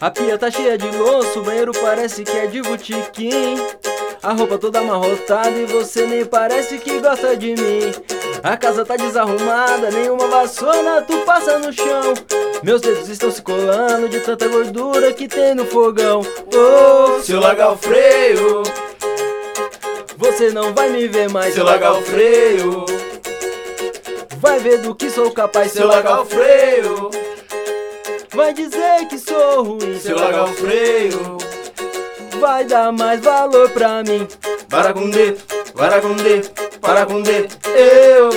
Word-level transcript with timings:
A 0.00 0.10
pia 0.10 0.38
tá 0.38 0.50
cheia 0.50 0.78
de 0.78 0.88
louça, 0.96 1.38
o 1.38 1.42
banheiro 1.42 1.72
parece 1.72 2.24
que 2.24 2.34
é 2.34 2.46
de 2.46 2.62
botiquim. 2.62 3.56
A 4.22 4.32
roupa 4.32 4.56
toda 4.56 4.78
amarrotada 4.78 5.50
e 5.50 5.66
você 5.66 6.06
nem 6.06 6.24
parece 6.24 6.78
que 6.78 6.98
gosta 7.00 7.36
de 7.36 7.48
mim. 7.48 7.92
A 8.42 8.56
casa 8.56 8.82
tá 8.82 8.96
desarrumada, 8.96 9.90
nenhuma 9.90 10.26
vassoura 10.26 11.02
tu 11.02 11.18
passa 11.18 11.58
no 11.58 11.70
chão. 11.70 12.14
Meus 12.62 12.80
dedos 12.80 13.10
estão 13.10 13.30
se 13.30 13.42
colando 13.42 14.08
de 14.08 14.20
tanta 14.20 14.48
gordura 14.48 15.12
que 15.12 15.28
tem 15.28 15.54
no 15.54 15.66
fogão. 15.66 16.22
Oh, 16.54 17.20
se 17.20 17.32
eu 17.32 17.40
largar 17.40 17.72
o 17.72 17.76
freio, 17.76 18.62
você 20.16 20.48
não 20.48 20.72
vai 20.72 20.88
me 20.88 21.08
ver 21.08 21.28
mais. 21.28 21.52
Se 21.52 21.60
eu 21.60 21.64
largar 21.66 21.92
o 21.92 22.00
freio, 22.00 22.86
vai 24.38 24.58
ver 24.60 24.78
do 24.78 24.94
que 24.94 25.10
sou 25.10 25.30
capaz. 25.30 25.72
Se 25.72 25.82
eu 25.82 25.88
largar 25.88 26.22
o 26.22 26.24
freio, 26.24 26.89
vai 28.34 28.52
dizer 28.52 29.06
que 29.08 29.18
sou 29.18 29.62
ruim. 29.64 29.98
Se 29.98 30.10
eu 30.10 30.18
largar 30.18 30.44
o 30.44 30.54
freio, 30.54 31.38
vai 32.40 32.64
dar 32.64 32.92
mais 32.92 33.20
valor 33.20 33.70
pra 33.70 34.02
mim. 34.02 34.26
Baracundê, 34.68 35.36
baracundê, 35.74 36.42
baracundê, 36.80 37.48
eu. 37.74 38.30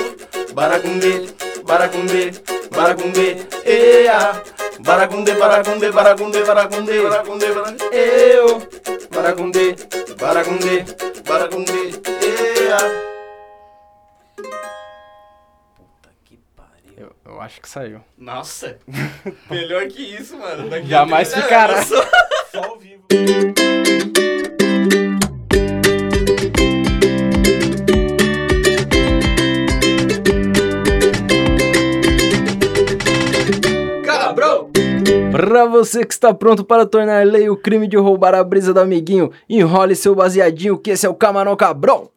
Baracundê, 0.52 1.26
baracundê, 1.64 2.32
baracundê, 2.70 3.36
ea. 3.64 4.42
Baracundê, 4.80 5.32
baracundê, 5.32 5.90
baracundê, 5.90 6.42
baracundê, 6.42 7.02
baracundê, 7.02 7.46
eu. 7.92 8.62
Baracundê, 9.10 9.76
baracundê, 10.18 10.84
baracundê, 11.24 11.92
ea. 12.22 13.04
Eu, 17.34 17.40
acho 17.40 17.60
que 17.60 17.68
saiu. 17.68 18.00
Nossa, 18.16 18.78
melhor 19.50 19.88
que 19.88 20.02
isso, 20.02 20.38
mano. 20.38 20.70
Daqui 20.70 20.86
Jamais 20.86 21.34
a- 21.34 21.42
ficará. 21.42 21.82
Só, 21.82 22.00
só 22.52 22.62
ao 22.64 22.78
vivo. 22.78 23.02
Cabrão! 34.04 34.70
Pra 35.32 35.66
você 35.66 36.04
que 36.04 36.12
está 36.12 36.32
pronto 36.32 36.64
para 36.64 36.86
tornar 36.86 37.26
lei 37.26 37.48
o 37.48 37.56
crime 37.56 37.86
de 37.88 37.96
roubar 37.96 38.34
a 38.34 38.44
brisa 38.44 38.72
do 38.72 38.80
amiguinho, 38.80 39.30
enrole 39.48 39.94
seu 39.96 40.14
baseadinho 40.14 40.78
que 40.78 40.90
esse 40.90 41.06
é 41.06 41.08
o 41.08 41.14
Camarão 41.14 41.56
Cabrão. 41.56 42.08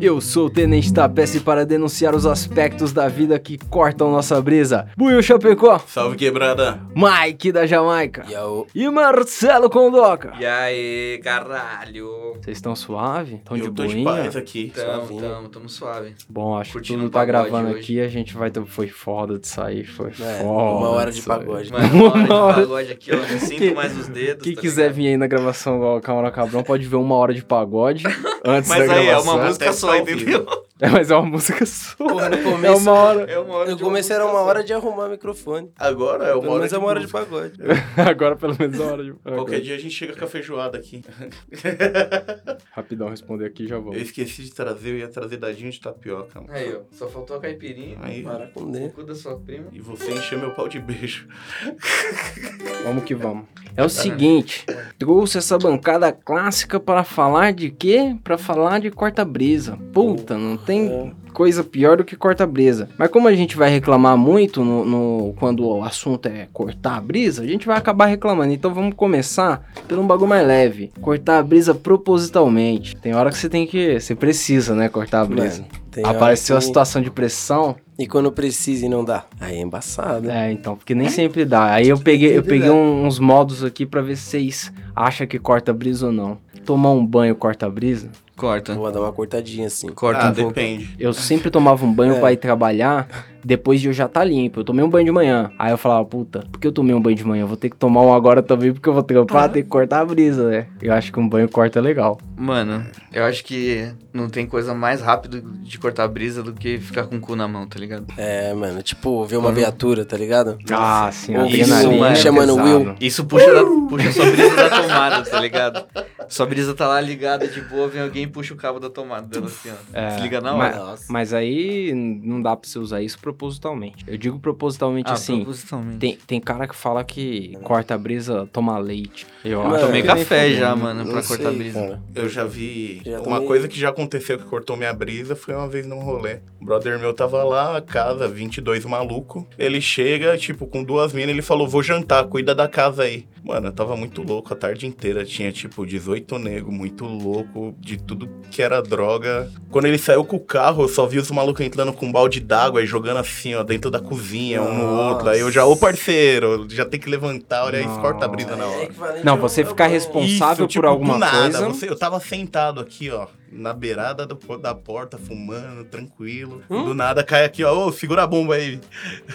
Eu 0.00 0.20
sou 0.20 0.46
o 0.46 0.50
Tenente 0.50 0.92
Tapece 0.92 1.40
para 1.40 1.64
denunciar 1.64 2.14
os 2.14 2.26
aspectos 2.26 2.92
da 2.92 3.06
vida 3.06 3.38
que 3.38 3.56
cortam 3.68 4.10
nossa 4.10 4.40
brisa. 4.40 4.88
Buiu 4.96 5.22
Chapecó, 5.22 5.78
Salve 5.86 6.16
quebrada! 6.16 6.80
Mike 6.94 7.52
da 7.52 7.66
Jamaica 7.66 8.24
Yo. 8.28 8.66
e 8.74 8.88
Marcelo 8.90 9.70
Condoca. 9.70 10.32
E 10.40 10.44
aí, 10.46 11.20
caralho? 11.22 12.34
Vocês 12.42 12.56
estão 12.56 12.74
suave? 12.74 13.36
Estão 13.36 13.56
de 13.56 13.64
Eu 13.64 13.72
tô 13.72 13.84
de 13.86 13.94
boinha? 13.94 14.04
paz 14.22 14.36
aqui. 14.36 14.72
Tamo, 14.74 15.20
tamo, 15.20 15.48
tamo 15.48 15.68
suave. 15.68 16.14
Bom, 16.28 16.56
acho 16.58 16.70
que 16.70 16.78
Curtindo 16.78 16.98
tudo 17.00 17.08
um 17.08 17.10
tá 17.10 17.24
gravando 17.24 17.68
hoje. 17.70 17.78
aqui, 17.80 18.00
a 18.00 18.08
gente 18.08 18.34
vai 18.36 18.50
ter... 18.50 18.64
Foi 18.66 18.88
foda 18.88 19.38
de 19.38 19.46
sair, 19.46 19.84
foi 19.84 20.08
É, 20.08 20.12
foda. 20.40 20.44
uma 20.48 20.88
hora 20.90 21.12
de 21.12 21.22
pagode. 21.22 21.70
Uma 21.70 22.34
hora 22.44 22.54
de 22.54 22.60
pagode 22.60 22.92
aqui, 22.92 23.10
ó. 23.12 23.16
Não 23.16 23.38
sinto 23.38 23.74
mais 23.74 23.96
os 23.96 24.08
dedos. 24.08 24.42
Quem 24.42 24.54
tá 24.54 24.60
quiser 24.60 24.82
ligado? 24.84 24.96
vir 24.96 25.08
aí 25.08 25.16
na 25.16 25.26
gravação 25.26 25.78
do 25.78 26.00
Camarão 26.00 26.30
Cabrão 26.32 26.62
pode 26.62 26.86
ver 26.86 26.96
uma 26.96 27.14
hora 27.14 27.32
de 27.34 27.44
pagode 27.44 28.02
antes 28.50 28.68
Mas 28.68 28.86
da 28.88 28.94
aí, 28.94 29.08
é 29.08 29.18
uma 29.18 29.36
música 29.36 29.72
só, 29.72 29.96
entendeu? 29.96 30.46
É, 30.82 30.88
mas 30.88 31.10
é 31.10 31.14
uma 31.16 31.26
música 31.28 31.66
sua. 31.66 32.08
Porra, 32.08 32.30
no 32.30 32.36
É 32.36 32.42
começo, 32.42 32.76
uma 32.78 32.92
hora. 32.92 33.30
É 33.30 33.38
uma 33.38 33.54
hora 33.54 33.70
no 33.70 33.78
começo 33.78 34.12
era 34.14 34.24
uma 34.24 34.40
hora 34.40 34.64
de 34.64 34.72
arrumar 34.72 35.06
o 35.06 35.10
microfone. 35.10 35.70
Agora 35.78 36.24
é 36.24 36.32
uma 36.32 36.40
Pelo 36.40 36.54
hora 36.54 36.66
é 36.66 36.78
uma 36.78 36.86
hora 36.88 37.00
de 37.00 37.06
pagode. 37.08 37.52
Agora 37.96 38.34
pelo 38.36 38.56
menos 38.58 38.78
é 38.78 38.82
uma 38.82 38.92
hora 38.92 39.04
de 39.04 39.12
pagode. 39.12 39.36
Qualquer 39.36 39.60
dia 39.60 39.74
a 39.74 39.78
gente 39.78 39.94
chega 39.94 40.16
com 40.16 40.24
a 40.24 40.28
feijoada 40.28 40.78
aqui. 40.78 41.04
Rapidão 42.72 43.08
responder 43.10 43.46
aqui 43.46 43.64
e 43.64 43.66
já 43.68 43.78
vou. 43.78 43.92
Eu 43.92 44.00
esqueci 44.00 44.42
de 44.42 44.52
trazer, 44.54 44.90
eu 44.90 44.98
ia 44.98 45.08
trazer 45.08 45.36
dadinho 45.36 45.70
de 45.70 45.80
tapioca. 45.80 46.40
mano. 46.40 46.52
Aí, 46.52 46.74
ó. 46.74 46.80
Só 46.92 47.08
faltou 47.08 47.36
a 47.36 47.40
caipirinha. 47.40 47.98
Aí, 48.00 48.22
Para 48.22 48.46
com 48.46 48.62
O 48.62 48.72
dentro. 48.72 48.92
cu 48.92 49.02
da 49.02 49.14
sua 49.14 49.36
prima. 49.38 49.66
e 49.72 49.80
você 49.80 50.12
encher 50.12 50.38
meu 50.38 50.52
pau 50.52 50.66
de 50.68 50.78
beijo. 50.78 51.28
Vamos 52.84 53.04
que 53.04 53.14
vamos. 53.14 53.44
É 53.76 53.84
o 53.84 53.88
seguinte, 53.88 54.64
trouxe 54.98 55.38
essa 55.38 55.58
bancada 55.58 56.10
clássica 56.12 56.80
para 56.80 57.04
falar 57.04 57.52
de 57.52 57.70
quê? 57.70 58.16
Para 58.30 58.38
falar 58.38 58.78
de 58.78 58.92
corta-brisa. 58.92 59.76
Puta, 59.92 60.38
não 60.38 60.56
tem 60.56 61.12
coisa 61.32 61.64
pior 61.64 61.96
do 61.96 62.04
que 62.04 62.14
corta-brisa. 62.14 62.88
Mas 62.96 63.10
como 63.10 63.26
a 63.26 63.34
gente 63.34 63.56
vai 63.56 63.68
reclamar 63.68 64.16
muito 64.16 64.64
no, 64.64 64.84
no- 64.84 65.32
quando 65.36 65.66
o 65.66 65.82
assunto 65.82 66.26
é 66.26 66.46
cortar 66.52 66.96
a 66.96 67.00
brisa, 67.00 67.42
a 67.42 67.46
gente 67.46 67.66
vai 67.66 67.76
acabar 67.76 68.06
reclamando. 68.06 68.52
Então 68.52 68.72
vamos 68.72 68.94
começar 68.94 69.68
por 69.88 69.98
um 69.98 70.06
bagulho 70.06 70.28
mais 70.28 70.46
leve. 70.46 70.92
Cortar 71.00 71.38
a 71.38 71.42
brisa 71.42 71.74
propositalmente. 71.74 72.94
Tem 72.96 73.14
hora 73.16 73.30
que 73.30 73.36
você 73.38 73.48
tem 73.48 73.66
que... 73.66 73.98
Você 73.98 74.14
precisa, 74.14 74.76
né, 74.76 74.88
cortar 74.88 75.22
a 75.22 75.24
brisa. 75.24 75.62
Mano, 75.96 76.06
Apareceu 76.08 76.56
a 76.56 76.60
que- 76.60 76.66
situação 76.66 77.02
de 77.02 77.10
pressão. 77.10 77.74
E 78.00 78.06
quando 78.06 78.32
precisa 78.32 78.86
e 78.86 78.88
não 78.88 79.04
dá? 79.04 79.24
Aí 79.38 79.56
é 79.58 79.60
embaçado. 79.60 80.30
É, 80.30 80.50
então, 80.50 80.74
porque 80.74 80.94
nem 80.94 81.10
sempre 81.10 81.44
dá. 81.44 81.74
Aí 81.74 81.86
eu 81.88 81.98
peguei, 82.00 82.30
eu 82.30 82.36
Sempre 82.36 82.50
peguei 82.50 82.70
um- 82.70 83.04
uns 83.04 83.18
modos 83.18 83.62
aqui 83.62 83.84
pra 83.84 84.00
ver 84.00 84.16
se 84.16 84.22
vocês 84.22 84.72
acham 84.96 85.26
que 85.26 85.38
corta 85.38 85.70
brisa 85.72 86.06
ou 86.06 86.12
não. 86.12 86.38
Tomar 86.64 86.92
um 86.92 87.04
banho 87.04 87.34
corta 87.36 87.68
brisa? 87.68 88.08
Corta. 88.36 88.74
Vou 88.74 88.90
dar 88.90 89.00
uma 89.00 89.12
cortadinha 89.12 89.66
assim. 89.66 89.88
Corta 89.90 90.28
ah, 90.28 90.30
um 90.30 90.34
pouco. 90.34 90.54
depende. 90.54 90.94
Eu 90.98 91.12
sempre 91.12 91.50
tomava 91.50 91.84
um 91.84 91.92
banho 91.92 92.14
É. 92.16 92.20
pra 92.20 92.32
ir 92.32 92.38
trabalhar 92.38 93.06
depois 93.44 93.80
de 93.80 93.88
eu 93.88 93.92
já 93.92 94.06
tá 94.08 94.22
limpo. 94.24 94.60
Eu 94.60 94.64
tomei 94.64 94.84
um 94.84 94.88
banho 94.90 95.04
de 95.04 95.12
manhã. 95.12 95.50
Aí 95.58 95.70
eu 95.72 95.78
falava, 95.78 96.04
puta, 96.04 96.44
por 96.50 96.60
que 96.60 96.66
eu 96.66 96.72
tomei 96.72 96.94
um 96.94 97.00
banho 97.00 97.16
de 97.16 97.24
manhã? 97.24 97.42
Eu 97.42 97.48
vou 97.48 97.56
ter 97.56 97.70
que 97.70 97.76
tomar 97.76 98.02
um 98.02 98.12
agora 98.12 98.42
também 98.42 98.72
porque 98.72 98.88
eu 98.88 98.92
vou 98.92 99.02
trampar, 99.02 99.48
ter 99.50 99.62
que 99.62 99.68
cortar 99.68 100.00
a 100.00 100.04
brisa, 100.04 100.48
né? 100.48 100.66
Eu 100.82 100.92
acho 100.92 101.12
que 101.12 101.18
um 101.20 101.28
banho 101.28 101.48
corta 101.48 101.80
legal. 101.80 102.18
Mano, 102.36 102.84
eu 103.12 103.24
acho 103.24 103.44
que 103.44 103.90
não 104.12 104.28
tem 104.28 104.46
coisa 104.46 104.74
mais 104.74 105.00
rápida 105.00 105.42
de 105.42 105.78
cortar 105.78 106.04
a 106.04 106.08
brisa 106.08 106.42
do 106.42 106.52
que 106.52 106.78
ficar 106.78 107.04
com 107.04 107.16
o 107.16 107.20
cu 107.20 107.36
na 107.36 107.46
mão, 107.46 107.66
tá 107.66 107.78
ligado? 107.78 108.06
É, 108.16 108.52
mano, 108.54 108.82
tipo, 108.82 109.24
ver 109.26 109.36
uma 109.36 109.52
viatura, 109.52 110.04
tá 110.04 110.16
ligado? 110.16 110.58
Ah, 110.72 111.10
sim, 111.12 111.34
a 111.36 111.46
Isso, 111.46 111.70
mano, 111.90 112.04
é 112.06 112.14
chamando 112.14 112.56
pesado. 112.56 112.78
Will. 112.78 112.94
Isso 113.00 113.24
puxa, 113.24 113.52
da, 113.52 113.62
puxa 113.64 114.12
sua 114.12 114.30
brisa 114.30 114.56
da 114.56 114.70
tomada, 114.82 115.22
tá 115.22 115.40
ligado? 115.40 115.84
Sua 116.28 116.46
brisa 116.46 116.74
tá 116.74 116.86
lá 116.86 117.00
ligada, 117.00 117.46
de 117.46 117.60
boa, 117.60 117.88
vem 117.88 118.02
alguém 118.02 118.22
e 118.22 118.26
puxa 118.26 118.54
o 118.54 118.56
cabo 118.56 118.78
da 118.80 118.88
tomada 118.88 119.26
dela 119.26 119.46
assim, 119.46 119.68
ó. 119.70 119.98
É, 119.98 120.10
Se 120.10 120.20
liga 120.22 120.40
na 120.40 120.54
mas- 120.54 120.76
hora. 120.76 120.84
Nossa. 120.90 121.04
Mas 121.08 121.32
aí 121.34 121.92
não 121.94 122.40
dá 122.40 122.56
pra 122.56 122.68
você 122.68 122.78
usar 122.78 123.02
isso 123.02 123.18
propositalmente. 123.32 124.04
Eu 124.06 124.16
digo 124.18 124.38
propositalmente 124.38 125.10
Ah, 125.10 125.14
assim. 125.14 125.36
propositalmente. 125.42 125.98
Tem, 125.98 126.18
tem 126.26 126.40
cara 126.40 126.66
que 126.68 126.74
fala 126.76 127.02
que 127.04 127.56
corta 127.62 127.94
a 127.94 127.98
brisa, 127.98 128.48
toma 128.52 128.78
leite. 128.78 129.26
Eu 129.44 129.62
Mano, 129.62 129.74
acho 129.76 129.86
Tomei 129.86 130.02
café 130.02 130.50
já, 130.52 130.76
mano, 130.76 131.10
pra 131.10 131.22
sei, 131.22 131.36
cortar 131.36 131.50
a 131.50 131.56
brisa. 131.56 131.80
cara. 131.80 132.02
Eu 132.14 132.28
já 132.28 132.44
vi. 132.44 133.00
Já 133.04 133.18
uma 133.20 133.24
tomei- 133.36 133.46
coisa 133.46 133.68
que 133.68 133.78
já 133.78 133.88
aconteceu 133.88 134.38
que 134.38 134.44
cortou 134.44 134.76
minha 134.76 134.92
brisa 134.92 135.34
foi 135.34 135.54
uma 135.54 135.66
vez 135.68 135.86
num 135.86 136.00
rolê. 136.00 136.38
O 136.60 136.64
brother 136.64 136.98
meu 136.98 137.12
tava 137.14 137.42
lá, 137.42 137.80
casa, 137.80 138.28
22 138.28 138.84
maluco. 138.84 139.46
Ele 139.58 139.80
chega, 139.80 140.36
tipo, 140.36 140.66
com 140.66 140.84
duas 140.84 141.12
minas, 141.12 141.30
ele 141.30 141.42
falou: 141.42 141.66
Vou 141.66 141.82
jantar, 141.82 142.24
cuida 142.24 142.54
da 142.54 142.68
casa 142.68 143.02
aí. 143.04 143.26
Mano, 143.42 143.68
eu 143.68 143.72
tava 143.72 143.96
muito 143.96 144.22
louco 144.22 144.52
a 144.52 144.56
tarde 144.56 144.86
inteira. 144.86 145.24
Tinha, 145.24 145.50
tipo, 145.50 145.86
18 145.86 146.38
nego, 146.38 146.70
muito 146.70 147.04
louco, 147.06 147.74
de 147.78 147.96
tudo 147.96 148.28
que 148.50 148.60
era 148.62 148.82
droga. 148.82 149.50
Quando 149.70 149.86
ele 149.86 149.96
saiu 149.96 150.24
com 150.24 150.36
o 150.36 150.40
carro, 150.40 150.82
eu 150.84 150.88
só 150.88 151.06
vi 151.06 151.18
os 151.18 151.30
malucos 151.30 151.64
entrando 151.64 151.92
com 151.92 152.06
um 152.06 152.12
balde 152.12 152.38
d'água 152.40 152.82
e 152.82 152.86
jogando 152.86 153.16
assim, 153.20 153.54
ó, 153.54 153.62
dentro 153.62 153.90
da 153.90 154.00
cozinha, 154.00 154.60
um 154.62 154.74
no 154.74 154.96
outro. 155.08 155.28
Aí 155.28 155.40
eu 155.40 155.50
já, 155.50 155.64
ô 155.64 155.76
parceiro, 155.76 156.66
já 156.68 156.84
tem 156.84 156.98
que 157.00 157.08
levantar, 157.08 157.64
olha 157.64 157.78
aí, 157.78 157.86
Nossa. 157.86 158.00
corta 158.00 158.24
a 158.24 158.28
brisa 158.28 158.56
na 158.56 158.66
hora. 158.66 158.88
Não, 159.24 159.36
você 159.36 159.64
ficar 159.64 159.86
responsável 159.86 160.64
Isso, 160.66 160.72
tipo, 160.72 160.82
por 160.82 160.88
alguma 160.88 161.14
do 161.14 161.18
nada. 161.20 161.40
coisa. 161.40 161.68
Você, 161.68 161.88
eu 161.88 161.96
tava 161.96 162.18
sentado 162.20 162.80
aqui, 162.80 163.10
ó, 163.10 163.26
na 163.52 163.72
beirada 163.72 164.24
do- 164.26 164.58
da 164.58 164.74
porta, 164.74 165.18
fumando, 165.18 165.84
tranquilo. 165.84 166.62
Hum? 166.70 166.84
Do 166.84 166.94
nada 166.94 167.22
cai 167.24 167.44
aqui, 167.44 167.64
ó, 167.64 167.86
ô, 167.86 167.92
segura 167.92 168.22
a 168.22 168.26
bomba 168.26 168.54
aí. 168.54 168.80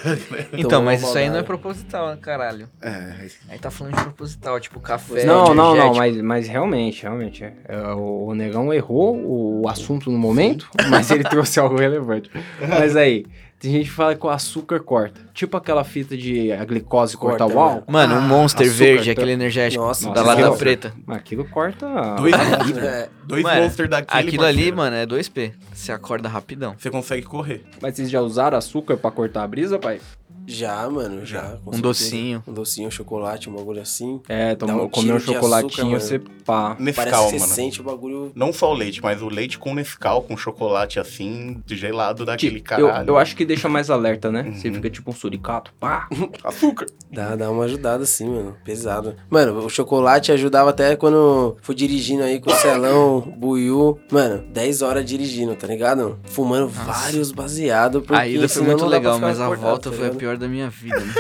Então, 0.57 0.81
mas 0.81 1.01
isso 1.01 1.18
aí 1.18 1.30
não 1.30 1.38
é 1.39 1.44
proposital, 1.44 2.09
né, 2.09 2.18
caralho? 2.21 2.68
É, 2.81 3.27
Aí 3.50 3.59
tá 3.59 3.69
falando 3.69 3.95
de 3.95 4.04
proposital, 4.04 4.59
tipo 4.59 4.80
café. 4.80 5.25
Não, 5.25 5.54
não, 5.54 5.75
não, 5.75 5.94
mas, 5.94 6.19
mas 6.21 6.48
realmente, 6.48 7.04
realmente. 7.04 7.44
é. 7.44 7.54
É, 7.68 7.77
o, 7.94 8.27
o 8.27 8.36
Negão 8.36 8.74
errou 8.74 9.15
o 9.62 9.68
assunto 9.68 10.09
no 10.12 10.18
momento, 10.18 10.69
mas 10.89 11.09
ele 11.12 11.24
trouxe 11.24 11.59
algo 11.59 11.75
relevante. 11.77 12.30
Mas 12.68 12.95
aí, 12.95 13.25
tem 13.60 13.72
gente 13.72 13.86
que 13.86 13.92
fala 13.96 14.16
que 14.16 14.25
o 14.25 14.30
açúcar 14.30 14.80
corta. 14.80 15.22
Tipo 15.34 15.57
aquela 15.57 15.84
fita 15.84 16.16
de 16.16 16.52
a 16.52 16.63
glicose 16.66 17.18
corta, 17.18 17.40
Corta, 17.46 17.56
o 17.57 17.60
álcool. 17.60 17.80
né? 17.80 17.84
Mano, 18.07 18.16
um 18.16 18.22
Monster 18.22 18.68
açúcar, 18.68 18.78
verde, 18.80 19.06
tá- 19.06 19.12
aquele 19.13 19.31
energético 19.31 19.84
Nossa, 19.84 20.12
da 20.12 20.22
lata 20.22 20.42
aquilo- 20.42 20.57
preta. 20.57 20.94
Aquilo 21.07 21.46
corta. 21.46 21.88
dois, 22.18 22.34
É, 22.78 23.10
dois 23.25 23.44
Mano, 23.44 23.62
monsters 23.63 23.90
daquele. 23.90 24.28
Aquilo 24.28 24.44
ali, 24.46 24.72
mano, 24.72 24.96
é 24.96 25.06
2P. 25.06 25.54
Você 25.74 25.92
acorda 25.92 26.30
rapidão. 26.30 26.75
Você 26.78 26.90
consegue 26.90 27.24
correr. 27.24 27.63
Mas 27.81 27.96
vocês 27.96 28.10
já 28.10 28.22
usaram 28.22 28.57
açúcar 28.57 28.98
pra 28.98 29.10
cortar 29.12 29.44
a 29.44 29.48
brisa, 29.48 29.80
pai? 29.80 30.00
Já, 30.47 30.89
mano, 30.89 31.25
já. 31.25 31.42
com 31.63 31.69
Um 31.71 31.74
certeza. 31.74 31.81
docinho. 31.81 32.44
Um 32.47 32.53
docinho, 32.53 32.88
um 32.88 32.92
chocolate, 32.92 33.50
um 33.50 33.53
bagulho 33.56 33.81
assim. 33.81 34.21
É, 34.30 34.56
tomar, 34.56 34.75
um 34.75 34.89
comer 34.89 35.13
um 35.13 35.19
chocolatinho, 35.19 35.95
açúcar, 35.95 36.00
você 36.00 36.19
pá. 36.45 36.75
Nescau, 36.80 37.06
Parece 37.06 37.24
que 37.24 37.30
você 37.31 37.39
mano. 37.39 37.53
sente 37.53 37.81
o 37.81 37.83
bagulho. 37.83 38.31
Não 38.36 38.53
só 38.53 38.71
o 38.71 38.74
leite, 38.74 39.01
mas 39.01 39.21
o 39.21 39.27
leite 39.30 39.57
com 39.57 39.74
Nescau, 39.74 40.21
com 40.24 40.38
chocolate 40.38 41.00
assim, 41.00 41.62
gelado 41.68 42.25
daquele 42.25 42.59
Tipo, 42.62 42.74
eu, 42.80 42.88
caralho. 42.88 43.09
eu 43.09 43.18
acho 43.18 43.36
que 43.36 43.44
deixa 43.45 43.68
mais 43.68 43.89
alerta, 43.89 44.31
né? 44.31 44.51
Você 44.56 44.68
Uhum. 44.69 44.75
fica 44.75 44.89
tipo 44.89 45.09
um 45.12 45.13
suricato, 45.13 45.71
pá. 45.80 46.07
Açúcar. 46.44 46.86
Dá, 47.12 47.36
dá 47.36 47.50
uma 47.50 47.63
ajudada 47.65 48.03
assim, 48.03 48.27
mano. 48.30 48.56
Pesado. 48.63 49.15
Mano, 49.30 49.65
o 49.65 49.69
chocolate 49.69 50.31
ajudava 50.31 50.69
até 50.69 50.95
quando 50.95 51.57
fui 51.62 51.74
dirigindo 51.75 52.24
aí 52.24 52.39
com 52.39 52.51
o 52.51 52.56
Celão, 52.56 53.21
Buiu. 53.38 53.97
Mano, 54.12 54.44
10 54.53 54.81
horas 54.81 55.06
dirigindo, 55.06 55.56
tá 55.56 55.65
ligado? 55.68 56.19
Fumando 56.25 56.68
vários 56.68 57.31
baseados. 57.31 58.01
Porque 58.03 58.15
A 58.21 58.27
ida 58.27 58.47
foi 58.47 58.62
muito 58.63 58.86
legal, 58.86 59.19
mas 59.19 59.39
a 59.39 59.50
volta 59.50 59.89
tá 59.89 59.95
foi 59.95 60.06
a 60.06 60.09
ligado? 60.09 60.34
Pior 60.35 60.37
da 60.37 60.47
minha 60.47 60.69
vida, 60.69 60.99
né? 60.99 61.13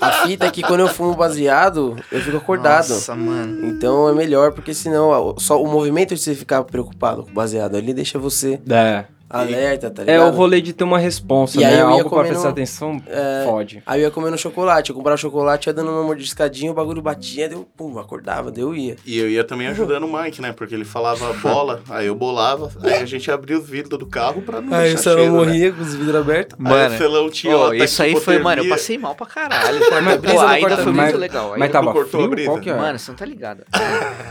A 0.00 0.12
fita 0.26 0.46
é 0.46 0.50
que 0.50 0.62
quando 0.62 0.80
eu 0.80 0.88
fumo 0.88 1.14
baseado, 1.14 1.96
eu 2.10 2.20
fico 2.20 2.36
acordado. 2.36 2.88
Nossa, 2.88 3.14
mano. 3.14 3.66
Então 3.66 4.08
é 4.08 4.12
melhor, 4.12 4.52
porque 4.52 4.74
senão 4.74 5.34
só 5.38 5.62
o 5.62 5.66
movimento 5.66 6.14
de 6.14 6.20
você 6.20 6.34
ficar 6.34 6.64
preocupado 6.64 7.22
com 7.22 7.30
o 7.30 7.34
baseado, 7.34 7.76
ele 7.76 7.92
deixa 7.94 8.18
você 8.18 8.60
É. 8.68 9.04
alerta, 9.40 9.90
tá 9.90 10.02
É 10.02 10.06
ligado? 10.06 10.32
o 10.32 10.36
rolê 10.36 10.60
de 10.60 10.72
ter 10.72 10.84
uma 10.84 10.98
responsa, 10.98 11.60
E 11.60 11.64
aí 11.64 11.72
né? 11.74 11.76
eu 11.82 11.86
ia 11.88 11.92
Algo 11.92 12.02
pra 12.02 12.10
comendo- 12.10 12.28
prestar 12.28 12.48
atenção, 12.50 13.02
É. 13.06 13.44
fode. 13.44 13.82
Aí 13.86 14.00
eu 14.00 14.04
ia 14.04 14.10
comendo 14.10 14.36
chocolate, 14.38 14.90
eu 14.90 14.96
comprava 14.96 15.16
chocolate, 15.16 15.68
ia 15.68 15.72
dando 15.72 15.90
uma 15.90 16.02
mordiscadinha, 16.02 16.70
o 16.70 16.74
bagulho 16.74 17.02
batia, 17.02 17.48
deu 17.48 17.66
pum, 17.76 17.98
acordava, 17.98 18.50
deu 18.50 18.74
ia. 18.74 18.96
E 19.04 19.18
eu 19.18 19.28
ia 19.28 19.44
também 19.44 19.66
ajudando 19.68 20.04
o 20.04 20.12
Mike, 20.22 20.40
né? 20.40 20.52
Porque 20.52 20.74
ele 20.74 20.84
falava 20.84 21.32
bola, 21.42 21.80
aí 21.90 22.06
eu 22.06 22.14
bolava, 22.14 22.70
aí 22.82 22.94
a 22.94 23.04
gente 23.06 23.30
abria 23.30 23.58
os 23.58 23.68
vidros 23.68 23.98
do 23.98 24.06
carro 24.06 24.42
pra 24.42 24.60
não 24.60 24.72
Aí 24.76 24.92
o 24.92 24.94
deixar 24.94 25.02
Celão 25.10 25.18
cheiro, 25.18 25.32
né? 25.32 25.38
morria 25.44 25.72
com 25.72 25.82
os 25.82 25.94
vidros 25.94 26.16
abertos. 26.16 26.56
Aí 26.58 26.64
Mano, 26.72 26.94
o 26.94 26.98
Celão 26.98 27.30
tinha 27.30 27.56
Ó, 27.56 27.72
isso 27.72 28.02
aí 28.02 28.16
foi, 28.16 28.38
mano, 28.38 28.62
eu 28.62 28.68
passei 28.68 28.96
mal 28.98 29.14
pra 29.14 29.26
caralho. 29.26 29.80
Mas 30.04 30.14
Pô, 30.16 30.20
brisa 30.22 30.46
a 30.48 30.60
ida 30.60 30.76
foi 30.78 30.92
muito 30.92 31.16
legal. 31.16 31.54
Mas 31.56 31.70
tava 31.72 31.92
cortou 31.92 32.20
a 32.20 32.22
frio? 32.24 32.30
brisa? 32.30 32.50
Qual 32.50 32.60
que 32.60 32.70
é? 32.70 32.74
Mano, 32.74 32.98
você 32.98 33.10
não 33.10 33.16
tá 33.16 33.24
ligado. 33.24 33.64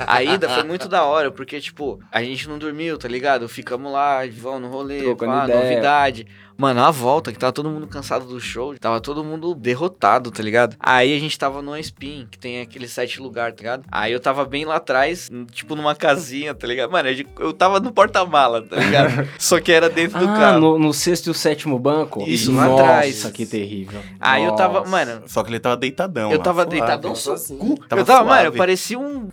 A 0.05 0.23
ida 0.23 0.49
foi 0.49 0.63
muito 0.63 0.87
da 0.87 1.03
hora, 1.03 1.31
porque, 1.31 1.59
tipo, 1.59 1.99
a 2.11 2.21
gente 2.21 2.47
não 2.47 2.57
dormiu, 2.57 2.97
tá 2.97 3.07
ligado? 3.07 3.47
Ficamos 3.47 3.91
lá, 3.91 4.19
vamos 4.39 4.61
no 4.61 4.67
rolê, 4.69 4.92
Trocando 4.99 5.31
pá, 5.33 5.47
novidade. 5.47 6.27
Mano, 6.57 6.81
a 6.83 6.91
volta, 6.91 7.31
que 7.31 7.39
tava 7.39 7.51
todo 7.51 7.69
mundo 7.69 7.87
cansado 7.87 8.25
do 8.25 8.39
show, 8.39 8.77
tava 8.77 9.01
todo 9.01 9.23
mundo 9.23 9.53
derrotado, 9.55 10.31
tá 10.31 10.41
ligado? 10.43 10.75
Aí 10.79 11.15
a 11.15 11.19
gente 11.19 11.37
tava 11.37 11.61
no 11.61 11.75
spin, 11.77 12.27
que 12.29 12.37
tem 12.37 12.61
aquele 12.61 12.87
sete 12.87 13.19
lugar, 13.21 13.51
tá 13.51 13.57
ligado? 13.57 13.83
Aí 13.91 14.11
eu 14.13 14.19
tava 14.19 14.45
bem 14.45 14.65
lá 14.65 14.75
atrás, 14.75 15.29
tipo 15.51 15.75
numa 15.75 15.95
casinha, 15.95 16.53
tá 16.53 16.67
ligado? 16.67 16.91
Mano, 16.91 17.09
eu 17.39 17.53
tava 17.53 17.79
no 17.79 17.91
porta-mala, 17.91 18.61
tá 18.61 18.75
ligado? 18.77 19.27
Só 19.39 19.59
que 19.59 19.71
era 19.71 19.89
dentro 19.89 20.19
do 20.19 20.25
Ah, 20.29 20.37
carro. 20.37 20.59
no, 20.59 20.79
no 20.79 20.93
sexto 20.93 21.27
e 21.27 21.29
o 21.31 21.33
sétimo 21.33 21.77
banco? 21.79 22.23
Isso, 22.27 22.53
lá 22.53 22.67
Nossa, 22.67 22.83
atrás. 22.83 23.25
que 23.33 23.45
terrível. 23.45 23.99
Aí 24.19 24.43
eu 24.43 24.55
tava, 24.55 24.79
Nossa. 24.79 24.91
mano, 24.91 25.23
Só 25.27 25.43
que 25.43 25.49
ele 25.49 25.59
tava 25.59 25.75
deitadão 25.77 26.31
Eu 26.31 26.39
tava 26.39 26.61
suave. 26.63 26.69
deitadão 26.77 27.11
tava 27.11 27.15
só 27.15 27.33
assim. 27.33 27.57
cu. 27.57 27.77
Tava 27.87 28.01
eu 28.01 28.05
tava, 28.05 28.19
suave. 28.23 28.29
mano, 28.43 28.47
eu 28.47 28.57
parecia 28.57 28.99
um, 28.99 29.27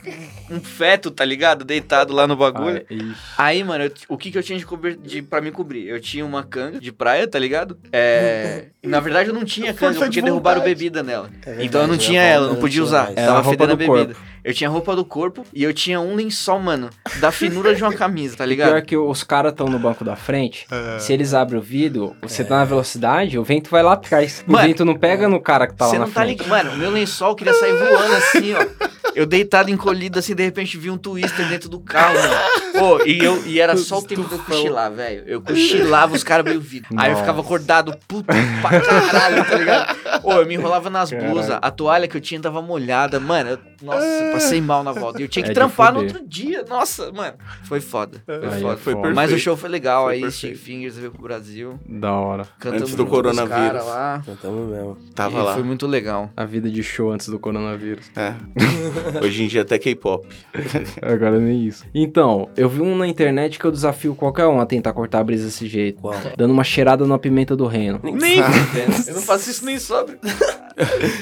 um 0.50 0.60
feto, 0.60 1.10
tá 1.10 1.24
ligado? 1.24 1.64
Deitado 1.64 2.12
lá 2.12 2.26
no 2.26 2.36
bagulho. 2.36 2.84
Ixi. 2.90 3.14
Aí, 3.36 3.62
mano, 3.62 3.84
eu- 3.84 3.92
o 4.08 4.16
que 4.16 4.30
que 4.30 4.38
eu 4.38 4.42
tinha 4.42 4.58
de, 4.58 4.64
cobrir, 4.66 4.96
de 4.96 5.22
pra 5.22 5.40
me 5.40 5.50
cobrir? 5.50 5.86
Eu 5.86 6.00
tinha 6.00 6.24
uma 6.24 6.42
canga 6.42 6.80
de 6.80 6.90
praia, 7.10 7.26
tá 7.28 7.38
ligado? 7.38 7.76
É. 7.92 8.66
na 8.82 9.00
verdade 9.00 9.28
eu 9.28 9.34
não 9.34 9.44
tinha 9.44 9.74
canga, 9.74 9.92
Força 9.94 9.98
de 10.00 10.04
porque 10.06 10.22
derrubaram 10.22 10.60
vontade. 10.60 10.74
bebida 10.74 11.02
nela. 11.02 11.28
É 11.44 11.64
então 11.64 11.80
eu 11.82 11.86
não 11.86 11.94
verdade, 11.94 12.06
tinha 12.06 12.22
ela, 12.22 12.48
não 12.48 12.56
podia 12.56 12.82
usar. 12.82 13.10
a 13.10 13.12
Tava 13.12 13.32
roupa 13.40 13.50
fedendo 13.50 13.72
a 13.72 13.74
do 13.74 13.76
bebida. 13.76 14.16
Eu 14.42 14.54
tinha 14.54 14.70
roupa 14.70 14.96
do 14.96 15.04
corpo 15.04 15.44
e 15.52 15.62
eu 15.62 15.74
tinha 15.74 16.00
um 16.00 16.14
lençol, 16.14 16.58
mano, 16.60 16.88
da 17.20 17.30
finura 17.32 17.74
de 17.74 17.82
uma 17.82 17.92
camisa, 17.92 18.38
tá 18.38 18.46
ligado? 18.46 18.68
Pior 18.70 18.82
que 18.82 18.96
os 18.96 19.22
caras 19.22 19.52
estão 19.52 19.66
no 19.66 19.78
banco 19.78 20.02
da 20.02 20.16
frente, 20.16 20.66
se 20.98 21.12
eles 21.12 21.34
abrem 21.34 21.58
o 21.58 21.62
vidro, 21.62 22.16
você 22.22 22.42
tá 22.42 22.58
na 22.58 22.64
velocidade, 22.64 23.38
o 23.38 23.44
vento 23.44 23.68
vai 23.70 23.82
lá 23.82 23.92
atrás. 23.94 24.42
O 24.46 24.52
Mano, 24.52 24.66
vento 24.66 24.84
não 24.84 24.96
pega 24.96 25.28
no 25.28 25.40
cara 25.40 25.66
que 25.66 25.74
tá 25.74 25.84
lá 25.84 25.90
Você 25.90 25.98
na 25.98 26.06
não 26.06 26.12
tá 26.12 26.22
frente. 26.22 26.38
ligado. 26.42 26.48
Mano, 26.48 26.76
meu 26.78 26.90
lençol 26.90 27.34
queria 27.34 27.52
sair 27.52 27.74
voando 27.74 28.14
assim, 28.14 28.54
ó. 28.54 28.89
Eu 29.14 29.26
deitado, 29.26 29.70
encolhido, 29.70 30.18
assim, 30.18 30.34
de 30.34 30.42
repente 30.44 30.76
vi 30.78 30.90
um 30.90 30.96
twister 30.98 31.48
dentro 31.48 31.68
do 31.68 31.80
carro, 31.80 32.14
mano. 32.14 32.34
Pô, 32.78 33.04
e, 33.04 33.18
eu, 33.22 33.44
e 33.46 33.60
era 33.60 33.76
só 33.76 33.98
o 33.98 34.02
tempo 34.02 34.24
de 34.28 34.32
eu 34.34 34.38
cochilar, 34.38 34.90
velho. 34.92 35.22
Eu 35.26 35.40
cochilava, 35.42 36.14
os 36.14 36.22
caras 36.24 36.44
meio 36.44 36.60
vidro. 36.60 36.88
Aí 36.96 37.10
eu 37.10 37.16
ficava 37.16 37.40
acordado, 37.40 37.94
puto 38.08 38.24
pra 38.62 38.80
caralho, 38.80 39.44
tá 39.44 39.54
ligado? 39.56 40.20
Pô, 40.22 40.32
eu 40.34 40.46
me 40.46 40.54
enrolava 40.54 40.88
nas 40.88 41.10
blusas, 41.10 41.58
a 41.60 41.70
toalha 41.70 42.06
que 42.08 42.16
eu 42.16 42.20
tinha 42.20 42.40
tava 42.40 42.62
molhada. 42.62 43.18
Mano, 43.20 43.50
eu- 43.50 43.58
nossa, 43.82 44.04
eu 44.04 44.32
passei 44.32 44.60
mal 44.60 44.84
na 44.84 44.92
volta. 44.92 45.20
E 45.20 45.24
eu 45.24 45.28
tinha 45.28 45.42
que 45.42 45.50
É 45.50 45.54
trampar 45.54 45.92
no 45.92 46.00
outro 46.00 46.20
dia. 46.26 46.64
Nossa, 46.68 47.10
mano. 47.12 47.34
Foi 47.64 47.80
foda. 47.80 48.22
Foi 48.26 48.34
Aí 48.36 48.60
foda. 48.62 48.76
Foi 48.76 48.92
foda. 48.94 49.10
Mas 49.14 49.32
o 49.32 49.38
show 49.38 49.56
foi 49.56 49.70
legal. 49.70 50.04
Foi 50.04 50.14
aí, 50.14 50.20
perfeito. 50.20 50.56
Stick 50.56 50.64
Fingers 50.66 50.96
veio 50.96 51.10
pro 51.10 51.22
Brasil. 51.22 51.80
Da 51.88 52.12
hora. 52.12 52.46
Cantamos 52.58 52.82
Antes 52.82 52.94
do 52.94 53.06
coronavírus. 53.06 53.56
cara 53.58 53.82
lá. 53.82 54.22
Cantamos 54.24 54.70
mesmo. 54.70 54.98
Tava 55.14 55.38
e 55.38 55.42
lá. 55.42 55.54
Foi 55.54 55.62
muito 55.62 55.86
legal. 55.86 56.30
A 56.36 56.44
vida 56.44 56.68
de 56.70 56.82
show 56.82 57.10
antes 57.10 57.28
do 57.28 57.38
coronavírus. 57.38 58.04
É. 58.14 58.34
Hoje 59.22 59.44
em 59.44 59.46
dia 59.46 59.62
até 59.62 59.78
K-pop. 59.78 60.26
Agora 61.02 61.38
nem 61.38 61.66
isso. 61.66 61.84
Então, 61.94 62.48
eu 62.56 62.68
vi 62.68 62.80
um 62.80 62.96
na 62.96 63.06
internet 63.06 63.58
que 63.58 63.64
eu 63.64 63.70
desafio 63.70 64.14
qualquer 64.14 64.46
um 64.46 64.60
a 64.60 64.66
tentar 64.66 64.92
cortar 64.92 65.20
a 65.20 65.24
brisa 65.24 65.46
desse 65.46 65.66
jeito. 65.66 66.00
Qual? 66.00 66.14
Dando 66.36 66.52
uma 66.52 66.64
cheirada 66.64 67.06
na 67.06 67.18
pimenta 67.18 67.56
do 67.56 67.66
reino. 67.66 68.00
Nem 68.02 68.38
Eu 69.06 69.14
não 69.14 69.22
faço 69.22 69.50
isso 69.50 69.64
nem 69.64 69.78
sobre. 69.78 70.18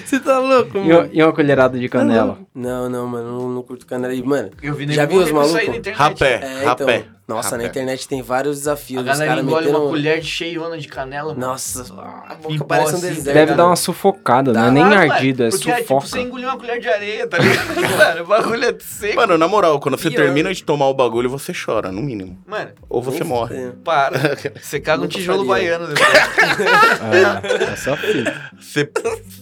Você 0.04 0.20
tá 0.20 0.38
louco, 0.38 0.78
E, 0.78 1.19
e 1.19 1.22
uma 1.22 1.32
colherada 1.32 1.78
de 1.78 1.88
canela. 1.88 2.38
Não, 2.54 2.88
não, 2.88 3.06
mano, 3.06 3.38
não, 3.38 3.48
não 3.50 3.62
curto 3.62 3.86
canela 3.86 4.12
aí. 4.12 4.22
Mano, 4.22 4.50
Eu 4.62 4.75
vi 4.75 4.92
Já 4.92 5.06
viu 5.06 5.20
os 5.20 5.30
malucos? 5.30 5.60
Rapé, 5.94 6.40
é, 6.42 6.64
rapé. 6.64 6.96
então. 6.98 7.18
Nossa, 7.28 7.50
rapé. 7.50 7.62
na 7.62 7.69
internet 7.69 8.08
tem 8.08 8.22
vários 8.22 8.56
desafios. 8.58 9.00
A 9.02 9.04
galera 9.04 9.40
engole 9.42 9.66
metendo... 9.66 9.82
uma 9.82 9.90
colher 9.90 10.20
de 10.20 10.26
cheiona 10.26 10.78
de 10.78 10.88
canela, 10.88 11.34
mano. 11.34 11.46
Nossa, 11.46 11.82
a 12.26 12.34
boca 12.34 12.64
parece 12.64 12.94
um 12.96 13.00
deserto. 13.00 13.25
Deve 13.25 13.40
ligado? 13.40 13.56
dar 13.58 13.66
uma 13.66 13.76
sufocada, 13.76 14.52
não 14.52 14.64
é 14.64 14.70
nem 14.70 14.82
Caralho, 14.82 15.12
ardido, 15.12 15.44
é 15.44 15.50
Porque 15.50 15.70
é 15.70 15.75
tipo 15.76 15.88
sufoca. 15.88 16.06
você 16.06 16.20
engolir 16.20 16.48
uma 16.48 16.56
colher 16.56 16.80
de 16.80 16.88
areia, 16.88 17.26
tá 17.26 17.36
ligado? 17.38 17.69
Mano, 17.98 18.22
o 18.22 18.26
bagulho 18.26 18.64
é 18.64 18.75
seco. 18.80 19.16
Mano, 19.16 19.36
na 19.36 19.46
moral, 19.46 19.78
quando 19.78 19.98
você 19.98 20.08
Pior. 20.10 20.22
termina 20.25 20.54
de 20.54 20.64
tomar 20.64 20.86
o 20.88 20.94
bagulho, 20.94 21.28
você 21.28 21.52
chora, 21.52 21.92
no 21.92 22.00
mínimo. 22.00 22.38
Mano, 22.46 22.70
Ou 22.88 23.02
você 23.02 23.22
morre. 23.22 23.56
É. 23.56 23.72
para. 23.84 24.19
Você 24.62 24.80
caga 24.80 25.02
um 25.04 25.06
tijolo 25.06 25.44
faria. 25.46 25.78
baiano 25.78 25.86
depois. 25.94 26.08
É, 27.60 27.72
essa 27.72 27.96
fita. 27.96 28.50
Você 28.58 28.90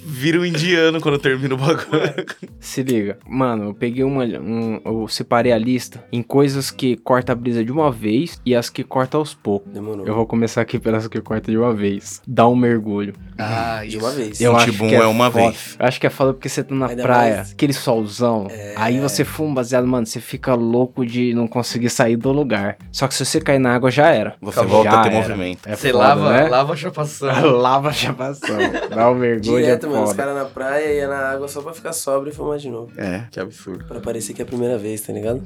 vira 0.05 0.41
um 0.41 0.45
indiano 0.45 1.01
quando 1.01 1.19
termina 1.19 1.55
o 1.55 1.57
bagulho. 1.59 2.27
Se 2.61 2.83
liga. 2.83 3.19
Mano, 3.29 3.71
eu 3.71 3.75
peguei 3.75 4.03
uma. 4.05 4.25
um- 4.25 4.81
eu 4.85 5.09
separei 5.09 5.53
a 5.53 5.59
lista 5.59 6.05
em 6.13 6.23
coisas 6.23 6.71
que 6.71 6.97
corta 6.97 7.33
a 7.33 7.35
brisa 7.35 7.65
de 7.65 7.73
uma 7.77 7.91
vez 7.91 8.41
e 8.45 8.55
as 8.55 8.69
que 8.69 8.83
corta 8.83 9.17
aos 9.17 9.35
poucos. 9.35 9.73
Demorou. 9.73 10.07
Eu 10.07 10.15
vou 10.15 10.27
começar 10.27 10.61
aqui 10.61 10.79
pelas 10.79 11.07
que 11.09 11.21
corta 11.21 11.51
de 11.51 11.57
uma 11.59 11.73
vez. 11.75 12.21
Dá 12.27 12.47
um 12.49 12.57
mergulho. 12.57 13.15
Ah, 13.39 13.83
De 13.87 13.97
uma 13.99 14.11
vez. 14.11 14.41
Eu 14.41 14.57
acho 14.57 14.71
Tibum 14.73 14.89
que 14.89 14.95
é 14.95 15.05
uma 15.07 15.31
foda. 15.31 15.45
vez. 15.51 15.77
Eu 15.79 15.87
acho 15.87 16.01
que 16.01 16.07
é 16.07 16.11
foda 16.11 16.33
porque 16.33 16.49
você 16.49 16.63
tá 16.65 16.75
na 16.75 16.87
Ainda 16.89 17.03
praia, 17.03 17.37
mais- 17.37 17.53
aquele 17.53 17.73
solzão. 17.73 18.49
Aí 18.77 18.99
você 18.99 19.25
fuma 19.25 19.51
um 19.51 19.55
baseado, 19.55 19.87
mano, 19.87 20.07
você 20.07 20.21
fica 20.21 20.55
louco 20.55 21.05
de 21.07 21.33
não 21.35 21.47
conseguir 21.47 21.91
sair 21.91 22.17
do 22.17 22.33
lugar. 22.33 22.77
Só 22.91 23.07
que 23.07 23.15
se 23.15 23.25
você 23.25 23.41
cair 23.41 23.59
na 23.59 23.75
água, 23.75 23.91
já 23.91 24.09
era. 24.09 24.35
Você 24.41 24.61
Já 24.61 24.67
volta 24.67 24.91
a 24.91 25.03
ter 25.03 25.09
era. 25.13 25.17
movimento. 25.21 25.69
É 25.69 25.77
Você 25.77 25.93
foda, 25.93 26.05
lava, 26.05 26.33
né? 26.33 26.49
lava 26.49 26.73
a 26.73 26.77
chapação. 26.77 27.27
Lava 27.67 27.89
a 27.89 27.93
chapação. 27.93 28.57
Dá 28.95 29.11
um 29.11 29.15
mergulho, 29.15 29.57
Direto, 29.63 29.87
é 29.87 29.89
mano, 29.89 30.05
os 30.05 30.13
caras 30.13 30.35
na 30.35 30.45
praia 30.45 30.93
ia 30.93 31.09
na 31.09 31.31
água 31.31 31.47
só 31.49 31.61
pra 31.63 31.73
ficar 31.73 31.93
sóbrio 31.93 32.33
e 32.33 32.35
fumar 32.35 32.59
de 32.59 32.69
novo. 32.71 32.91
É, 32.97 33.25
que 33.31 33.39
absurdo. 33.41 33.85
Pra 33.85 34.01
parecer 34.01 34.33
que 34.33 34.43
é 34.43 34.45
a 34.45 34.47
primeira 34.47 34.77
vez, 34.79 35.01
tá 35.01 35.13
ligado? 35.13 35.43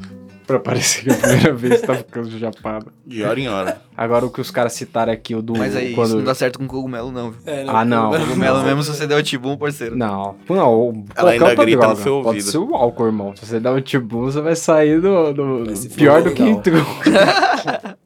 Pra 0.46 0.58
parecer 0.58 1.04
que 1.04 1.10
é 1.10 1.12
a 1.14 1.16
primeira 1.18 1.52
vez 1.54 1.80
tá 1.82 1.94
ficando 1.94 2.19
chapado. 2.28 2.92
De 3.06 3.22
hora 3.22 3.38
em 3.40 3.48
hora. 3.48 3.80
Agora 3.96 4.24
o 4.24 4.30
que 4.30 4.40
os 4.40 4.50
caras 4.50 4.72
citaram 4.72 5.12
aqui, 5.12 5.34
o 5.34 5.42
do... 5.42 5.56
Mas 5.58 5.76
aí, 5.76 5.94
quando... 5.94 6.06
isso 6.08 6.16
não 6.16 6.24
dá 6.24 6.34
certo 6.34 6.58
com 6.58 6.66
cogumelo, 6.66 7.12
não. 7.12 7.32
viu? 7.32 7.40
É, 7.46 7.64
Ah, 7.68 7.84
não. 7.84 8.10
Cogumelo 8.10 8.62
mesmo 8.62 8.82
se 8.82 8.90
você 8.94 9.06
der 9.06 9.16
o 9.18 9.22
tibum, 9.22 9.56
parceiro. 9.58 9.94
Não, 9.96 10.36
não, 10.48 10.70
ou 10.72 11.04
Ela 11.14 11.32
ainda 11.32 11.54
grita 11.54 11.76
no 11.76 11.94
droga. 11.94 12.02
seu 12.02 12.12
Pode 12.22 12.26
ouvido. 12.28 12.50
ser 12.50 12.58
o 12.58 12.74
álcool, 12.74 13.06
irmão. 13.06 13.36
Se 13.36 13.44
você 13.46 13.60
der 13.60 13.70
o 13.70 13.80
tibum, 13.80 14.22
você 14.22 14.40
vai 14.40 14.56
sair 14.56 15.00
do, 15.00 15.32
do- 15.34 15.64
Vai 15.66 15.74
pior 15.94 16.22
do 16.22 16.30
que 16.32 16.42
entrou. 16.42 16.80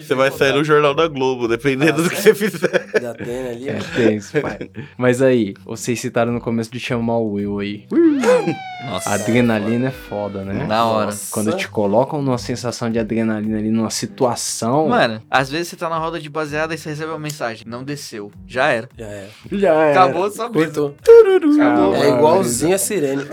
Você 0.00 0.14
vai 0.14 0.30
sair 0.30 0.52
no 0.52 0.62
Jornal 0.62 0.94
da 0.94 1.08
Globo, 1.08 1.48
dependendo 1.48 2.02
do 2.02 2.08
que 2.08 2.16
você 2.22 2.32
fizer. 2.34 2.86
Da 3.00 3.10
Atena 3.10 3.50
ali, 3.50 3.68
É 3.68 3.78
tenso, 3.96 4.40
pai. 4.40 4.70
Mas 4.96 5.20
aí, 5.20 5.54
vocês 5.64 5.98
citaram 6.00 6.32
no 6.32 6.40
começo 6.40 6.70
de 6.70 6.78
chamar 6.78 7.18
o 7.18 7.32
Will 7.32 7.58
aí. 7.58 7.84
Nossa. 8.88 9.10
A 9.10 9.14
adrenalina 9.14 9.88
é 9.88 9.90
foda, 9.90 10.44
né? 10.44 10.64
Da 10.66 10.84
hora. 10.84 11.10
Quando 11.32 11.56
te 11.56 11.68
colocam 11.68 12.22
numa 12.22 12.38
sensação 12.38 12.88
de 12.90 12.98
adrenalina 13.00 13.57
ali, 13.58 13.70
numa 13.70 13.90
situação. 13.90 14.88
Mano, 14.88 15.22
às 15.30 15.50
vezes 15.50 15.68
você 15.68 15.76
tá 15.76 15.88
na 15.88 15.98
roda 15.98 16.18
de 16.20 16.28
baseada 16.28 16.74
e 16.74 16.78
você 16.78 16.90
recebe 16.90 17.10
uma 17.10 17.18
mensagem. 17.18 17.64
Não 17.66 17.82
desceu. 17.84 18.30
Já 18.46 18.68
era. 18.68 18.88
Já 18.96 19.06
é. 19.06 19.28
já 19.52 19.74
era. 19.74 20.02
Acabou 20.04 20.30
sua. 20.30 20.50
Cortou. 20.50 20.94
Acabou, 21.00 21.94
É 21.94 21.98
mano. 21.98 22.16
igualzinho 22.18 22.74
a 22.74 22.78
sirene. 22.78 23.24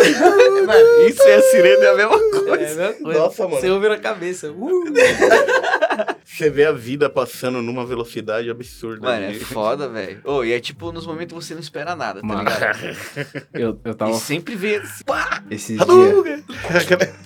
Mano, 0.65 1.08
isso 1.08 1.22
e 1.27 1.32
a 1.34 1.41
sirene 1.41 1.84
é 1.86 1.89
a 1.91 1.96
mesma 1.96 2.20
coisa. 2.20 2.50
É 2.50 2.53
a 2.53 2.58
mesma 2.89 2.94
coisa. 3.03 3.20
Nossa, 3.20 3.44
mano. 3.48 3.62
Você 3.62 3.70
ouve 3.70 3.89
na 3.89 3.98
cabeça. 3.98 4.51
Uh! 4.51 4.84
Você 6.23 6.49
vê 6.49 6.65
a 6.65 6.71
vida 6.71 7.09
passando 7.09 7.61
numa 7.61 7.85
velocidade 7.85 8.49
absurda. 8.49 9.07
Mano, 9.07 9.25
é 9.25 9.31
de- 9.31 9.39
foda, 9.39 9.87
velho. 9.87 10.19
Ô, 10.25 10.43
e 10.43 10.51
é 10.51 10.59
tipo, 10.59 10.91
nos 10.91 11.05
momentos 11.07 11.33
você 11.45 11.53
não 11.53 11.61
espera 11.61 11.95
nada, 11.95 12.21
tá 12.21 12.27
Mano, 12.27 12.43
ligado? 12.43 12.77
Eu, 13.53 13.79
eu 13.83 13.91
E 13.91 13.95
tava 13.95 14.13
sempre 14.13 14.55
vê. 14.55 14.81
pá! 15.05 15.41
esses 15.49 15.77
dias. 15.77 16.43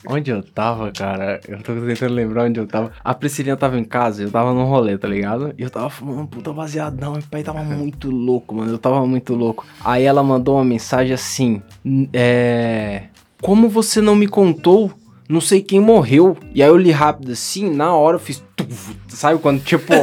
Onde 0.08 0.32
eu 0.32 0.44
tava, 0.44 0.92
cara? 0.92 1.40
Eu 1.48 1.62
tô 1.64 1.74
tentando 1.76 2.14
lembrar 2.14 2.44
onde 2.46 2.60
eu 2.60 2.68
tava. 2.68 2.92
A 3.04 3.14
Priscilinha 3.14 3.56
tava 3.58 3.80
em 3.80 3.84
casa, 3.84 4.24
eu 4.24 4.32
tava 4.32 4.54
num 4.54 4.66
rolê, 4.66 4.98
tá 4.98 5.08
ligado? 5.08 5.54
E 5.58 5.64
eu 5.64 5.70
tava 5.70 5.90
fumando 5.90 6.20
um 6.22 6.26
puta 6.28 6.52
baseadão. 6.54 7.14
Meu 7.14 7.24
pai 7.30 7.44
tava 7.44 7.64
muito 7.64 8.10
louco, 8.12 8.56
mano. 8.56 8.72
Eu 8.72 8.78
tava 8.78 9.06
muito 9.06 9.34
louco. 9.34 9.66
Aí 9.84 10.04
ela 10.04 10.22
mandou 10.24 10.56
uma 10.56 10.66
mensagem 10.66 11.14
assim: 11.14 11.62
"N- 11.84 12.10
É. 12.14 13.04
Como 13.42 13.70
você 13.70 14.02
não 14.02 14.16
me 14.16 14.28
contou? 14.28 14.92
Não 15.30 15.40
sei 15.40 15.62
quem 15.62 15.80
morreu. 15.80 16.36
E 16.56 16.64
aí 16.64 16.68
eu 16.70 16.76
li 16.76 16.90
rápido 16.90 17.32
assim, 17.32 17.70
na 17.70 17.94
hora 17.96 18.16
eu 18.16 18.20
fiz. 18.20 18.44
tuf, 18.56 18.96
Sabe 19.08 19.38
quando, 19.40 19.64
tipo, 19.64 19.94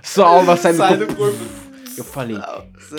sua 0.00 0.28
alma 0.28 0.56
sai, 0.56 0.74
Sai 0.74 0.96
do 0.96 1.06
do 1.06 1.14
corpo. 1.16 1.36
Eu 1.98 2.04
falei, 2.04 2.36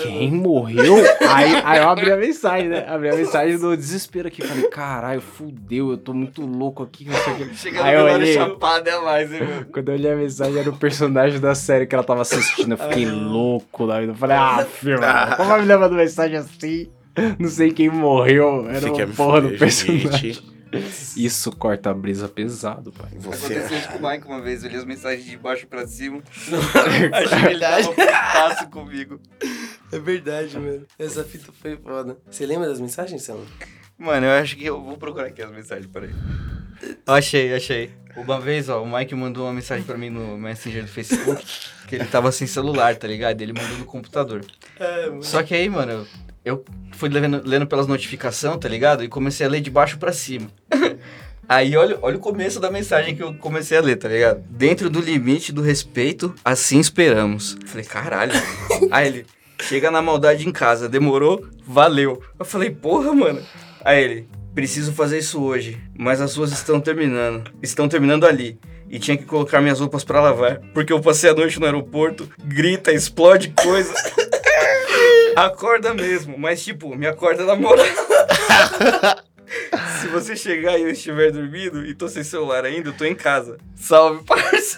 quem 0.01 0.31
morreu? 0.31 0.95
aí, 1.29 1.55
aí 1.63 1.79
eu 1.79 1.87
abri 1.87 2.11
a 2.11 2.17
mensagem, 2.17 2.67
né? 2.67 2.83
Abri 2.89 3.09
a 3.09 3.15
mensagem 3.15 3.57
do 3.57 3.77
desespero 3.77 4.27
aqui. 4.27 4.41
Falei, 4.41 4.67
caralho, 4.69 5.21
fudeu, 5.21 5.91
eu 5.91 5.97
tô 5.97 6.13
muito 6.13 6.41
louco 6.41 6.81
aqui. 6.83 7.05
Não 7.05 7.13
sei 7.13 7.33
o. 7.33 7.53
Chega 7.53 7.83
Aí 7.85 7.95
eu 7.95 8.03
olhei. 8.05 8.33
chapado 8.33 8.89
é 8.89 8.99
mais, 8.99 9.31
hein, 9.31 9.41
meu? 9.47 9.65
Quando 9.71 9.89
eu 9.89 9.95
olhei 9.95 10.11
a 10.11 10.15
mensagem, 10.15 10.57
era 10.57 10.69
o 10.69 10.75
personagem 10.75 11.39
da 11.39 11.53
série 11.53 11.85
que 11.85 11.93
ela 11.95 12.03
tava 12.03 12.21
assistindo. 12.23 12.71
Eu 12.71 12.77
fiquei 12.77 13.05
louco 13.05 13.85
da 13.87 13.99
vida. 13.99 14.11
Eu 14.13 14.15
falei, 14.17 14.35
ah, 14.35 14.65
filho, 14.65 14.99
como 15.37 15.47
vai 15.49 15.61
me 15.61 15.67
mandando 15.67 15.95
mensagem 15.95 16.37
assim? 16.37 16.89
Não 17.39 17.49
sei 17.49 17.71
quem 17.71 17.89
morreu. 17.89 18.67
Era 18.67 18.79
Você 18.81 19.03
uma 19.03 19.07
porra 19.13 19.41
do 19.41 19.49
personagem. 19.57 20.11
gente? 20.33 20.56
Isso 21.15 21.51
corta 21.51 21.89
a 21.89 21.93
brisa 21.93 22.27
pesado, 22.27 22.91
pai. 22.91 23.09
Você 23.19 23.53
Aconteceu 23.55 23.77
isso 23.77 23.89
com 23.89 23.97
o 23.97 24.09
Mike 24.09 24.27
uma 24.27 24.41
vez, 24.41 24.63
eu 24.63 24.69
li 24.69 24.75
as 24.75 24.85
mensagens 24.85 25.25
de 25.25 25.37
baixo 25.37 25.67
pra 25.67 25.87
cima. 25.87 26.21
Achei 27.13 27.39
que 27.39 27.45
ele 27.47 27.59
tava 27.59 28.65
comigo. 28.67 29.19
É 29.91 29.99
verdade, 29.99 30.57
mano. 30.59 30.85
Essa 30.99 31.23
fita 31.23 31.51
foi 31.61 31.77
foda. 31.77 32.17
Você 32.29 32.45
lembra 32.45 32.67
das 32.67 32.79
mensagens, 32.79 33.23
Sam? 33.23 33.39
Mano, 33.97 34.25
eu 34.27 34.31
acho 34.33 34.55
que 34.55 34.65
eu 34.65 34.81
vou 34.81 34.97
procurar 34.97 35.27
aqui 35.27 35.41
as 35.41 35.51
mensagens, 35.51 35.87
peraí. 35.87 36.11
Achei, 37.05 37.53
achei. 37.53 37.91
Uma 38.17 38.39
vez, 38.39 38.67
ó, 38.67 38.81
o 38.81 38.91
Mike 38.91 39.13
mandou 39.13 39.45
uma 39.45 39.53
mensagem 39.53 39.83
pra 39.83 39.97
mim 39.97 40.09
no 40.09 40.37
Messenger 40.37 40.83
do 40.83 40.89
Facebook, 40.89 41.45
que 41.87 41.95
ele 41.95 42.05
tava 42.05 42.31
sem 42.31 42.47
celular, 42.47 42.95
tá 42.95 43.07
ligado? 43.07 43.39
Ele 43.41 43.53
mandou 43.53 43.77
no 43.77 43.85
computador. 43.85 44.43
É, 44.79 45.07
mano. 45.07 45.23
Só 45.23 45.43
que 45.43 45.53
aí, 45.53 45.69
mano, 45.69 45.91
eu, 45.91 46.07
eu 46.43 46.65
fui 46.93 47.09
lendo, 47.09 47.43
lendo 47.45 47.67
pelas 47.67 47.85
notificações, 47.85 48.57
tá 48.57 48.67
ligado? 48.67 49.03
E 49.03 49.07
comecei 49.07 49.45
a 49.45 49.49
ler 49.49 49.61
de 49.61 49.69
baixo 49.69 49.99
pra 49.99 50.11
cima. 50.11 50.47
Aí 51.49 51.77
olha, 51.77 51.97
olha 52.01 52.17
o 52.17 52.19
começo 52.19 52.59
da 52.59 52.69
mensagem 52.69 53.15
que 53.15 53.23
eu 53.23 53.33
comecei 53.35 53.77
a 53.77 53.81
ler, 53.81 53.95
tá 53.95 54.09
ligado? 54.09 54.43
Dentro 54.49 54.89
do 54.89 54.99
limite 54.99 55.53
do 55.53 55.61
respeito, 55.61 56.35
assim 56.43 56.77
esperamos. 56.77 57.55
Falei, 57.65 57.85
caralho. 57.85 58.33
Aí 58.91 59.07
ele, 59.07 59.25
chega 59.61 59.89
na 59.89 60.01
maldade 60.01 60.45
em 60.45 60.51
casa, 60.51 60.89
demorou? 60.89 61.47
Valeu. 61.65 62.21
Eu 62.37 62.43
falei, 62.43 62.69
porra, 62.69 63.13
mano. 63.13 63.41
Aí 63.85 64.03
ele, 64.03 64.29
preciso 64.57 64.91
fazer 64.91 65.19
isso 65.19 65.39
hoje, 65.39 65.77
mas 65.95 66.19
as 66.19 66.31
suas 66.31 66.51
estão 66.51 66.81
terminando. 66.81 67.51
Estão 67.61 67.87
terminando 67.87 68.25
ali. 68.25 68.59
E 68.89 68.97
tinha 68.97 69.15
que 69.15 69.23
colocar 69.23 69.61
minhas 69.61 69.79
roupas 69.79 70.03
pra 70.03 70.19
lavar, 70.19 70.61
porque 70.73 70.91
eu 70.91 70.99
passei 70.99 71.29
a 71.29 71.33
noite 71.35 71.59
no 71.59 71.67
aeroporto, 71.67 72.27
grita, 72.43 72.91
explode 72.91 73.49
coisa. 73.49 73.93
Acorda 75.37 75.93
mesmo, 75.93 76.39
mas 76.39 76.63
tipo, 76.63 76.95
me 76.95 77.05
acorda 77.05 77.45
na 77.45 77.55
moral. 77.55 77.85
Se 80.01 80.07
você 80.07 80.35
chegar 80.35 80.77
e 80.77 80.83
eu 80.83 80.89
estiver 80.89 81.31
dormindo 81.31 81.85
e 81.85 81.93
tô 81.93 82.07
sem 82.07 82.23
celular 82.23 82.65
ainda, 82.65 82.89
eu 82.89 82.93
tô 82.93 83.05
em 83.05 83.15
casa. 83.15 83.57
Salve, 83.75 84.23
parça. 84.23 84.77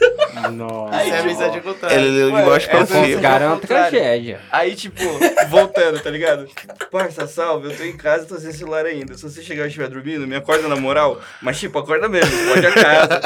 Nossa. 0.51 0.95
Essa 0.95 1.15
é 1.15 1.19
a 1.19 1.23
mensagem 1.23 1.61
contrária. 1.61 1.95
Ele 1.95 2.31
Ué, 2.31 2.45
baixo 2.45 2.69
pra 2.69 2.85
cara 3.21 3.45
é 3.45 3.47
uma 3.47 3.57
Contrário. 3.59 3.89
tragédia. 3.91 4.41
Aí, 4.51 4.75
tipo, 4.75 5.01
voltando, 5.49 5.99
tá 5.99 6.09
ligado? 6.09 6.47
Parça, 6.91 7.27
salve, 7.27 7.69
eu 7.71 7.77
tô 7.77 7.83
em 7.83 7.95
casa 7.97 8.25
e 8.25 8.27
tô 8.27 8.37
sem 8.37 8.51
celular 8.51 8.85
ainda. 8.85 9.13
Se 9.15 9.23
você 9.23 9.41
chegar 9.41 9.65
e 9.65 9.67
estiver 9.67 9.87
dormindo, 9.89 10.27
me 10.27 10.35
acorda 10.35 10.67
na 10.67 10.75
moral. 10.75 11.19
Mas, 11.41 11.59
tipo, 11.59 11.77
acorda 11.79 12.07
mesmo, 12.07 12.33
explode 12.33 12.67
a 12.67 12.71
casa, 12.73 13.21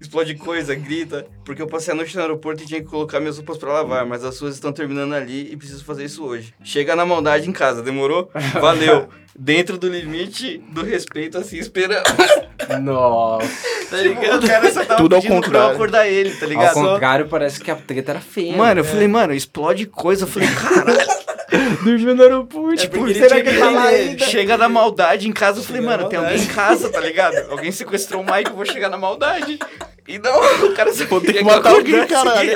explode 0.00 0.34
coisa, 0.36 0.74
grita. 0.74 1.26
Porque 1.44 1.60
eu 1.62 1.66
passei 1.66 1.92
a 1.92 1.96
noite 1.96 2.14
no 2.14 2.22
aeroporto 2.22 2.62
e 2.62 2.66
tinha 2.66 2.80
que 2.80 2.88
colocar 2.88 3.18
minhas 3.20 3.36
roupas 3.36 3.58
pra 3.58 3.72
lavar, 3.72 4.06
mas 4.06 4.24
as 4.24 4.34
suas 4.36 4.54
estão 4.54 4.72
terminando 4.72 5.14
ali 5.14 5.52
e 5.52 5.56
preciso 5.56 5.84
fazer 5.84 6.04
isso 6.04 6.24
hoje. 6.24 6.54
Chega 6.62 6.94
na 6.94 7.04
maldade 7.04 7.48
em 7.48 7.52
casa, 7.52 7.82
demorou? 7.82 8.30
Valeu. 8.60 9.08
Dentro 9.36 9.76
do 9.76 9.88
limite 9.88 10.58
do 10.70 10.84
respeito, 10.84 11.38
assim, 11.38 11.58
esperando. 11.58 12.04
Nossa. 12.80 13.48
Tá 13.90 13.96
ligado? 13.96 14.44
O 14.44 14.48
cara 14.48 14.72
só 14.72 14.84
tava 14.84 15.02
Tudo 15.02 15.16
ao 15.16 15.22
pedindo 15.22 15.40
pra 15.40 15.48
eu 15.48 15.50
contrário. 15.50 15.74
acordar 15.74 16.08
ele, 16.08 16.30
tá 16.30 16.44
Ao 16.44 16.48
ligado? 16.48 16.74
contrário, 16.74 17.28
parece 17.28 17.60
que 17.60 17.70
a 17.70 17.76
treta 17.76 18.12
era 18.12 18.20
feia. 18.20 18.56
Mano, 18.56 18.80
eu 18.80 18.84
falei, 18.84 19.08
mano, 19.08 19.34
explode 19.34 19.86
coisa. 19.86 20.24
Eu 20.24 20.28
falei, 20.28 20.48
caralho. 20.48 21.24
dormiu 21.84 22.14
no 22.14 22.22
aeroporto. 22.22 22.76
Tipo, 22.80 22.98
porque 22.98 23.12
ele 23.12 23.20
será 23.20 23.40
que 23.40 23.48
ele 23.48 23.58
tá 23.58 23.70
lá 23.70 23.84
ainda? 23.86 24.24
Chega 24.26 24.56
na 24.56 24.68
maldade 24.68 25.28
em 25.28 25.32
casa, 25.32 25.60
eu 25.60 25.64
falei, 25.64 25.82
Chega 25.82 25.96
mano, 25.96 26.08
tem 26.08 26.18
alguém 26.18 26.38
em 26.38 26.46
casa, 26.46 26.88
tá 26.88 27.00
ligado? 27.00 27.36
Alguém 27.50 27.70
sequestrou 27.70 28.22
o 28.22 28.24
Mike, 28.24 28.50
eu 28.50 28.56
vou 28.56 28.64
chegar 28.64 28.88
na 28.88 28.96
maldade. 28.96 29.58
E 30.06 30.18
não, 30.18 30.38
o 30.68 30.74
cara 30.74 30.92
só 30.92 31.04
Vou 31.06 31.20
ter 31.20 31.34
que 31.34 31.44
matar 31.44 31.70
alguém, 31.70 32.06
caralho. 32.06 32.52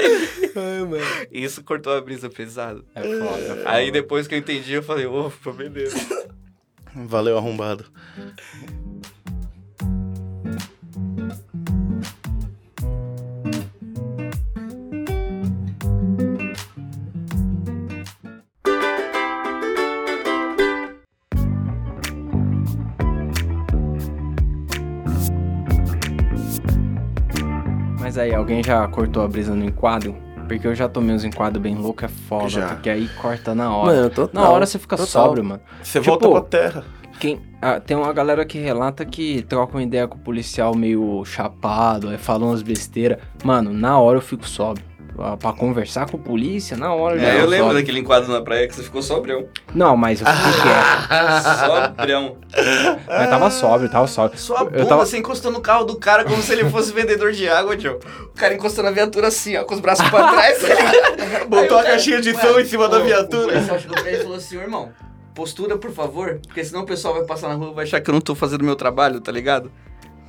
Ai, 0.56 0.80
mano. 0.80 1.06
Isso 1.30 1.62
cortou 1.62 1.97
a 1.97 2.00
brisa 2.00 2.28
pesada. 2.28 2.80
É 2.94 3.02
foda, 3.02 3.61
é. 3.61 3.62
Aí 3.64 3.90
depois 3.90 4.26
que 4.26 4.35
eu 4.35 4.38
entendi, 4.38 4.75
eu 4.75 4.82
falei, 4.82 5.06
opa, 5.06 5.52
beleza. 5.52 5.97
Valeu, 6.95 7.37
arrombado. 7.38 7.85
Mas 28.00 28.16
aí, 28.16 28.35
alguém 28.35 28.62
já 28.64 28.87
cortou 28.88 29.23
a 29.23 29.28
brisa 29.28 29.54
no 29.54 29.64
enquadro? 29.64 30.27
Porque 30.49 30.67
eu 30.67 30.75
já 30.75 30.88
tomei 30.88 31.14
uns 31.14 31.25
enquadros 31.25 31.62
bem 31.62 31.75
louco, 31.76 32.05
é 32.05 32.09
foda, 32.09 32.49
Já. 32.49 32.69
porque 32.69 32.88
aí 32.90 33.09
corta 33.21 33.55
na 33.55 33.75
hora. 33.75 33.95
Mano, 33.97 34.11
total. 34.11 34.43
na 34.43 34.49
hora 34.50 34.67
você 34.67 34.78
fica 34.78 34.97
total. 34.97 35.07
sóbrio, 35.26 35.45
mano. 35.45 35.61
Você 35.83 36.00
Tipo- 36.00 36.11
volta 36.19 36.28
pra 36.31 36.40
terra. 36.43 36.85
Quem, 37.21 37.40
ah, 37.61 37.81
tem 37.81 37.97
uma 37.97 38.12
galera 38.12 38.45
que 38.45 38.59
relata 38.59 39.05
que 39.05 39.43
troca 39.43 39.76
uma 39.76 39.83
ideia 39.83 40.07
com 40.07 40.17
o 40.17 40.21
policial 40.21 40.75
meio 40.75 41.25
chapado, 41.25 42.09
aí 42.09 42.17
fala 42.17 42.45
umas 42.47 42.62
besteiras. 42.62 43.19
Mano, 43.45 43.73
na 43.73 43.99
hora 43.99 44.19
eu 44.19 44.23
fico 44.23 44.49
sóbrio. 44.49 44.85
Ah, 45.20 45.37
Pra 45.37 45.52
conversar 45.52 46.08
com 46.08 46.16
a 46.16 46.20
polícia, 46.20 46.76
na 46.76 46.92
hora 46.94 47.16
eu 47.16 47.20
É, 47.22 47.37
eu 47.37 47.40
tô 47.40 47.46
lembro 47.46 47.66
sóbrio. 47.66 47.80
daquele 47.82 47.98
enquadro 48.00 48.32
na 48.32 48.40
praia 48.40 48.68
que 48.68 48.75
você 48.75 48.82
ficou 48.84 49.02
sobrão. 49.02 49.46
Não, 49.75 49.96
mas 49.96 50.20
eu 50.20 50.26
fiquei 50.26 50.52
quieto. 50.62 51.88
Sobrão. 51.98 52.37
Mas 53.06 53.30
tava 53.30 53.50
sóbrio, 53.50 53.90
tava 53.90 54.06
sóbrio. 54.06 54.38
Sua 54.38 54.64
bunda, 54.64 54.78
Eu 54.78 54.87
tava- 54.87 55.04
você 55.04 55.18
encostou 55.18 55.50
no 55.50 55.60
carro 55.60 55.84
do 55.84 55.96
cara 55.96 56.25
como 56.25 56.40
se 56.42 56.52
ele 56.52 56.68
fosse 56.70 56.92
vendedor 56.92 57.32
de 57.32 57.48
água, 57.48 57.78
Joe. 57.78 57.98
O 58.26 58.28
cara 58.37 58.54
encostou 58.54 58.84
na 58.84 58.90
viatura 58.90 59.28
assim, 59.28 59.56
ó, 59.56 59.64
com 59.64 59.75
os 59.75 59.80
braços 59.80 60.08
pra 60.08 60.28
trás. 60.32 60.58
tá? 60.60 61.44
Botou 61.50 61.76
o 61.78 61.80
a 61.80 61.84
caixinha 61.84 62.20
de 62.20 62.34
som 62.34 62.58
em 62.60 62.64
cima 62.64 62.88
da 62.88 62.98
o- 62.98 63.00
O 63.00 63.04
viatura. 63.04 63.52
policial 63.52 63.78
chegou 63.78 63.96
pra 63.96 64.08
ele 64.10 64.18
e 64.20 64.22
falou 64.22 64.37
assim, 64.37 64.56
"Ô, 64.56 64.60
irmão, 64.62 64.90
postura, 65.34 65.76
por 65.76 65.90
favor, 65.92 66.38
porque 66.46 66.64
senão 66.64 66.82
o 66.82 66.87
pessoal 66.87 67.14
vai 67.14 67.25
passar 67.25 67.48
na 67.48 67.54
rua 67.54 67.70
e 67.72 67.75
vai 67.75 67.84
achar 67.84 68.00
que 68.00 68.08
eu 68.08 68.14
não 68.14 68.20
tô 68.20 68.34
fazendo 68.34 68.62
meu 68.64 68.76
trabalho, 68.76 69.20
tá 69.20 69.32
ligado? 69.32 69.70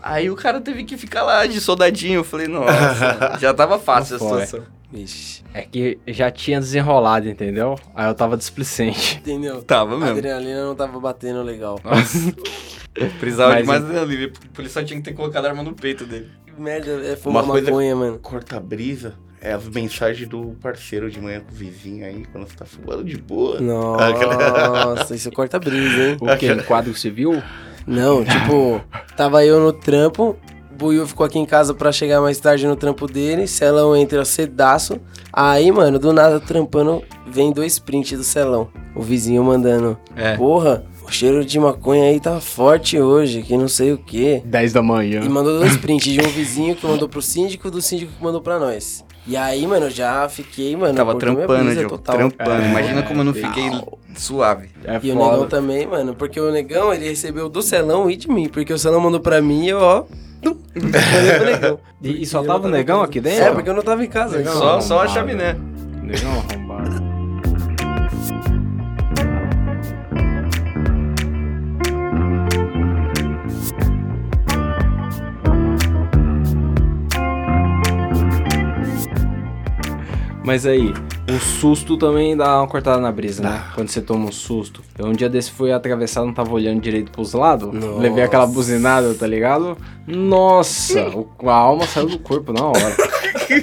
Aí 0.02 0.30
o 0.30 0.36
cara 0.36 0.62
teve 0.62 0.84
que 0.86 0.96
ficar 0.98 1.24
lá 1.24 1.46
de 1.46 1.60
soldadinho. 1.60 2.20
Eu 2.20 2.24
falei, 2.24 2.48
nossa, 2.48 3.38
já 3.40 3.54
tava 3.54 3.78
fácil 3.78 4.16
a 4.16 4.20
Foi. 4.20 4.28
situação. 4.46 4.79
Vixe. 4.92 5.44
É 5.54 5.62
que 5.62 6.00
já 6.08 6.32
tinha 6.32 6.60
desenrolado, 6.60 7.30
entendeu? 7.30 7.76
Aí 7.94 8.08
eu 8.08 8.16
tava 8.16 8.36
displicente. 8.36 9.18
Entendeu? 9.18 9.62
Tava 9.62 9.96
A 9.96 9.98
mesmo. 10.00 10.18
adrenalina 10.18 10.66
não 10.66 10.76
tava 10.76 11.00
batendo 11.00 11.44
legal. 11.44 11.80
Nossa. 11.84 12.34
Precisava 13.20 13.52
Mas 13.54 13.62
de 13.62 13.68
mais 13.68 13.84
adrenalina. 13.84 14.28
O 14.46 14.50
policial 14.54 14.84
tinha 14.84 15.00
que 15.00 15.06
ter 15.06 15.14
colocado 15.14 15.46
a 15.46 15.50
arma 15.50 15.62
no 15.64 15.74
peito 15.74 16.06
dele. 16.06 16.30
Que 16.46 16.60
merda, 16.60 16.90
é 17.06 17.16
fumar 17.16 17.44
Uma 17.44 17.54
coisa- 17.54 17.70
maconha, 17.70 17.96
mano. 17.96 18.20
Corta 18.20 18.60
brisa 18.60 19.14
é 19.40 19.54
as 19.54 19.66
mensagens 19.70 20.28
do 20.28 20.58
parceiro 20.62 21.10
de 21.10 21.22
manhã 21.22 21.40
com 21.42 21.52
o 21.54 21.56
vizinho 21.56 22.04
aí, 22.06 22.26
quando 22.32 22.48
você 22.50 22.56
tá 22.58 22.66
fumando 22.66 23.04
de 23.06 23.16
boa. 23.18 23.62
Nossa, 23.62 25.16
isso 25.16 25.32
corta 25.32 25.60
brisa, 25.60 26.10
hein? 26.10 26.18
O 26.20 26.36
que? 26.38 26.52
Enquadro 26.52 26.94
civil? 26.96 27.42
Não, 27.88 28.24
tipo, 28.26 28.82
tava 29.16 29.46
eu 29.46 29.60
no 29.60 29.72
trampo, 29.72 30.36
Buiu 30.80 31.06
ficou 31.06 31.26
aqui 31.26 31.38
em 31.38 31.46
casa 31.46 31.74
pra 31.74 31.92
chegar 31.92 32.22
mais 32.22 32.40
tarde 32.40 32.66
no 32.66 32.74
trampo 32.74 33.06
dele, 33.06 33.46
Celão 33.48 33.98
entra 33.98 34.24
cedaço. 34.24 34.98
Aí, 35.34 35.70
mano, 35.74 36.00
do 36.00 36.14
nada 36.14 36.40
trampando, 36.40 37.04
vem 37.28 37.52
dois 37.52 37.78
prints 37.78 38.18
do 38.18 38.24
Celão. 38.24 38.70
O 38.96 39.02
vizinho 39.02 39.44
mandando, 39.44 39.98
É. 40.16 40.38
porra, 40.38 40.86
o 41.06 41.12
cheiro 41.12 41.44
de 41.44 41.60
maconha 41.60 42.06
aí 42.06 42.18
tá 42.18 42.40
forte 42.40 42.98
hoje, 42.98 43.42
que 43.42 43.58
não 43.58 43.68
sei 43.68 43.92
o 43.92 43.98
quê. 43.98 44.42
10 44.46 44.72
da 44.72 44.82
manhã. 44.82 45.20
E 45.22 45.28
mandou 45.28 45.60
dois 45.60 45.76
prints 45.76 46.14
de 46.14 46.22
um 46.22 46.30
vizinho 46.30 46.74
que 46.76 46.88
mandou 46.88 47.10
pro 47.10 47.22
síndico, 47.22 47.70
do 47.70 47.82
síndico 47.82 48.14
que 48.18 48.24
mandou 48.24 48.40
pra 48.40 48.58
nós. 48.58 49.04
E 49.30 49.38
aí, 49.38 49.68
mano, 49.68 49.86
eu 49.86 49.90
já 49.92 50.28
fiquei, 50.28 50.76
mano, 50.76 50.96
Tava 50.96 51.14
trampando, 51.14 51.72
Joe. 51.72 51.86
total. 51.88 52.16
Trampando. 52.16 52.64
É, 52.64 52.70
Imagina 52.72 53.04
como 53.04 53.20
eu 53.20 53.26
não 53.26 53.32
é, 53.32 53.36
fiquei 53.36 53.70
suave. 54.16 54.70
É 54.84 55.00
E 55.04 55.12
o 55.12 55.14
Negão 55.16 55.30
foda. 55.38 55.46
também, 55.46 55.86
mano, 55.86 56.16
porque 56.16 56.40
o 56.42 56.52
Negão, 56.52 56.92
ele 56.92 57.08
recebeu 57.08 57.48
do 57.48 57.62
Celão 57.62 58.10
e 58.10 58.16
de 58.16 58.28
mim, 58.28 58.50
porque 58.50 58.74
o 58.74 58.78
Celão 58.80 59.00
mandou 59.00 59.20
pra 59.20 59.40
mim 59.40 59.66
e 59.66 59.70
eu, 59.70 59.78
ó. 59.80 60.04
E, 62.02 62.24
e 62.24 62.26
só 62.26 62.42
tava 62.42 62.68
o 62.68 62.72
negão 62.72 63.02
aqui 63.04 63.20
dentro? 63.20 63.44
É, 63.44 63.52
porque 63.52 63.70
eu 63.70 63.74
não 63.74 63.84
tava 63.84 64.04
em 64.04 64.08
casa. 64.10 64.38
Negão 64.38 64.54
Só, 64.54 64.82
só 64.82 65.02
a 65.04 65.08
chaminé. 65.08 65.56
Negão 66.02 66.32
arrombado. 66.50 67.09
Mas 80.50 80.66
aí, 80.66 80.92
o 81.32 81.40
susto 81.40 81.96
também 81.96 82.36
dá 82.36 82.58
uma 82.58 82.68
cortada 82.68 83.00
na 83.00 83.12
brisa, 83.12 83.44
né? 83.44 83.62
Quando 83.76 83.88
você 83.90 84.02
toma 84.02 84.26
um 84.26 84.32
susto. 84.32 84.82
Eu 84.98 85.06
um 85.06 85.12
dia 85.14 85.30
desse 85.30 85.52
fui 85.52 85.72
atravessar, 85.72 86.26
não 86.26 86.34
tava 86.34 86.52
olhando 86.52 86.82
direito 86.82 87.12
pros 87.12 87.34
lados. 87.34 87.72
Nossa. 87.72 88.00
Levei 88.00 88.24
aquela 88.24 88.48
buzinada, 88.48 89.14
tá 89.14 89.28
ligado? 89.28 89.78
Nossa, 90.08 91.08
o- 91.10 91.30
a 91.48 91.54
alma 91.54 91.86
saiu 91.86 92.08
do 92.08 92.18
corpo 92.18 92.52
na 92.52 92.66
hora. 92.66 92.80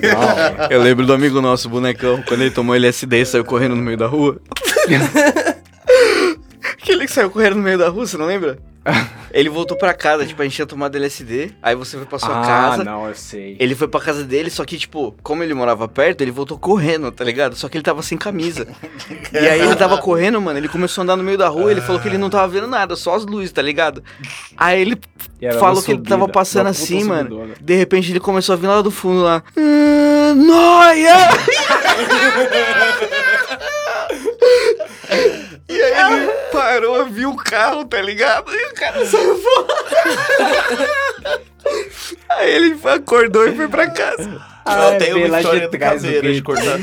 Na 0.00 0.18
hora. 0.18 0.68
Eu 0.70 0.80
lembro 0.80 1.04
do 1.04 1.12
amigo 1.12 1.40
nosso, 1.40 1.66
o 1.66 1.70
bonecão, 1.72 2.22
quando 2.22 2.42
ele 2.42 2.52
tomou 2.52 2.76
LSD 2.76 3.20
e 3.22 3.26
saiu 3.26 3.44
correndo 3.44 3.74
no 3.74 3.82
meio 3.82 3.96
da 3.98 4.06
rua. 4.06 4.40
Aquele 6.80 7.04
que 7.06 7.12
saiu 7.12 7.30
correndo 7.30 7.56
no 7.56 7.62
meio 7.62 7.78
da 7.78 7.88
rua, 7.88 8.06
você 8.06 8.16
não 8.16 8.26
lembra? 8.26 8.58
Ele 9.36 9.50
voltou 9.50 9.76
pra 9.76 9.92
casa, 9.92 10.24
tipo, 10.24 10.40
a 10.40 10.44
gente 10.46 10.54
tinha 10.54 10.66
tomado 10.66 10.96
LSD, 10.96 11.50
aí 11.62 11.74
você 11.74 11.98
foi 11.98 12.06
pra 12.06 12.18
sua 12.18 12.40
ah, 12.40 12.46
casa. 12.46 12.84
não, 12.84 13.06
eu 13.06 13.14
sei. 13.14 13.54
Ele 13.60 13.74
foi 13.74 13.86
pra 13.86 14.00
casa 14.00 14.24
dele, 14.24 14.48
só 14.48 14.64
que, 14.64 14.78
tipo, 14.78 15.14
como 15.22 15.42
ele 15.42 15.52
morava 15.52 15.86
perto, 15.86 16.22
ele 16.22 16.30
voltou 16.30 16.58
correndo, 16.58 17.12
tá 17.12 17.22
ligado? 17.22 17.54
Só 17.54 17.68
que 17.68 17.76
ele 17.76 17.84
tava 17.84 18.02
sem 18.02 18.16
camisa. 18.16 18.66
e 19.30 19.36
aí 19.36 19.60
ele 19.60 19.76
tava 19.76 19.98
correndo, 19.98 20.40
mano, 20.40 20.58
ele 20.58 20.68
começou 20.68 21.02
a 21.02 21.04
andar 21.04 21.16
no 21.16 21.22
meio 21.22 21.36
da 21.36 21.48
rua, 21.48 21.70
ele 21.70 21.82
falou 21.82 22.00
que 22.00 22.08
ele 22.08 22.16
não 22.16 22.30
tava 22.30 22.48
vendo 22.48 22.66
nada, 22.66 22.96
só 22.96 23.14
as 23.14 23.26
luzes, 23.26 23.52
tá 23.52 23.60
ligado? 23.60 24.02
Aí 24.56 24.80
ele 24.80 24.98
falou 25.60 25.82
que 25.82 25.92
ele 25.92 26.00
tava 26.00 26.26
passando 26.26 26.68
assim, 26.68 27.04
mano. 27.04 27.28
subidona. 27.28 27.54
De 27.60 27.74
repente 27.74 28.10
ele 28.10 28.20
começou 28.20 28.54
a 28.54 28.56
vir 28.56 28.68
lá 28.68 28.80
do 28.80 28.90
fundo 28.90 29.20
lá. 29.22 29.42
"Ah, 29.54 30.34
Noia! 30.34 31.16
e 35.76 35.82
aí 35.82 36.12
ele 36.22 36.32
parou, 36.52 37.06
viu 37.06 37.30
o 37.30 37.36
carro, 37.36 37.84
tá 37.84 38.00
ligado? 38.00 38.50
E 38.54 38.66
o 38.66 38.74
cara 38.74 39.04
saiu 39.06 39.38
fora. 39.38 39.74
aí 42.30 42.50
ele 42.54 42.78
acordou 42.88 43.46
e 43.48 43.54
foi 43.56 43.68
pra 43.68 43.90
casa. 43.90 44.40
Ah, 44.64 44.92
eu 44.92 44.98
tenho 44.98 45.18
uma 45.18 45.28
de 45.28 45.36
história 45.36 45.68
do 45.68 45.78
caveiro 45.78 46.32
de 46.32 46.42
cortar. 46.42 46.78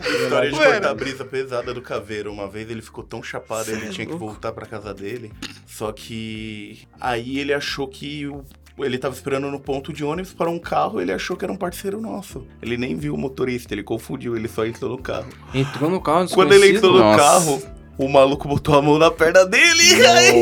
História 0.00 0.50
de 0.50 0.56
Mano. 0.56 0.70
cortar 0.72 0.90
a 0.90 0.94
brisa 0.94 1.24
pesada 1.24 1.74
do 1.74 1.82
caveiro. 1.82 2.32
Uma 2.32 2.48
vez 2.48 2.70
ele 2.70 2.80
ficou 2.80 3.04
tão 3.04 3.22
chapado, 3.22 3.70
ele 3.70 3.88
tinha 3.90 4.06
que 4.06 4.14
voltar 4.14 4.52
pra 4.52 4.64
casa 4.66 4.94
dele. 4.94 5.30
Só 5.66 5.92
que 5.92 6.86
aí 7.00 7.38
ele 7.38 7.52
achou 7.52 7.86
que 7.86 8.26
o- 8.26 8.44
ele 8.78 8.96
tava 8.98 9.14
esperando 9.14 9.50
no 9.50 9.60
ponto 9.60 9.92
de 9.92 10.04
ônibus 10.04 10.32
para 10.32 10.48
um 10.50 10.58
carro, 10.58 11.00
ele 11.00 11.12
achou 11.12 11.36
que 11.36 11.44
era 11.44 11.52
um 11.52 11.56
parceiro 11.56 12.00
nosso. 12.00 12.46
Ele 12.62 12.76
nem 12.76 12.96
viu 12.96 13.14
o 13.14 13.18
motorista, 13.18 13.74
ele 13.74 13.82
confundiu, 13.82 14.36
ele 14.36 14.48
só 14.48 14.64
entrou 14.66 14.90
no 14.92 14.98
carro. 14.98 15.26
Entrou 15.54 15.90
no 15.90 16.00
carro 16.00 16.28
Quando 16.30 16.52
ele 16.54 16.76
entrou 16.76 16.92
no 16.92 16.98
Nossa. 17.00 17.18
carro, 17.18 17.62
o 17.98 18.08
maluco 18.08 18.48
botou 18.48 18.78
a 18.78 18.80
mão 18.80 18.98
na 18.98 19.10
perna 19.10 19.44
dele 19.44 19.82
e 19.82 20.06
aí 20.06 20.36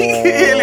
ele, 0.53 0.63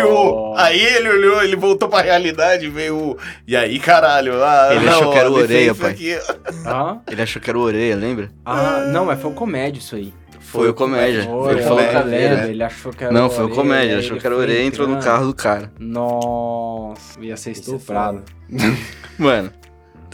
aí 0.56 0.80
ele 0.82 1.10
olhou, 1.10 1.44
ele 1.44 1.56
voltou 1.58 1.90
pra 1.90 2.02
realidade, 2.02 2.70
veio. 2.70 2.96
o- 2.98 3.18
E 3.46 3.56
aí, 3.56 3.78
caralho, 3.80 4.42
ah, 4.42 4.70
Ele 4.72 4.86
não, 4.86 4.94
achou 5.00 5.12
que 5.12 5.18
era 5.18 5.30
o 5.30 5.34
Orelha, 5.34 5.60
licença 5.72 5.82
pai. 5.82 5.92
aqui. 5.92 6.18
Ah, 6.66 6.98
Ele 7.12 7.22
achou 7.22 7.42
que 7.42 7.50
era 7.50 7.60
o 7.60 7.62
orelha, 7.62 7.96
lembra? 7.98 8.32
ah, 8.46 8.86
não, 8.92 9.06
mas 9.06 9.20
foi 9.22 9.30
um 9.30 9.34
comédia 9.36 9.80
isso 9.80 9.96
aí. 9.96 10.14
Foi 10.56 10.70
o 10.70 10.74
comédia. 10.74 11.24
Foi, 11.24 11.52
ele 11.52 11.60
ele 11.60 11.68
falou 11.68 11.78
comédia, 11.86 12.04
que 12.04 12.16
era. 12.16 12.36
né? 12.38 12.50
ele 12.50 12.64
achou 12.64 12.92
que 12.92 13.04
era 13.04 13.14
Não, 13.14 13.30
foi 13.30 13.46
o 13.46 13.50
comédia. 13.50 13.92
Ele 13.94 14.00
achou 14.00 14.18
que 14.18 14.26
era 14.26 14.36
orelha 14.36 14.60
e 14.60 14.66
entrou 14.66 14.88
no 14.88 15.00
carro 15.00 15.28
do 15.28 15.34
cara. 15.36 15.72
Nossa, 15.80 17.20
ia 17.20 17.38
ser 17.38 17.50
é 17.50 17.54
estuprado. 17.54 18.24
Mano, 19.18 19.52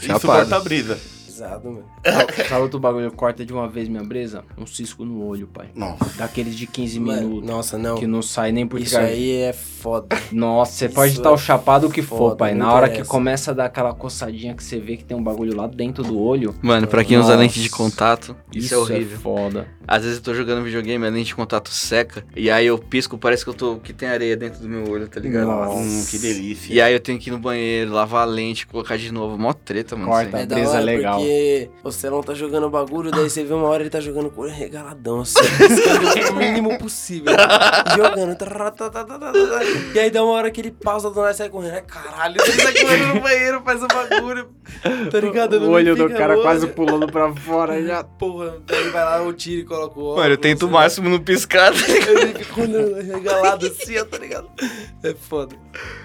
Isso 0.00 0.26
corta 0.26 0.56
a 0.56 0.60
brisa. 0.60 0.98
Pesado, 1.42 1.70
mano. 1.72 1.84
Sabe 2.48 2.62
outro 2.62 2.78
bagulho? 2.78 3.10
Corta 3.10 3.44
de 3.44 3.52
uma 3.52 3.68
vez 3.68 3.88
minha 3.88 4.02
brisa? 4.04 4.44
Um 4.56 4.64
cisco 4.64 5.04
no 5.04 5.26
olho, 5.26 5.48
pai. 5.48 5.70
Nossa. 5.74 6.04
Daqueles 6.16 6.54
de 6.54 6.68
15 6.68 7.00
Mano, 7.00 7.28
minutos. 7.28 7.50
nossa, 7.50 7.76
não. 7.78 7.96
Que 7.96 8.06
não 8.06 8.22
sai 8.22 8.52
nem 8.52 8.64
por 8.66 8.80
Isso 8.80 8.96
aí 8.96 9.32
é 9.42 9.52
foda. 9.52 10.16
Nossa, 10.30 10.72
você 10.72 10.88
pode 10.88 11.12
Isso 11.12 11.20
estar 11.20 11.32
o 11.32 11.34
é 11.34 11.38
chapado 11.38 11.90
que 11.90 12.00
for, 12.00 12.16
foda, 12.16 12.36
pai. 12.36 12.54
não 12.54 12.66
Na 12.66 12.72
hora 12.72 12.88
que 12.88 13.02
começa 13.04 13.50
a 13.50 13.54
dar 13.54 13.64
aquela 13.64 13.92
coçadinha 13.92 14.54
que 14.54 14.62
você 14.62 14.78
vê 14.78 14.96
que 14.96 15.04
tem 15.04 15.16
um 15.16 15.22
bagulho 15.22 15.56
lá 15.56 15.66
dentro 15.66 16.04
do 16.04 16.16
olho. 16.18 16.54
Mano, 16.62 16.86
pra 16.86 17.02
quem 17.04 17.18
usa 17.18 17.30
Nossa. 17.30 17.40
lente 17.40 17.60
de 17.60 17.68
contato, 17.70 18.36
isso, 18.54 18.74
é 18.74 18.78
horrível. 18.78 19.18
foda. 19.18 19.66
Às 19.86 20.02
vezes 20.04 20.18
eu 20.18 20.22
tô 20.22 20.34
jogando 20.34 20.62
videogame, 20.62 21.04
a 21.04 21.10
lente 21.10 21.26
de 21.28 21.34
contato 21.34 21.70
seca, 21.70 22.24
e 22.36 22.48
aí 22.50 22.66
eu 22.66 22.78
pisco, 22.78 23.18
parece 23.18 23.42
que 23.42 23.50
eu 23.50 23.54
tô. 23.54 23.76
que 23.76 23.92
tem 23.92 24.08
areia 24.08 24.36
dentro 24.36 24.60
do 24.60 24.68
meu 24.68 24.88
olho, 24.88 25.08
tá 25.08 25.18
ligado? 25.18 25.46
Nossa. 25.46 25.74
Hum, 25.76 26.04
que 26.08 26.18
delícia. 26.18 26.72
E 26.72 26.80
aí 26.80 26.92
eu 26.92 27.00
tenho 27.00 27.18
que 27.18 27.30
ir 27.30 27.32
no 27.32 27.38
banheiro, 27.38 27.90
lavar 27.92 28.22
a 28.22 28.24
lente, 28.24 28.64
colocar 28.66 28.96
de 28.96 29.10
novo. 29.12 29.36
Mó 29.36 29.52
treta, 29.52 29.96
mano. 29.96 30.08
Corta. 30.08 30.28
isso 30.28 30.36
aí. 30.36 30.42
É 30.44 30.46
da 30.46 30.54
brisa 30.54 30.70
hora 30.72 30.80
legal. 30.80 31.18
porque 31.18 31.31
o 31.84 31.90
Celão 31.90 32.22
tá 32.22 32.34
jogando 32.34 32.68
bagulho, 32.70 33.10
daí 33.10 33.28
você 33.28 33.44
vê 33.44 33.52
uma 33.54 33.68
hora 33.68 33.82
ele 33.82 33.90
tá 33.90 34.00
jogando 34.00 34.30
olho 34.30 34.52
regaladão, 34.52 35.20
assim, 35.20 35.34
piscando 35.58 36.32
o 36.32 36.36
mínimo 36.38 36.78
possível. 36.78 37.32
jogando. 37.96 38.36
E 39.94 39.98
aí 39.98 40.10
dá 40.10 40.22
uma 40.24 40.32
hora 40.32 40.50
que 40.50 40.60
ele 40.60 40.70
pausa 40.70 41.10
do 41.10 41.16
nada 41.20 41.30
e 41.32 41.34
sai 41.34 41.48
correndo. 41.48 41.74
É 41.74 41.80
caralho, 41.80 42.36
ele 42.40 42.52
sai 42.52 42.72
correndo 42.74 43.14
no 43.14 43.20
banheiro, 43.20 43.62
faz 43.62 43.82
o 43.82 43.86
bagulho. 43.88 44.48
Tá 45.10 45.20
ligado? 45.20 45.54
O 45.56 45.60
Não 45.60 45.70
olho 45.72 45.94
do 45.96 46.08
cara 46.10 46.36
no 46.36 46.42
quase 46.42 46.64
olho. 46.66 46.74
pulando 46.74 47.06
pra 47.10 47.32
fora 47.34 47.82
já. 47.82 48.02
Porra, 48.04 48.56
daí 48.66 48.88
vai 48.90 49.04
lá, 49.04 49.18
eu 49.18 49.32
tiro 49.32 49.60
e 49.60 49.64
coloco 49.64 50.00
o 50.00 50.02
óculos. 50.04 50.22
Mano, 50.22 50.34
eu 50.34 50.38
tento 50.38 50.62
o 50.64 50.66
lá. 50.66 50.72
máximo 50.72 51.08
não 51.08 51.18
piscar, 51.20 51.72
tá 51.72 51.86
ligado? 51.86 52.18
Ele 52.18 52.34
fica 52.44 52.60
olhando 52.60 52.94
regalado 53.02 53.66
assim, 53.66 53.98
ó, 53.98 54.04
tá 54.04 54.18
ligado? 54.18 54.48
É 55.02 55.14
foda. 55.14 55.56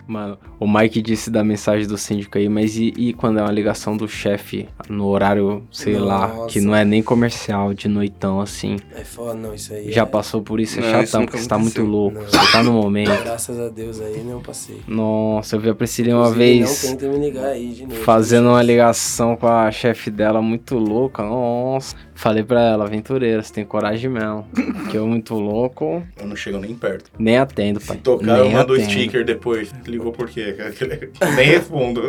Mano, 0.05 0.37
o 0.59 0.67
Mike 0.67 1.01
disse 1.01 1.29
da 1.29 1.43
mensagem 1.43 1.87
do 1.87 1.97
síndico 1.97 2.37
aí, 2.37 2.47
mas 2.49 2.75
e, 2.77 2.93
e 2.97 3.13
quando 3.13 3.39
é 3.39 3.41
uma 3.41 3.51
ligação 3.51 3.95
do 3.97 4.07
chefe 4.07 4.67
no 4.89 5.05
horário, 5.17 5.63
sei 5.71 5.97
lá, 5.97 6.27
Nossa. 6.27 6.47
que 6.47 6.61
não 6.61 6.75
é 6.75 6.85
nem 6.85 7.03
comercial, 7.03 7.73
de 7.73 7.87
noitão 7.87 8.39
assim? 8.39 8.77
É 8.95 9.03
foda, 9.03 9.33
não, 9.33 9.53
isso 9.53 9.73
aí. 9.73 9.91
Já 9.91 10.03
é... 10.03 10.05
passou 10.05 10.41
por 10.41 10.59
isso, 10.59 10.79
é 10.79 10.83
Não, 10.83 10.89
chatão, 10.89 11.25
porque 11.25 11.37
você 11.39 11.47
tá 11.47 11.57
muito 11.57 11.81
louco, 11.83 12.17
Não. 12.17 12.25
você 12.25 12.51
tá 12.51 12.63
no 12.63 12.73
momento. 12.73 13.11
Graças 13.23 13.59
a 13.59 13.69
Deus 13.69 13.99
aí 13.99 14.23
não 14.23 14.41
passei. 14.41 14.81
Nossa, 14.87 15.55
eu 15.55 15.59
vi 15.59 15.69
a 15.69 15.75
Priscilinha 15.75 16.15
uma 16.15 16.31
vez. 16.31 16.83
Não 16.83 16.91
tenta 16.91 17.07
me 17.11 17.25
ligar 17.25 17.45
aí 17.47 17.73
de 17.73 17.85
novo. 17.85 18.01
fazendo 18.01 18.49
uma 18.49 18.61
ligação 18.61 19.35
com 19.35 19.47
a 19.47 19.69
chefe 19.71 20.09
dela 20.09 20.41
muito 20.41 20.77
louca. 20.77 21.23
Nossa. 21.23 21.95
Falei 22.17 22.43
pra 22.43 22.59
ela, 22.61 22.85
aventureira, 22.85 23.41
você 23.43 23.53
tem 23.53 23.63
coragem 23.63 24.09
mesmo. 24.09 24.47
que 24.89 24.97
eu 24.97 25.07
muito 25.07 25.35
louco, 25.35 26.03
Eu 26.19 26.25
não 26.27 26.35
chego 26.35 26.57
nem 26.57 26.73
perto. 26.73 27.11
nem 27.19 27.37
atendo, 27.37 27.79
pai. 27.79 27.97
Se 27.97 28.01
tocar, 28.01 28.39
eu 28.39 28.45
nem 28.45 28.53
mando 28.53 28.73
o 28.73 28.75
atendo. 28.75 28.89
sticker 28.91 29.23
depois. 29.23 29.71
Ligou 29.85 30.11
por 30.11 30.27
quê? 30.27 30.55
Nem 31.35 31.45
respondo. 31.47 32.01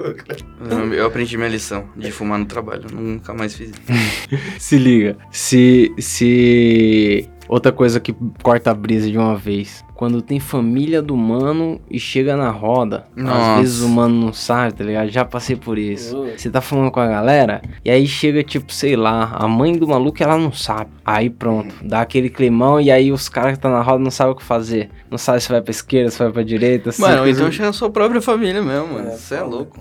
Eu, 0.71 0.95
eu 0.95 1.07
aprendi 1.07 1.37
minha 1.37 1.49
lição 1.49 1.89
de 1.95 2.11
fumar 2.11 2.39
no 2.39 2.47
trabalho. 2.47 2.85
Nunca 2.93 3.35
mais 3.35 3.55
fiz 3.55 3.71
isso. 3.71 3.81
Se 4.59 4.79
liga. 4.79 5.17
Se. 5.31 5.93
Se. 5.99 7.29
Outra 7.49 7.73
coisa 7.73 7.99
que 7.99 8.15
corta 8.43 8.71
a 8.71 8.75
brisa 8.75 9.11
de 9.11 9.17
uma 9.17 9.35
vez. 9.35 9.83
Quando 9.95 10.21
tem 10.21 10.39
família 10.39 11.01
do 11.01 11.17
mano 11.17 11.81
e 11.91 11.99
chega 11.99 12.37
na 12.37 12.51
roda. 12.51 13.07
Nossa. 13.17 13.55
Às 13.55 13.61
vezes 13.61 13.81
o 13.81 13.89
mano 13.89 14.27
não 14.27 14.33
sabe, 14.33 14.75
tá 14.75 14.85
ligado? 14.85 15.09
Já 15.09 15.25
passei 15.25 15.57
por 15.57 15.79
isso. 15.79 16.17
Uh. 16.17 16.33
Você 16.37 16.51
tá 16.51 16.61
falando 16.61 16.91
com 16.91 17.01
a 17.01 17.07
galera, 17.07 17.63
e 17.85 17.91
aí 17.91 18.07
chega, 18.07 18.45
tipo, 18.45 18.73
sei 18.73 18.95
lá, 18.97 19.31
a 19.35 19.49
mãe 19.49 19.73
do 19.77 19.89
maluco 19.89 20.23
ela 20.23 20.37
não 20.37 20.53
sabe. 20.53 20.91
Aí 21.05 21.31
pronto, 21.31 21.75
dá 21.83 22.03
aquele 22.03 22.29
climão, 22.29 22.81
e 22.81 22.91
aí 22.91 23.11
os 23.11 23.29
caras 23.29 23.55
que 23.55 23.61
tá 23.61 23.71
na 23.71 23.81
roda 23.83 23.99
não 24.05 24.11
sabem 24.11 24.35
o 24.35 24.37
que 24.37 24.45
fazer. 24.45 24.91
Não 25.11 25.17
sabe 25.19 25.41
se 25.41 25.49
vai 25.49 25.63
pra 25.63 25.71
esquerda, 25.71 26.11
se 26.11 26.19
vai 26.19 26.31
pra 26.31 26.43
direita. 26.43 26.93
se 26.93 27.01
Mano, 27.01 27.23
coisa- 27.23 27.41
então 27.41 27.51
chega 27.51 27.71
a 27.71 27.73
sua 27.73 27.89
própria 27.91 28.21
família 28.21 28.63
mesmo, 28.63 28.93
mano. 28.95 29.09
É, 29.09 29.17
Você 29.17 29.35
é 29.35 29.39
foda. 29.39 29.51
louco. 29.51 29.81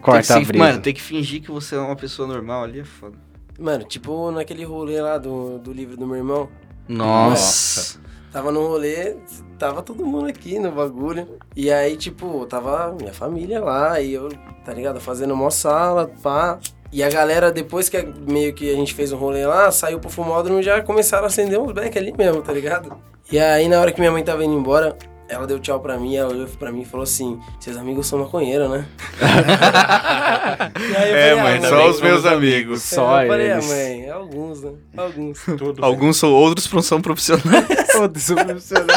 corta 0.00 0.34
tem 0.34 0.42
a 0.42 0.46
brisa. 0.46 0.64
Mano, 0.64 0.80
tem 0.80 0.92
que 0.94 1.02
fingir 1.02 1.40
que 1.42 1.50
você 1.50 1.74
é 1.76 1.78
uma 1.78 1.96
pessoa 1.96 2.26
normal 2.26 2.64
ali, 2.64 2.80
é 2.80 2.84
foda. 2.84 3.16
Mano, 3.58 3.84
tipo 3.84 4.30
naquele 4.32 4.64
rolê 4.64 5.00
lá 5.00 5.16
do, 5.16 5.58
do 5.58 5.72
livro 5.72 5.96
do 5.96 6.06
meu 6.06 6.16
irmão. 6.16 6.48
Nossa. 6.88 7.98
Tava 8.32 8.50
no 8.50 8.66
rolê, 8.66 9.16
tava 9.58 9.80
todo 9.82 10.04
mundo 10.04 10.26
aqui 10.26 10.58
no 10.58 10.72
bagulho. 10.72 11.38
E 11.54 11.70
aí, 11.70 11.96
tipo, 11.96 12.44
tava 12.46 12.92
minha 12.92 13.12
família 13.12 13.62
lá, 13.62 14.00
e 14.00 14.12
eu, 14.12 14.28
tá 14.64 14.72
ligado, 14.72 15.00
fazendo 15.00 15.34
uma 15.34 15.50
sala, 15.50 16.10
pá. 16.22 16.58
E 16.92 17.02
a 17.02 17.08
galera, 17.08 17.50
depois 17.50 17.88
que 17.88 18.02
meio 18.02 18.52
que 18.54 18.70
a 18.70 18.74
gente 18.74 18.94
fez 18.94 19.12
um 19.12 19.16
rolê 19.16 19.46
lá, 19.46 19.70
saiu 19.70 19.98
pro 19.98 20.10
fumódromo 20.10 20.60
e 20.60 20.62
já 20.62 20.82
começaram 20.82 21.24
a 21.24 21.26
acender 21.26 21.58
uns 21.60 21.72
beck 21.72 21.96
ali 21.98 22.12
mesmo, 22.16 22.42
tá 22.42 22.52
ligado? 22.52 22.96
E 23.30 23.38
aí, 23.38 23.68
na 23.68 23.80
hora 23.80 23.90
que 23.90 24.00
minha 24.00 24.12
mãe 24.12 24.22
tava 24.22 24.44
indo 24.44 24.54
embora, 24.54 24.96
ela 25.28 25.46
deu 25.46 25.58
tchau 25.58 25.80
pra 25.80 25.96
mim, 25.98 26.14
ela 26.16 26.30
olhou 26.30 26.46
pra 26.58 26.70
mim 26.72 26.82
e 26.82 26.84
falou 26.84 27.04
assim: 27.04 27.38
Seus 27.60 27.76
amigos 27.76 28.06
são 28.06 28.18
maconheiros, 28.18 28.70
né? 28.70 28.86
e 30.80 30.96
aí 30.96 31.10
eu 31.10 31.16
É, 31.16 31.36
falei, 31.36 31.42
mãe, 31.42 31.56
ah, 31.64 31.68
só 31.68 31.76
bem 31.76 31.90
os 31.90 32.00
meus 32.00 32.24
amigos. 32.26 32.82
Só 32.82 33.22
eu 33.22 33.28
falei, 33.28 33.50
ah, 33.50 33.54
eles. 33.54 33.68
mãe, 33.68 34.10
alguns, 34.10 34.62
né? 34.62 34.72
Alguns. 34.96 35.44
Todos. 35.58 35.82
Alguns 35.82 36.16
são 36.16 36.32
outros 36.32 36.86
são 36.86 37.00
profissionais. 37.00 37.66
Foda-se, 37.92 38.32
o 38.32 38.36
profissional. 38.36 38.96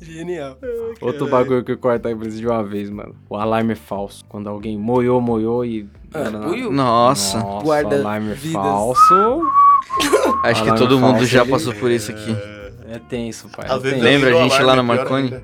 Genial. 0.00 0.56
Outro 1.00 1.28
bagulho 1.28 1.64
que 1.64 1.76
corta 1.76 2.08
a 2.10 2.14
brisa 2.14 2.38
de 2.38 2.46
uma 2.46 2.62
vez, 2.62 2.88
mano. 2.88 3.14
O 3.28 3.36
alarme 3.36 3.72
é 3.72 3.76
falso. 3.76 4.24
Quando 4.28 4.48
alguém 4.48 4.78
moiou, 4.78 5.20
moiou 5.20 5.64
e. 5.64 5.88
Ah, 6.14 6.30
buiu? 6.30 6.70
Nossa. 6.72 7.38
Nossa, 7.40 7.64
Guarda 7.64 7.96
alarme 7.96 8.34
vidas. 8.34 8.52
falso. 8.62 9.42
Acho 10.44 10.62
que 10.62 10.68
Alarme 10.70 10.78
todo 10.78 10.98
mundo 10.98 11.26
já 11.26 11.44
passou 11.44 11.74
por 11.74 11.90
isso 11.90 12.10
aqui. 12.12 12.30
É 12.30 12.57
tenso, 13.08 13.48
pai. 13.48 13.66
Às 13.68 13.78
é 13.78 13.78
vezes 13.80 13.98
tenso. 13.98 14.04
Lembra 14.04 14.30
a 14.30 14.42
gente 14.42 14.62
lá 14.62 14.74
pior 14.74 14.82
Marconi? 14.82 15.34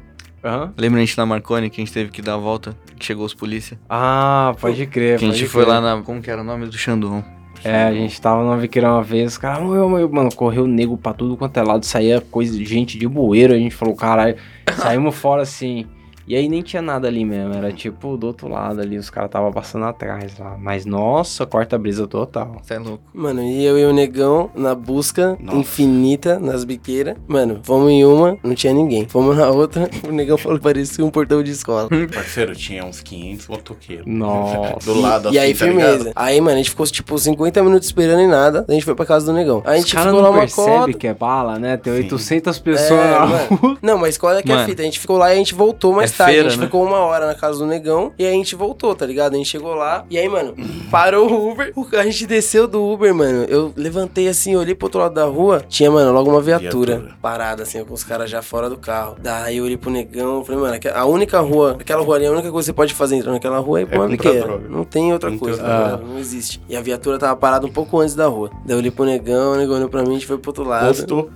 Aham. 0.44 0.74
Lembra 0.76 1.00
a 1.00 1.04
gente 1.04 1.16
na 1.16 1.26
Marconi 1.26 1.70
que 1.70 1.80
a 1.80 1.84
gente 1.84 1.92
teve 1.92 2.10
que 2.10 2.20
dar 2.20 2.34
a 2.34 2.38
volta? 2.38 2.76
Que 2.98 3.04
chegou 3.04 3.24
os 3.24 3.34
polícia? 3.34 3.78
Ah, 3.88 4.54
pode 4.60 4.86
crer. 4.86 5.18
que 5.18 5.24
a 5.24 5.30
gente 5.30 5.46
foi 5.46 5.64
crer. 5.64 5.74
lá 5.74 5.80
na. 5.80 6.02
Como 6.02 6.20
que 6.20 6.30
era 6.30 6.40
o 6.40 6.44
nome 6.44 6.66
do 6.66 6.76
Xandão? 6.76 7.24
É, 7.64 7.84
a 7.84 7.92
gente 7.94 8.20
tava 8.20 8.42
numa 8.42 8.58
viqueira 8.58 8.90
uma 8.90 9.02
vez, 9.02 9.32
os 9.32 9.38
caras, 9.38 9.62
mano, 9.62 10.34
correu 10.34 10.66
nego 10.66 10.98
pra 10.98 11.14
tudo 11.14 11.34
quanto 11.34 11.56
é 11.56 11.62
lado, 11.62 11.86
saía 11.86 12.20
coisa, 12.20 12.62
gente 12.62 12.98
de 12.98 13.08
bueiro, 13.08 13.54
a 13.54 13.56
gente 13.56 13.74
falou, 13.74 13.94
caralho, 13.96 14.36
saímos 14.76 15.14
fora 15.14 15.40
assim. 15.40 15.86
E 16.26 16.34
aí 16.36 16.48
nem 16.48 16.62
tinha 16.62 16.80
nada 16.82 17.06
ali 17.08 17.24
mesmo, 17.24 17.52
era 17.54 17.72
tipo 17.72 18.16
do 18.16 18.26
outro 18.28 18.48
lado 18.48 18.80
ali, 18.80 18.96
os 18.96 19.10
caras 19.10 19.30
tava 19.30 19.50
passando 19.52 19.84
atrás 19.84 20.38
lá. 20.38 20.56
Mas 20.58 20.84
nossa, 20.86 21.44
corta 21.46 21.76
brisa 21.78 22.06
total. 22.06 22.56
Você 22.62 22.74
é 22.74 22.78
louco. 22.78 23.02
Mano, 23.12 23.42
e 23.42 23.64
eu 23.64 23.78
e 23.78 23.84
o 23.84 23.92
negão 23.92 24.50
na 24.54 24.74
busca 24.74 25.36
Nossa. 25.40 25.58
infinita 25.58 26.38
nas 26.38 26.64
biqueiras. 26.64 27.16
Mano, 27.26 27.60
fomos 27.62 27.90
em 27.90 28.04
uma, 28.04 28.38
não 28.42 28.54
tinha 28.54 28.72
ninguém. 28.72 29.06
Fomos 29.08 29.36
na 29.36 29.48
outra, 29.50 29.88
o 30.08 30.12
negão 30.12 30.38
falou 30.38 30.58
que 30.58 30.64
parecia 30.64 31.04
um 31.04 31.10
portão 31.10 31.42
de 31.42 31.50
escola. 31.50 31.88
Parceiro, 32.12 32.54
tinha 32.54 32.84
uns 32.84 33.00
500 33.00 33.48
motoqueiros. 33.48 34.06
Nossa. 34.06 34.78
Do 34.84 35.00
lado 35.00 35.26
e 35.32 35.38
assim, 35.38 35.46
aí, 35.46 35.52
tá 35.54 35.64
firmeza. 35.64 35.98
ligado? 35.98 36.12
Aí, 36.16 36.40
mano, 36.40 36.54
a 36.54 36.58
gente 36.58 36.70
ficou 36.70 36.86
tipo 36.86 37.18
50 37.18 37.62
minutos 37.62 37.86
esperando 37.88 38.22
e 38.22 38.26
nada. 38.26 38.64
A 38.68 38.72
gente 38.72 38.84
foi 38.84 38.94
pra 38.94 39.04
casa 39.06 39.26
do 39.26 39.32
negão. 39.32 39.62
Aí 39.64 39.74
a 39.74 39.80
gente 39.80 39.96
ficou 39.96 40.20
lá 40.20 40.30
uma 40.30 40.40
percebem 40.40 40.74
cota. 40.80 40.92
que 40.94 41.06
é 41.06 41.14
bala, 41.14 41.58
né? 41.58 41.76
Tem 41.76 41.92
Sim. 41.92 42.02
800 42.04 42.58
pessoas 42.60 43.00
É, 43.00 43.10
na 43.10 43.24
rua. 43.24 43.78
Não, 43.82 43.98
mas 43.98 44.16
qual 44.18 44.32
é 44.34 44.42
que 44.42 44.50
é 44.50 44.54
a 44.54 44.64
fita? 44.64 44.82
A 44.82 44.84
gente 44.84 44.98
ficou 45.00 45.16
lá 45.16 45.30
e 45.30 45.34
a 45.34 45.36
gente 45.36 45.54
voltou 45.54 45.92
mais 45.92 46.12
É 46.12 46.13
tarde. 46.16 46.38
a 46.38 46.42
gente 46.44 46.58
né? 46.58 46.64
ficou 46.66 46.84
uma 46.84 46.98
hora 46.98 47.26
na 47.26 47.34
casa 47.34 47.58
do 47.58 47.66
negão 47.66 48.12
e 48.18 48.24
aí 48.24 48.32
a 48.32 48.34
gente 48.36 48.54
voltou, 48.54 48.94
tá 48.94 49.04
ligado? 49.06 49.34
A 49.34 49.36
gente 49.36 49.48
chegou 49.48 49.74
lá 49.74 50.04
e 50.10 50.18
aí, 50.18 50.28
mano, 50.28 50.54
parou 50.90 51.30
o 51.30 51.50
Uber. 51.52 51.72
A 51.98 52.04
gente 52.04 52.26
desceu 52.26 52.66
do 52.66 52.82
Uber, 52.84 53.14
mano. 53.14 53.44
Eu 53.48 53.72
levantei 53.76 54.28
assim, 54.28 54.56
olhei 54.56 54.74
pro 54.74 54.86
outro 54.86 55.00
lado 55.00 55.14
da 55.14 55.24
rua. 55.24 55.62
Tinha, 55.68 55.90
mano, 55.90 56.12
logo 56.12 56.30
uma 56.30 56.40
viatura, 56.40 56.96
Viatura. 56.98 57.14
parada, 57.20 57.62
assim, 57.62 57.84
com 57.84 57.94
os 57.94 58.04
caras 58.04 58.30
já 58.30 58.42
fora 58.42 58.68
do 58.70 58.76
carro. 58.76 59.16
Daí 59.22 59.58
eu 59.58 59.64
olhei 59.64 59.76
pro 59.76 59.90
negão. 59.90 60.44
Falei, 60.44 60.60
mano, 60.60 60.78
a 60.94 61.04
única 61.06 61.40
rua, 61.40 61.76
aquela 61.80 62.02
rua 62.02 62.16
ali, 62.16 62.26
a 62.26 62.30
única 62.30 62.50
coisa 62.50 62.66
que 62.66 62.72
você 62.72 62.72
pode 62.72 62.94
fazer 62.94 63.16
entrando 63.16 63.34
naquela 63.34 63.58
rua 63.58 63.80
é 63.80 63.82
ir 63.82 63.86
comprar 63.86 64.08
biqueira. 64.08 64.42
droga. 64.42 64.68
Não 64.68 64.84
tem 64.84 65.12
outra 65.12 65.30
Não 65.30 65.38
tem 65.38 65.46
coisa, 65.46 65.62
outra 65.62 65.78
ligado? 65.84 66.06
não 66.06 66.18
existe. 66.18 66.60
E 66.68 66.76
a 66.76 66.80
viatura 66.80 67.18
tava 67.18 67.36
parada 67.36 67.66
um 67.66 67.70
pouco 67.72 67.98
antes 68.00 68.14
da 68.14 68.26
rua. 68.26 68.50
Daí 68.64 68.74
eu 68.74 68.78
olhei 68.78 68.90
pro 68.90 69.04
negão, 69.04 69.52
o 69.52 69.56
negão 69.56 69.76
olhou 69.76 69.88
pra 69.88 70.02
mim, 70.02 70.10
a 70.10 70.14
gente 70.14 70.26
foi 70.26 70.38
pro 70.38 70.50
outro 70.50 70.64
lado. 70.64 70.86
Postou. 70.88 71.30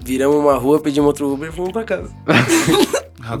Viramos 0.00 0.36
uma 0.36 0.54
rua, 0.54 0.80
pedimos 0.80 1.06
outro 1.08 1.32
Uber 1.32 1.48
e 1.48 1.52
fomos 1.52 1.72
pra 1.72 1.84
casa. 1.84 2.10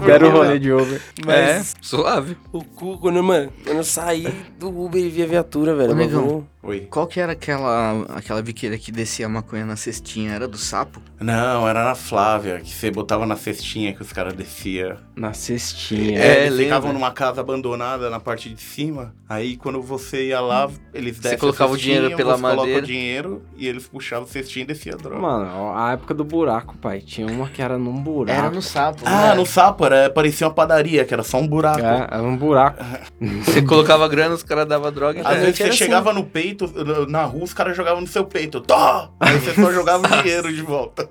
Quero 0.04 0.28
o 0.28 0.30
rolê 0.30 0.58
de 0.58 0.72
Uber. 0.72 1.00
É, 1.28 1.56
Mas 1.58 1.74
suave. 1.80 2.36
o 2.52 2.64
cu, 2.64 2.98
quando, 2.98 3.22
mano, 3.22 3.52
quando 3.64 3.76
eu 3.78 3.84
saí 3.84 4.26
do 4.58 4.68
Uber 4.68 5.00
e 5.02 5.08
vi 5.08 5.22
a 5.22 5.26
viatura, 5.26 5.74
velho. 5.74 5.90
Ô, 5.90 5.92
o 5.92 5.96
negão. 5.96 6.22
bagulho- 6.22 6.46
Oi. 6.66 6.80
Qual 6.90 7.06
que 7.06 7.20
era 7.20 7.32
aquela, 7.32 8.04
aquela 8.14 8.42
biqueira 8.42 8.76
que 8.76 8.90
descia 8.90 9.26
a 9.26 9.28
maconha 9.28 9.64
na 9.64 9.76
cestinha? 9.76 10.32
Era 10.32 10.48
do 10.48 10.58
sapo? 10.58 11.00
Não, 11.20 11.66
era 11.68 11.84
na 11.84 11.94
Flávia, 11.94 12.60
que 12.60 12.70
você 12.70 12.90
botava 12.90 13.24
na 13.24 13.36
cestinha 13.36 13.92
que 13.94 14.02
os 14.02 14.12
caras 14.12 14.34
desciam. 14.34 14.96
Na 15.14 15.32
cestinha. 15.32 16.18
É, 16.20 16.40
eles 16.46 16.50
lembra. 16.50 16.64
ficavam 16.64 16.92
numa 16.92 17.10
casa 17.10 17.40
abandonada 17.40 18.10
na 18.10 18.20
parte 18.20 18.50
de 18.50 18.60
cima. 18.60 19.14
Aí 19.28 19.56
quando 19.56 19.80
você 19.80 20.26
ia 20.28 20.40
lá, 20.40 20.68
eles 20.92 21.18
descem 21.18 21.36
a 21.36 21.40
colocava 21.40 21.72
o 21.72 21.74
cestinha, 21.76 21.94
dinheiro 21.96 22.16
pela 22.16 22.34
você 22.36 22.42
coloca 22.42 22.56
madeira. 22.60 22.82
o 22.82 22.86
dinheiro 22.86 23.42
e 23.56 23.66
eles 23.66 23.86
puxavam 23.88 24.24
a 24.24 24.28
cestinha 24.28 24.64
e 24.64 24.66
descia 24.66 24.94
a 24.94 24.96
droga. 24.96 25.18
Mano, 25.20 25.72
a 25.76 25.92
época 25.92 26.12
do 26.14 26.24
buraco, 26.24 26.76
pai. 26.78 27.00
Tinha 27.00 27.26
uma 27.26 27.48
que 27.48 27.62
era 27.62 27.78
num 27.78 27.94
buraco. 28.02 28.38
Era 28.38 28.50
no 28.50 28.60
sapo. 28.60 29.02
Ah, 29.06 29.28
né? 29.28 29.34
no 29.34 29.46
sapo, 29.46 29.84
era, 29.86 30.10
parecia 30.10 30.46
uma 30.46 30.52
padaria, 30.52 31.04
que 31.04 31.14
era 31.14 31.22
só 31.22 31.38
um 31.38 31.46
buraco. 31.46 31.80
É, 31.80 32.08
era 32.10 32.22
um 32.22 32.36
buraco. 32.36 32.82
Você 33.44 33.62
colocava 33.62 34.06
grana, 34.08 34.34
os 34.34 34.42
caras 34.42 34.66
davam 34.66 34.92
droga. 34.92 35.20
Às 35.22 35.36
É, 35.36 35.40
vezes 35.40 35.56
você 35.56 35.62
assim. 35.64 35.72
chegava 35.78 36.12
no 36.12 36.24
peito, 36.24 36.55
na 37.08 37.24
rua, 37.24 37.44
os 37.44 37.52
caras 37.54 37.76
jogavam 37.76 38.00
no 38.00 38.06
seu 38.06 38.24
peito. 38.24 38.60
Tó! 38.60 39.10
Aí 39.20 39.38
você 39.38 39.54
só 39.54 39.72
jogava 39.72 40.06
o 40.06 40.10
dinheiro 40.22 40.52
de 40.52 40.62
volta. 40.62 41.08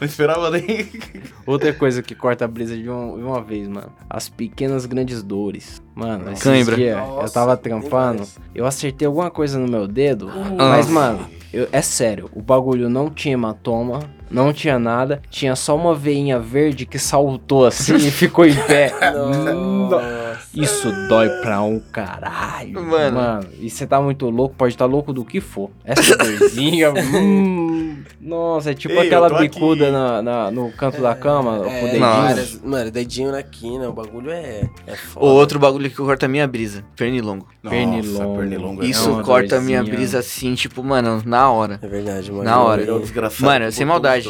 Não 0.00 0.06
esperava 0.06 0.50
nem. 0.50 0.88
Outra 1.46 1.72
coisa 1.72 2.02
que 2.02 2.14
corta 2.14 2.44
a 2.44 2.48
brisa 2.48 2.76
de 2.76 2.88
uma, 2.88 3.16
de 3.16 3.22
uma 3.24 3.42
vez, 3.42 3.68
mano. 3.68 3.92
As 4.08 4.28
pequenas 4.28 4.86
grandes 4.86 5.22
dores. 5.22 5.82
Mano, 5.94 6.30
esses 6.32 6.42
Cãibra. 6.44 6.76
dias 6.76 6.98
eu 6.98 7.06
Nossa, 7.06 7.32
tava 7.34 7.56
trampando, 7.56 8.22
eu 8.54 8.66
acertei 8.66 9.06
alguma 9.06 9.30
coisa 9.30 9.58
no 9.58 9.66
meu 9.66 9.88
dedo, 9.88 10.28
Ah. 10.30 10.68
mas, 10.68 10.88
mano, 10.88 11.26
eu- 11.52 11.68
é 11.72 11.80
sério, 11.80 12.28
o 12.34 12.42
bagulho 12.42 12.90
não 12.90 13.08
tinha 13.08 13.32
hematoma, 13.32 14.00
não 14.30 14.52
tinha 14.52 14.78
nada, 14.78 15.22
tinha 15.30 15.56
só 15.56 15.74
uma 15.74 15.94
veinha 15.94 16.38
verde 16.38 16.84
que 16.84 16.98
saltou 16.98 17.64
assim 17.64 17.94
e 17.96 18.10
ficou 18.10 18.44
em 18.44 18.54
pé. 18.54 18.92
No- 19.14 19.88
Nossa. 19.88 20.25
Isso 20.54 20.90
dói 21.08 21.28
pra 21.42 21.62
um 21.62 21.78
caralho. 21.80 22.74
Mano. 22.84 23.16
Mano, 23.16 23.48
e 23.60 23.68
você 23.68 23.86
tá 23.86 24.00
muito 24.00 24.28
louco, 24.30 24.54
pode 24.56 24.74
estar 24.74 24.86
louco 24.86 25.12
do 25.12 25.24
que 25.24 25.40
for. 25.40 25.70
Essa 25.84 26.16
dorzinha. 26.16 26.92
hum, 26.96 28.02
nossa, 28.20 28.70
é 28.70 28.74
tipo 28.74 28.94
Ei, 28.94 29.06
aquela 29.06 29.38
bicuda 29.38 29.90
na, 29.90 30.22
na- 30.22 30.50
no 30.50 30.70
canto 30.72 31.00
da 31.02 31.14
cama, 31.14 31.58
com 31.58 31.64
o 31.64 31.68
É, 31.68 31.80
dedinho. 31.82 32.00
várias- 32.00 32.60
mano, 32.62 32.90
dedinho 32.90 33.32
na 33.32 33.42
quina, 33.42 33.88
o 33.88 33.92
bagulho 33.92 34.30
é, 34.30 34.68
é 34.86 34.96
foda. 34.96 35.26
O 35.26 35.28
outro 35.30 35.58
bagulho 35.58 35.90
que 35.90 35.96
corta 35.96 36.26
a 36.26 36.28
minha 36.28 36.46
brisa. 36.46 36.84
Pernilongo. 36.96 37.46
Pernilongo. 37.62 38.36
pernilongo 38.38 38.82
é 38.82 38.86
Isso 38.86 39.10
uma 39.10 39.22
corta 39.22 39.56
a 39.58 39.60
minha 39.60 39.82
brisa 39.82 40.18
assim, 40.20 40.54
tipo, 40.54 40.82
mano, 40.82 41.22
na 41.24 41.50
hora. 41.50 41.78
É 41.82 41.86
verdade, 41.86 42.30
mano. 42.30 42.44
Na 42.44 42.60
hora. 42.60 42.82
É 42.82 42.92
um 42.92 43.02
Mano, 43.40 43.72
sem 43.72 43.84
maldade. 43.86 44.28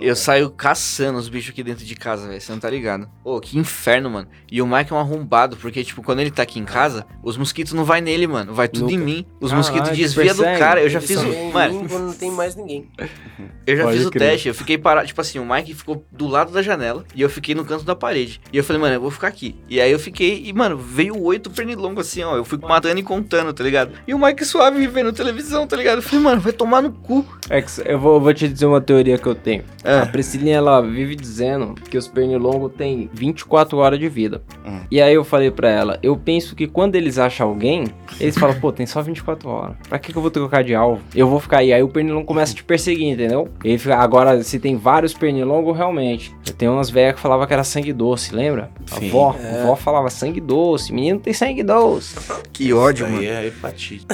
Eu 0.00 0.16
saio 0.16 0.50
caçando 0.50 1.18
os 1.18 1.28
bichos 1.28 1.50
aqui 1.50 1.62
dentro 1.62 1.84
de 1.84 1.94
casa, 1.94 2.26
velho. 2.28 2.40
Você 2.40 2.52
não 2.52 2.58
tá 2.58 2.70
ligado? 2.70 3.08
Ô, 3.24 3.40
que 3.40 3.58
inferno, 3.58 4.10
mano. 4.10 4.28
E 4.50 4.60
o 4.60 4.66
Mike 4.66 4.92
é 4.92 4.96
um 4.96 4.98
arrombado, 4.98 5.51
porque, 5.56 5.82
tipo, 5.84 6.02
quando 6.02 6.20
ele 6.20 6.30
tá 6.30 6.42
aqui 6.42 6.58
em 6.58 6.64
casa, 6.64 7.06
os 7.22 7.36
mosquitos 7.36 7.72
não 7.72 7.84
vai 7.84 8.00
nele, 8.00 8.26
mano. 8.26 8.52
Vai 8.54 8.68
tudo 8.68 8.90
em 8.90 8.94
Nunca. 8.98 9.04
mim. 9.04 9.26
Os 9.40 9.50
Caralho, 9.50 9.56
mosquitos 9.56 9.96
desvia 9.96 10.34
do 10.34 10.42
persegue. 10.42 10.58
cara. 10.58 10.82
Eu 10.82 10.88
já 10.88 10.98
Ele 10.98 11.06
fiz 11.06 11.18
só 11.20 11.26
o. 11.26 11.32
em 11.34 11.52
Mano, 11.52 11.80
mim 11.82 11.88
quando 11.88 12.06
não 12.06 12.14
tem 12.14 12.30
mais 12.30 12.56
ninguém. 12.56 12.88
eu 13.66 13.76
já 13.76 13.84
Pode 13.84 13.96
fiz 13.98 14.06
o 14.06 14.10
crer. 14.10 14.30
teste. 14.30 14.48
Eu 14.48 14.54
fiquei 14.54 14.78
parado. 14.78 15.06
Tipo 15.06 15.20
assim, 15.20 15.38
o 15.38 15.44
Mike 15.46 15.74
ficou 15.74 16.04
do 16.10 16.26
lado 16.26 16.52
da 16.52 16.62
janela 16.62 17.04
e 17.14 17.22
eu 17.22 17.28
fiquei 17.30 17.54
no 17.54 17.64
canto 17.64 17.84
da 17.84 17.94
parede. 17.94 18.40
E 18.52 18.56
eu 18.56 18.64
falei, 18.64 18.80
mano, 18.80 18.94
eu 18.94 19.00
vou 19.00 19.10
ficar 19.10 19.28
aqui. 19.28 19.54
E 19.68 19.80
aí 19.80 19.90
eu 19.92 19.98
fiquei. 19.98 20.42
E, 20.46 20.52
mano, 20.52 20.76
veio 20.76 21.20
oito 21.22 21.50
pernilongos 21.50 22.06
assim, 22.06 22.22
ó. 22.22 22.36
Eu 22.36 22.44
fui 22.44 22.58
matando 22.62 22.98
e 22.98 23.02
contando, 23.02 23.52
tá 23.52 23.62
ligado? 23.64 23.92
E 24.06 24.14
o 24.14 24.18
Mike 24.18 24.44
suave 24.44 24.86
vendo 24.86 25.12
televisão, 25.12 25.66
tá 25.66 25.76
ligado? 25.76 25.98
Eu 25.98 26.02
falei, 26.02 26.24
mano, 26.24 26.40
vai 26.40 26.52
tomar 26.52 26.82
no 26.82 26.92
cu. 26.92 27.24
É 27.50 27.60
que 27.60 27.70
eu 27.84 27.98
vou, 27.98 28.14
eu 28.14 28.20
vou 28.20 28.34
te 28.34 28.48
dizer 28.48 28.66
uma 28.66 28.80
teoria 28.80 29.18
que 29.18 29.26
eu 29.26 29.34
tenho. 29.34 29.64
É. 29.84 29.98
A 29.98 30.06
Priscilinha, 30.06 30.56
ela 30.56 30.80
vive 30.80 31.14
dizendo 31.14 31.74
que 31.74 31.98
os 31.98 32.08
pernilongos 32.08 32.72
têm 32.76 33.10
24 33.12 33.76
horas 33.78 33.98
de 33.98 34.08
vida. 34.08 34.42
Hum. 34.64 34.80
E 34.90 35.00
aí 35.00 35.14
eu 35.14 35.24
falei 35.32 35.50
pra 35.50 35.68
ela, 35.70 35.98
eu 36.02 36.14
penso 36.16 36.54
que 36.54 36.66
quando 36.66 36.94
eles 36.94 37.18
acham 37.18 37.48
alguém, 37.48 37.84
eles 38.20 38.36
falam, 38.36 38.54
pô, 38.60 38.70
tem 38.70 38.84
só 38.86 39.00
24 39.00 39.48
horas. 39.48 39.76
Pra 39.88 39.98
que, 39.98 40.12
que 40.12 40.18
eu 40.18 40.22
vou 40.22 40.30
trocar 40.30 40.62
de 40.62 40.74
alvo? 40.74 41.00
Eu 41.14 41.26
vou 41.26 41.40
ficar 41.40 41.58
aí. 41.58 41.72
Aí 41.72 41.82
o 41.82 41.88
pernilongo 41.88 42.26
começa 42.26 42.52
a 42.52 42.56
te 42.56 42.62
perseguir, 42.62 43.08
entendeu? 43.08 43.48
Ele 43.64 43.78
fica, 43.78 43.96
agora, 43.96 44.42
se 44.42 44.58
tem 44.60 44.76
vários 44.76 45.14
pernilongos, 45.14 45.76
realmente. 45.76 46.34
Tem 46.58 46.68
umas 46.68 46.90
velhas 46.90 47.14
que 47.14 47.20
falavam 47.20 47.46
que 47.46 47.52
era 47.52 47.64
sangue 47.64 47.92
doce, 47.92 48.34
lembra? 48.34 48.70
A 48.90 48.96
Sim. 49.00 49.08
avó, 49.08 49.34
É. 49.42 49.58
a 49.58 49.62
avó 49.62 49.74
falava 49.76 50.10
sangue 50.10 50.40
doce. 50.40 50.92
Menino 50.92 51.18
tem 51.18 51.32
sangue 51.32 51.62
doce. 51.62 52.14
Que 52.52 52.72
ódio, 52.74 53.06
Isso 53.06 53.14
mano. 53.14 53.26
aí 53.26 53.34
é 53.34 53.46
hepatite. 53.46 54.06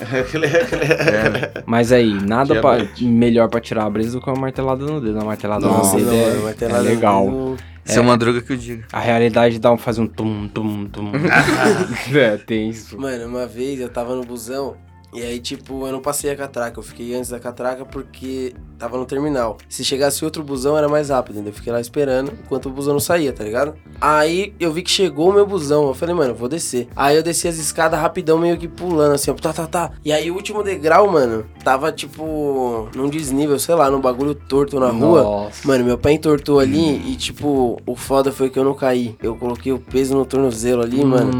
Aquele- 0.00 0.46
aquele- 0.46 1.62
Mas 1.66 1.90
aí, 1.92 2.12
nada 2.22 2.60
pra, 2.60 2.86
melhor 3.00 3.48
pra 3.48 3.60
tirar 3.60 3.84
a 3.84 3.90
brisa 3.90 4.12
do 4.12 4.20
que 4.24 4.30
uma 4.30 4.40
martelada 4.40 4.84
no 4.86 5.00
dedo. 5.00 5.14
Uma 5.16 5.24
martelada 5.26 5.66
Nossa, 5.66 5.98
no 5.98 6.04
dedo 6.04 6.14
é, 6.38 6.42
martelada 6.42 6.78
é 6.78 6.82
no 6.82 6.88
legal. 6.94 7.24
dedo- 7.26 7.56
Isso 7.88 7.98
é 7.98 8.02
uma 8.02 8.16
droga 8.16 8.42
que 8.42 8.52
eu 8.52 8.56
digo. 8.56 8.84
A 8.92 9.00
realidade 9.00 9.58
dá 9.58 9.72
um, 9.72 9.78
faz 9.78 9.98
um 9.98 10.06
tum, 10.06 10.46
tum, 10.48 10.86
tum. 10.86 11.12
é, 12.14 12.36
tem 12.36 12.68
isso. 12.70 12.98
Mano, 13.00 13.26
uma 13.26 13.46
vez 13.46 13.80
eu 13.80 13.88
tava 13.88 14.14
no 14.14 14.24
busão 14.24 14.76
e 15.12 15.22
aí, 15.22 15.38
tipo, 15.40 15.86
eu 15.86 15.92
não 15.92 16.00
passei 16.00 16.30
a 16.30 16.36
catraca. 16.36 16.78
Eu 16.78 16.82
fiquei 16.82 17.14
antes 17.14 17.30
da 17.30 17.40
catraca 17.40 17.84
porque 17.84 18.54
tava 18.78 18.98
no 18.98 19.06
terminal. 19.06 19.56
Se 19.68 19.84
chegasse 19.84 20.24
outro 20.24 20.42
busão 20.42 20.76
era 20.76 20.88
mais 20.88 21.08
rápido, 21.08 21.38
ainda. 21.38 21.48
Eu 21.48 21.54
fiquei 21.54 21.72
lá 21.72 21.80
esperando 21.80 22.32
enquanto 22.44 22.66
o 22.66 22.70
busão 22.70 22.92
não 22.92 23.00
saía, 23.00 23.32
tá 23.32 23.42
ligado? 23.42 23.74
Aí 24.00 24.54
eu 24.60 24.72
vi 24.72 24.82
que 24.82 24.90
chegou 24.90 25.30
o 25.30 25.32
meu 25.32 25.46
busão. 25.46 25.88
Eu 25.88 25.94
falei, 25.94 26.14
mano, 26.14 26.32
eu 26.32 26.36
vou 26.36 26.48
descer. 26.48 26.88
Aí 26.94 27.16
eu 27.16 27.22
desci 27.22 27.48
as 27.48 27.56
escadas 27.56 27.98
rapidão, 27.98 28.38
meio 28.38 28.58
que 28.58 28.68
pulando, 28.68 29.14
assim, 29.14 29.30
ó, 29.30 29.34
tá, 29.34 29.52
tá, 29.52 29.66
tá. 29.66 29.92
E 30.04 30.12
aí 30.12 30.30
o 30.30 30.34
último 30.34 30.62
degrau, 30.62 31.10
mano, 31.10 31.46
tava 31.64 31.90
tipo 31.90 32.88
num 32.94 33.08
desnível, 33.08 33.58
sei 33.58 33.74
lá, 33.74 33.90
num 33.90 34.00
bagulho 34.00 34.34
torto 34.34 34.78
na 34.78 34.90
rua. 34.90 35.22
Nossa. 35.22 35.66
Mano, 35.66 35.84
meu 35.84 35.98
pé 35.98 36.12
entortou 36.12 36.60
ali 36.60 37.10
e, 37.10 37.16
tipo, 37.16 37.80
o 37.86 37.96
foda 37.96 38.30
foi 38.30 38.50
que 38.50 38.58
eu 38.58 38.64
não 38.64 38.74
caí. 38.74 39.16
Eu 39.22 39.36
coloquei 39.36 39.72
o 39.72 39.78
peso 39.78 40.14
no 40.14 40.24
tornozelo 40.24 40.82
ali, 40.82 41.04
mano. 41.04 41.30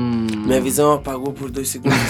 Hum. 0.49 0.51
Minha 0.51 0.61
visão 0.63 0.93
apagou 0.95 1.33
por 1.33 1.51
dois 1.51 1.69
segundos. 1.69 1.99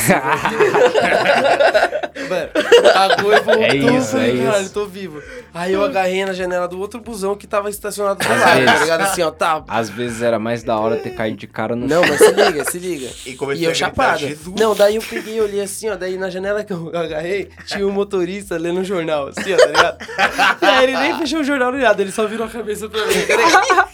Mano, 2.29 2.51
apagou 2.91 3.33
e 3.33 3.41
voltou. 3.41 3.63
É 3.65 3.77
isso, 3.77 4.11
falei, 4.11 4.41
é 4.41 4.45
Caralho, 4.45 4.65
isso. 4.65 4.75
tô 4.75 4.87
vivo. 4.87 5.23
Aí 5.55 5.73
eu 5.73 5.83
agarrei 5.83 6.25
na 6.27 6.33
janela 6.35 6.69
do 6.69 6.79
outro 6.79 7.01
busão 7.01 7.35
que 7.35 7.47
tava 7.47 7.71
estacionado 7.71 8.23
do 8.23 8.29
lado, 8.29 8.65
tá 8.67 8.79
ligado? 8.81 9.01
Assim, 9.01 9.23
ó, 9.23 9.31
tá. 9.31 9.65
Às 9.67 9.89
vezes 9.89 10.21
era 10.21 10.39
mais 10.39 10.63
da 10.63 10.79
hora 10.79 10.97
ter 10.97 11.15
caído 11.15 11.39
de 11.39 11.47
cara 11.47 11.75
no 11.75 11.87
Não, 11.87 12.03
mas 12.03 12.19
se 12.19 12.31
liga, 12.33 12.65
se 12.71 12.79
liga. 12.79 13.09
E 13.25 13.35
comecei 13.35 13.65
E 13.65 13.67
eu 13.67 13.75
chapado. 13.75 14.19
Jesus. 14.19 14.55
Não, 14.61 14.75
daí 14.75 14.97
eu 14.97 15.03
peguei 15.03 15.37
e 15.37 15.41
olhei 15.41 15.63
assim, 15.63 15.89
ó. 15.89 15.97
Daí 15.97 16.19
na 16.19 16.29
janela 16.29 16.63
que 16.63 16.73
eu 16.73 16.91
agarrei, 16.95 17.49
tinha 17.67 17.87
um 17.87 17.91
motorista 17.93 18.59
lendo 18.59 18.81
um 18.81 18.85
jornal, 18.85 19.29
assim, 19.29 19.55
ó, 19.55 19.57
tá 19.57 19.67
ligado? 19.67 19.99
Aí 20.61 20.85
ele 20.85 20.97
nem 20.99 21.17
fechou 21.19 21.41
o 21.41 21.45
jornal 21.45 21.73
nem 21.73 21.81
nada, 21.81 22.03
ele 22.03 22.13
só 22.13 22.27
virou 22.27 22.47
a 22.47 22.51
cabeça 22.51 22.89
pra 22.89 23.05
mim, 23.07 23.15
tá? 23.27 23.89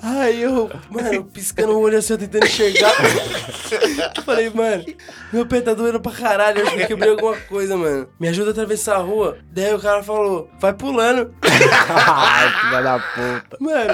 Aí 0.00 0.42
eu, 0.42 0.68
mano, 0.90 1.24
piscando 1.24 1.72
o 1.72 1.80
olho 1.80 1.98
assim, 1.98 2.14
ó, 2.14 2.16
tentando 2.16 2.46
enxergar. 2.46 2.92
Eu 4.16 4.22
falei, 4.22 4.50
mano, 4.50 4.84
meu 5.32 5.46
pé 5.46 5.60
tá 5.60 5.74
doendo 5.74 6.00
pra 6.00 6.12
caralho, 6.12 6.60
eu 6.60 6.66
acho 6.66 6.76
que 6.76 6.82
eu 6.82 6.86
quebrei 6.88 7.10
alguma 7.10 7.36
coisa, 7.36 7.76
mano. 7.76 8.08
Me 8.18 8.28
ajuda 8.28 8.50
a 8.50 8.52
atravessar 8.52 8.96
a 8.96 8.98
rua. 8.98 9.38
Daí 9.50 9.74
o 9.74 9.78
cara 9.78 10.02
falou, 10.02 10.50
vai 10.60 10.72
pulando. 10.72 11.32
Ai, 11.42 12.50
filha 12.60 12.82
da 12.82 12.98
puta. 12.98 13.56
Mano, 13.60 13.90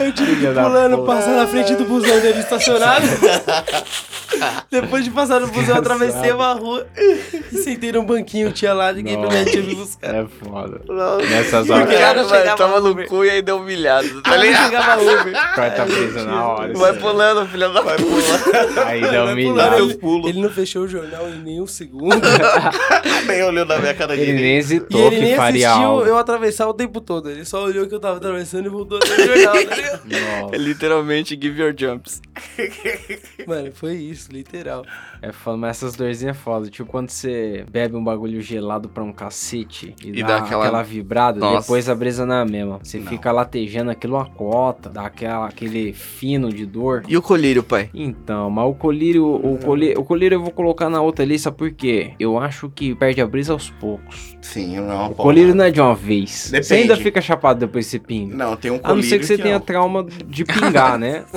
eu 0.00 0.12
tive 0.12 0.36
que 0.36 0.44
ir 0.46 0.54
pulando, 0.54 1.04
passar 1.04 1.30
na 1.36 1.46
frente 1.46 1.74
do 1.74 1.84
busão 1.84 2.20
dele 2.20 2.40
estacionado. 2.40 3.06
Depois 4.70 5.04
de 5.04 5.10
passar 5.10 5.40
no 5.40 5.48
busão, 5.48 5.74
eu 5.74 5.80
atravessei 5.80 6.32
uma 6.32 6.52
rua 6.52 6.86
e 6.96 7.56
sentei 7.58 7.92
num 7.92 8.04
banquinho, 8.04 8.52
tinha 8.52 8.72
lá, 8.72 8.90
liguei 8.90 9.16
pra 9.16 9.28
minha 9.28 9.44
tia 9.44 9.62
me 9.62 9.74
buscar. 9.74 10.14
É 10.14 10.26
foda. 10.26 10.80
Nessas 11.28 11.68
horas, 11.68 11.84
Porque 11.84 12.00
Cara, 12.00 12.24
chegava 12.24 12.56
tava 12.56 12.80
no 12.80 13.06
cu 13.06 13.24
e 13.24 13.30
aí 13.30 13.42
deu 13.42 13.56
humilhado. 13.58 14.22
Tá 14.22 14.36
ligado? 14.36 14.64
chegava 14.64 15.02
Uber. 15.02 15.54
corta 15.54 15.82
a 15.82 15.84
brisa 15.84 16.24
na 16.24 16.48
hora. 16.48 16.72
Vai 16.74 16.92
pulando, 16.94 17.46
filha 17.46 17.68
da 17.68 17.82
puta. 17.82 18.86
Aí 18.86 19.00
deu 19.00 19.19
Humilhado. 19.24 19.76
seus 19.76 19.94
pulos. 19.94 20.28
Ele 20.28 20.40
não 20.40 20.50
fechou 20.50 20.82
o 20.84 20.88
jornal 20.88 21.28
em 21.28 21.38
nenhum 21.38 21.66
segundo. 21.66 22.16
Nem 23.26 23.42
olhou 23.44 23.64
na 23.64 23.78
minha 23.78 23.94
cara 23.94 24.14
Ele 24.14 24.24
direita. 24.26 24.42
nem 24.42 24.54
E 24.54 24.58
hesitou 24.58 25.00
ele 25.06 25.16
que 25.16 25.22
nem 25.22 25.36
faria 25.36 25.68
assistiu 25.70 25.88
algo. 25.88 26.06
eu 26.06 26.16
atravessar 26.18 26.68
o 26.68 26.74
tempo 26.74 27.00
todo. 27.00 27.30
Ele 27.30 27.44
só 27.44 27.64
olhou 27.64 27.86
que 27.86 27.94
eu 27.94 28.00
tava 28.00 28.16
atravessando 28.16 28.66
e 28.66 28.68
voltou 28.68 28.98
a 28.98 29.06
ler 29.08 29.20
o 29.20 29.26
jornal, 29.36 29.54
tá? 29.64 30.00
Nossa. 30.42 30.54
É 30.54 30.58
literalmente 30.58 31.38
give 31.40 31.60
your 31.60 31.74
jumps. 31.76 32.20
Mano, 33.46 33.70
foi 33.72 33.94
isso, 33.96 34.30
literal. 34.32 34.84
É 35.22 35.32
foda, 35.32 35.56
mas 35.58 35.76
essas 35.76 35.94
dorzinhas 35.94 36.36
é 36.36 36.38
foda. 36.38 36.68
Tipo, 36.70 36.88
quando 36.90 37.10
você 37.10 37.64
bebe 37.70 37.94
um 37.96 38.02
bagulho 38.02 38.40
gelado 38.40 38.88
pra 38.88 39.02
um 39.02 39.12
cacete 39.12 39.94
e, 40.02 40.10
E 40.18 40.22
dá, 40.22 40.28
dá 40.28 40.36
aquela- 40.38 40.64
aquela... 40.66 40.82
vibrada, 40.82 41.38
Nossa. 41.38 41.60
depois 41.60 41.88
a 41.88 41.94
brisa 41.94 42.24
não 42.24 42.34
é 42.36 42.40
a 42.42 42.44
mesma. 42.46 42.78
Você 42.82 42.98
Não. 42.98 43.06
fica 43.06 43.30
latejando 43.32 43.90
aquilo 43.90 44.14
uma 44.16 44.26
cota, 44.26 44.88
dá 44.88 45.02
aquela, 45.02 45.46
aquele 45.46 45.92
fino 45.92 46.50
de 46.52 46.64
dor. 46.66 47.02
E 47.08 47.16
o 47.16 47.22
colírio, 47.22 47.62
pai? 47.62 47.90
Então, 47.92 48.48
mas 48.50 48.64
o 48.66 48.74
colírio, 48.74 49.09
o 49.18 49.58
colírio, 49.58 50.00
o 50.00 50.04
colírio 50.04 50.36
eu 50.36 50.42
vou 50.42 50.50
colocar 50.50 50.88
na 50.88 51.00
outra 51.00 51.24
lista 51.24 51.50
porque 51.50 52.12
eu 52.18 52.38
acho 52.38 52.68
que 52.70 52.94
perde 52.94 53.20
a 53.20 53.26
brisa 53.26 53.52
aos 53.52 53.70
poucos. 53.70 54.36
Sim, 54.40 54.76
não 54.76 54.90
é 54.90 54.94
uma 54.94 55.08
O 55.08 55.14
colírio 55.14 55.54
não 55.54 55.64
é 55.64 55.70
de 55.70 55.80
uma 55.80 55.94
vez. 55.94 56.30
Você 56.30 56.52
Depende. 56.60 56.74
ainda 56.92 56.96
fica 56.96 57.20
chapado 57.20 57.60
depois 57.60 57.86
que 57.86 57.90
você 57.92 57.98
pinga. 57.98 58.36
Não, 58.36 58.56
tem 58.56 58.70
um 58.70 58.76
A 58.76 58.78
colírio 58.80 59.02
não 59.02 59.08
ser 59.08 59.18
que 59.18 59.26
você 59.26 59.38
tenha 59.38 59.58
não. 59.58 59.64
trauma 59.64 60.04
de 60.26 60.44
pingar, 60.44 60.98
né? 60.98 61.24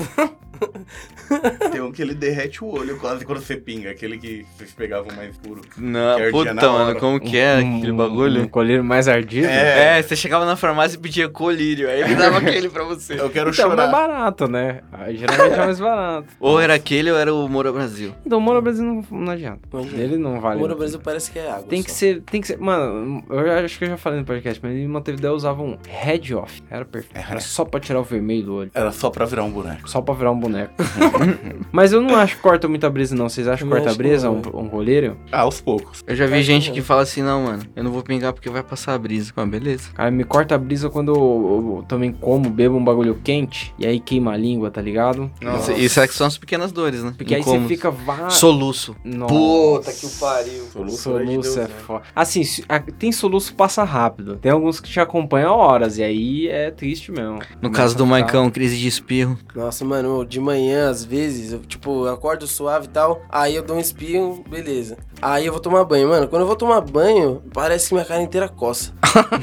Tem 1.72 1.82
um 1.82 1.92
que 1.92 2.02
ele 2.02 2.14
derrete 2.14 2.64
o 2.64 2.68
olho 2.68 2.98
quase 3.00 3.26
quando 3.26 3.40
você 3.42 3.56
pinga. 3.56 3.92
Aquele 3.92 4.18
que 4.18 4.46
vocês 4.58 4.72
pegavam 4.72 5.14
mais 5.16 5.32
escuro. 5.32 5.62
Não, 5.78 6.18
Que 6.18 6.32
puta, 6.32 6.54
mano, 6.54 7.00
como 7.00 7.20
que 7.20 7.38
é 7.38 7.56
Um- 7.56 7.78
aquele 7.78 7.92
Um 7.92 7.98
bagulho? 7.98 8.50
colírio 8.50 8.84
mais 8.84 9.08
ardido. 9.08 9.48
É. 9.48 10.00
É, 10.00 10.02
você 10.02 10.16
chegava 10.16 10.46
na 10.46 10.56
farmácia 10.56 10.96
e 10.98 11.00
pedia 11.00 11.28
colírio, 11.30 11.90
aí 11.90 12.02
ele 12.02 12.16
dava 12.16 12.38
aquele 12.40 12.70
pra 12.70 12.84
você. 12.84 13.14
Eu 13.20 13.30
quero 13.30 13.50
Então, 13.52 13.66
é 13.66 13.70
chorar. 13.70 13.76
mais 13.76 13.92
barato, 13.92 14.48
né? 14.48 14.82
Aí, 14.92 15.18
Geralmente 15.18 15.54
é 15.54 15.58
mais 15.66 15.80
barato. 15.80 16.28
Ou 16.40 16.60
era 16.60 16.74
aquele 16.74 17.12
ou 17.12 17.18
era 17.18 17.34
o 17.34 17.48
Moura 17.48 17.72
Brasil. 17.72 18.14
Então, 18.26 18.38
o 18.38 18.42
Moro 18.42 18.62
Brasil 18.62 18.84
não, 18.84 19.04
não 19.12 19.32
adianta. 19.34 19.62
Ele 19.94 20.18
não 20.18 20.40
vale. 20.40 20.60
Moura 20.60 20.76
Brasil 20.76 21.00
parece 21.04 21.32
que 21.32 21.40
é 21.40 21.50
água. 21.50 21.64
Tem 21.64 21.82
que 21.84 21.92
só. 21.92 21.98
ser, 21.98 22.22
tem 22.22 22.42
que 22.42 22.48
ser. 22.48 22.58
Mano, 22.58 23.24
eu 23.30 23.46
já- 23.46 23.60
acho 23.64 23.78
que 23.78 23.86
eu 23.86 23.90
já 23.90 23.98
falei 23.98 24.20
no 24.20 24.26
podcast, 24.26 24.60
mas 24.64 24.74
em 24.76 24.88
Montevideo 24.88 25.34
usava 25.34 25.62
um 25.62 25.78
head 25.88 26.34
off. 26.36 26.62
Era 26.70 26.86
perfeito. 26.86 27.26
Era 27.30 27.40
só 27.40 27.64
pra 27.66 27.80
tirar 27.80 28.00
o 28.00 28.04
vermelho 28.04 28.44
do 28.46 28.56
olho. 28.56 28.72
Era 28.74 28.92
só 28.92 29.10
pra 29.10 29.26
virar 29.26 29.44
um 29.44 29.52
boneco. 29.52 29.90
Só 29.90 30.02
pra 30.02 30.14
virar 30.14 30.32
um 30.32 30.40
boneco. 30.40 30.74
mas 31.72 31.94
eu 31.94 32.02
não 32.02 32.16
acho 32.16 32.36
que 32.36 32.42
corta 32.42 32.68
muita 32.68 32.90
brisa, 32.90 33.16
não. 33.16 33.30
Vocês 33.30 33.48
acham 33.48 33.68
que 33.68 33.74
corta 33.74 33.94
brisa 33.94 34.30
um, 34.30 34.42
um 34.54 34.68
colírio? 34.70 35.18
Ah, 35.32 35.42
aos 35.42 35.60
poucos. 35.62 36.04
Eu 36.08 36.16
já 36.16 36.26
vi 36.28 36.42
gente 36.44 36.72
que 36.72 36.82
fala 36.82 37.02
assim, 37.02 37.22
não, 37.22 37.44
mano, 37.44 37.64
eu 37.76 37.84
não 37.84 37.92
vou 37.92 38.02
pingar 38.04 38.34
porque 38.34 38.50
vai 38.50 38.64
passar 38.64 38.94
a 38.94 38.98
brisa. 38.98 39.32
Ah, 39.36 39.46
beleza. 39.46 39.90
Cara, 39.94 40.12
me 40.12 40.24
corta 40.24 40.56
a 40.56 40.58
brisa 40.58 40.90
quando 40.90 41.14
eu, 41.14 41.76
eu 41.80 41.86
também 41.88 42.12
como, 42.12 42.50
bebo 42.50 42.76
um 42.78 42.84
bagulho 42.84 43.16
quente. 43.24 43.74
E 43.78 43.86
aí 43.86 44.00
queima 44.00 44.34
a 44.34 44.38
língua, 44.38 44.70
tá 44.72 44.82
ligado? 44.82 45.30
Nossa. 45.42 45.74
Isso 45.74 46.00
é 46.00 46.08
que 46.08 46.14
são 46.14 46.28
as 46.28 46.38
pequenas 46.38 46.72
dores, 46.72 47.04
né? 47.04 47.14
Porque 47.18 47.36
aí 47.36 47.42
você 47.44 47.50
Incômodos. 47.52 47.70
fica 47.76 47.92
vários. 47.92 48.34
Soluço. 48.36 48.96
Nossa. 49.04 49.34
Puta 49.34 49.92
que 49.94 50.06
o 50.06 50.10
pariu. 50.20 50.64
Soluço, 50.72 50.98
Soluço 50.98 51.26
Deus, 51.26 51.58
é 51.58 51.62
né? 51.62 51.68
foda. 51.86 52.04
Assim, 52.16 52.44
se- 52.44 52.64
a- 52.68 52.80
tem 52.80 53.12
soluço 53.12 53.56
passa 53.56 53.84
rápido. 53.84 54.38
Tem 54.38 54.52
alguns 54.52 54.80
que 54.80 54.90
te 54.90 55.00
acompanham 55.00 55.56
horas. 55.56 55.98
E 55.98 56.04
aí 56.04 56.48
é 56.48 56.72
triste 56.72 57.12
mesmo. 57.12 57.40
No 57.62 57.70
caso 57.72 57.96
do 57.98 58.06
Maicão, 58.06 58.50
crise 58.50 58.78
de 58.78 58.88
espirro. 58.88 59.38
Nossa, 59.56 59.84
mano, 59.86 60.26
de 60.26 60.40
manhã, 60.40 60.90
às 60.90 61.04
vezes, 61.04 61.13
eu, 61.18 61.60
tipo, 61.60 62.06
eu 62.06 62.14
acordo 62.14 62.48
suave 62.48 62.86
e 62.86 62.90
tal, 62.90 63.22
aí 63.30 63.56
eu 63.56 63.64
dou 63.64 63.78
um 63.78 63.80
espirro, 63.80 64.44
beleza. 64.48 64.98
Aí 65.22 65.46
eu 65.46 65.52
vou 65.52 65.62
tomar 65.62 65.84
banho. 65.84 66.10
Mano, 66.10 66.28
quando 66.28 66.42
eu 66.42 66.48
vou 66.48 66.56
tomar 66.56 66.82
banho, 66.82 67.42
parece 67.54 67.90
que 67.90 67.94
minha 67.94 68.06
cara 68.06 68.22
inteira 68.22 68.50
coça. 68.50 68.92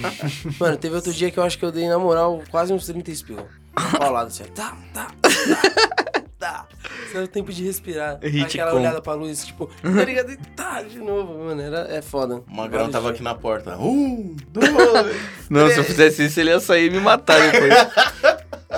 mano, 0.58 0.76
teve 0.76 0.94
outro 0.94 1.12
dia 1.12 1.30
que 1.30 1.38
eu 1.38 1.42
acho 1.42 1.58
que 1.58 1.64
eu 1.64 1.72
dei, 1.72 1.88
na 1.88 1.98
moral, 1.98 2.42
quase 2.50 2.72
uns 2.72 2.86
30 2.86 3.10
espirros. 3.10 3.44
Paulado 3.98 4.26
assim, 4.28 4.44
tá, 4.44 4.76
tá, 4.92 5.06
tá, 5.22 5.30
tá. 6.38 6.66
Isso 7.06 7.16
é 7.18 7.22
o 7.22 7.28
tempo 7.28 7.52
de 7.52 7.64
respirar. 7.64 8.18
Hit 8.22 8.44
Aquela 8.44 8.72
com. 8.72 8.76
olhada 8.78 9.00
pra 9.00 9.14
luz, 9.14 9.44
tipo, 9.46 9.66
tá 9.82 10.04
ligado? 10.04 10.36
Tá, 10.54 10.82
de 10.82 10.98
novo, 10.98 11.38
mano, 11.44 11.60
era, 11.60 11.86
é 11.90 12.02
foda. 12.02 12.42
O 12.48 12.54
Magrão 12.54 12.90
tava 12.90 13.06
dias. 13.06 13.14
aqui 13.16 13.22
na 13.22 13.34
porta. 13.34 13.76
Um, 13.80 14.36
dois. 14.50 14.70
Não, 15.48 15.68
se 15.70 15.78
eu 15.78 15.84
fizesse 15.84 16.24
isso, 16.26 16.38
ele 16.40 16.50
ia 16.50 16.60
sair 16.60 16.86
e 16.86 16.90
me 16.90 17.00
matar 17.00 17.40
depois. 17.50 17.74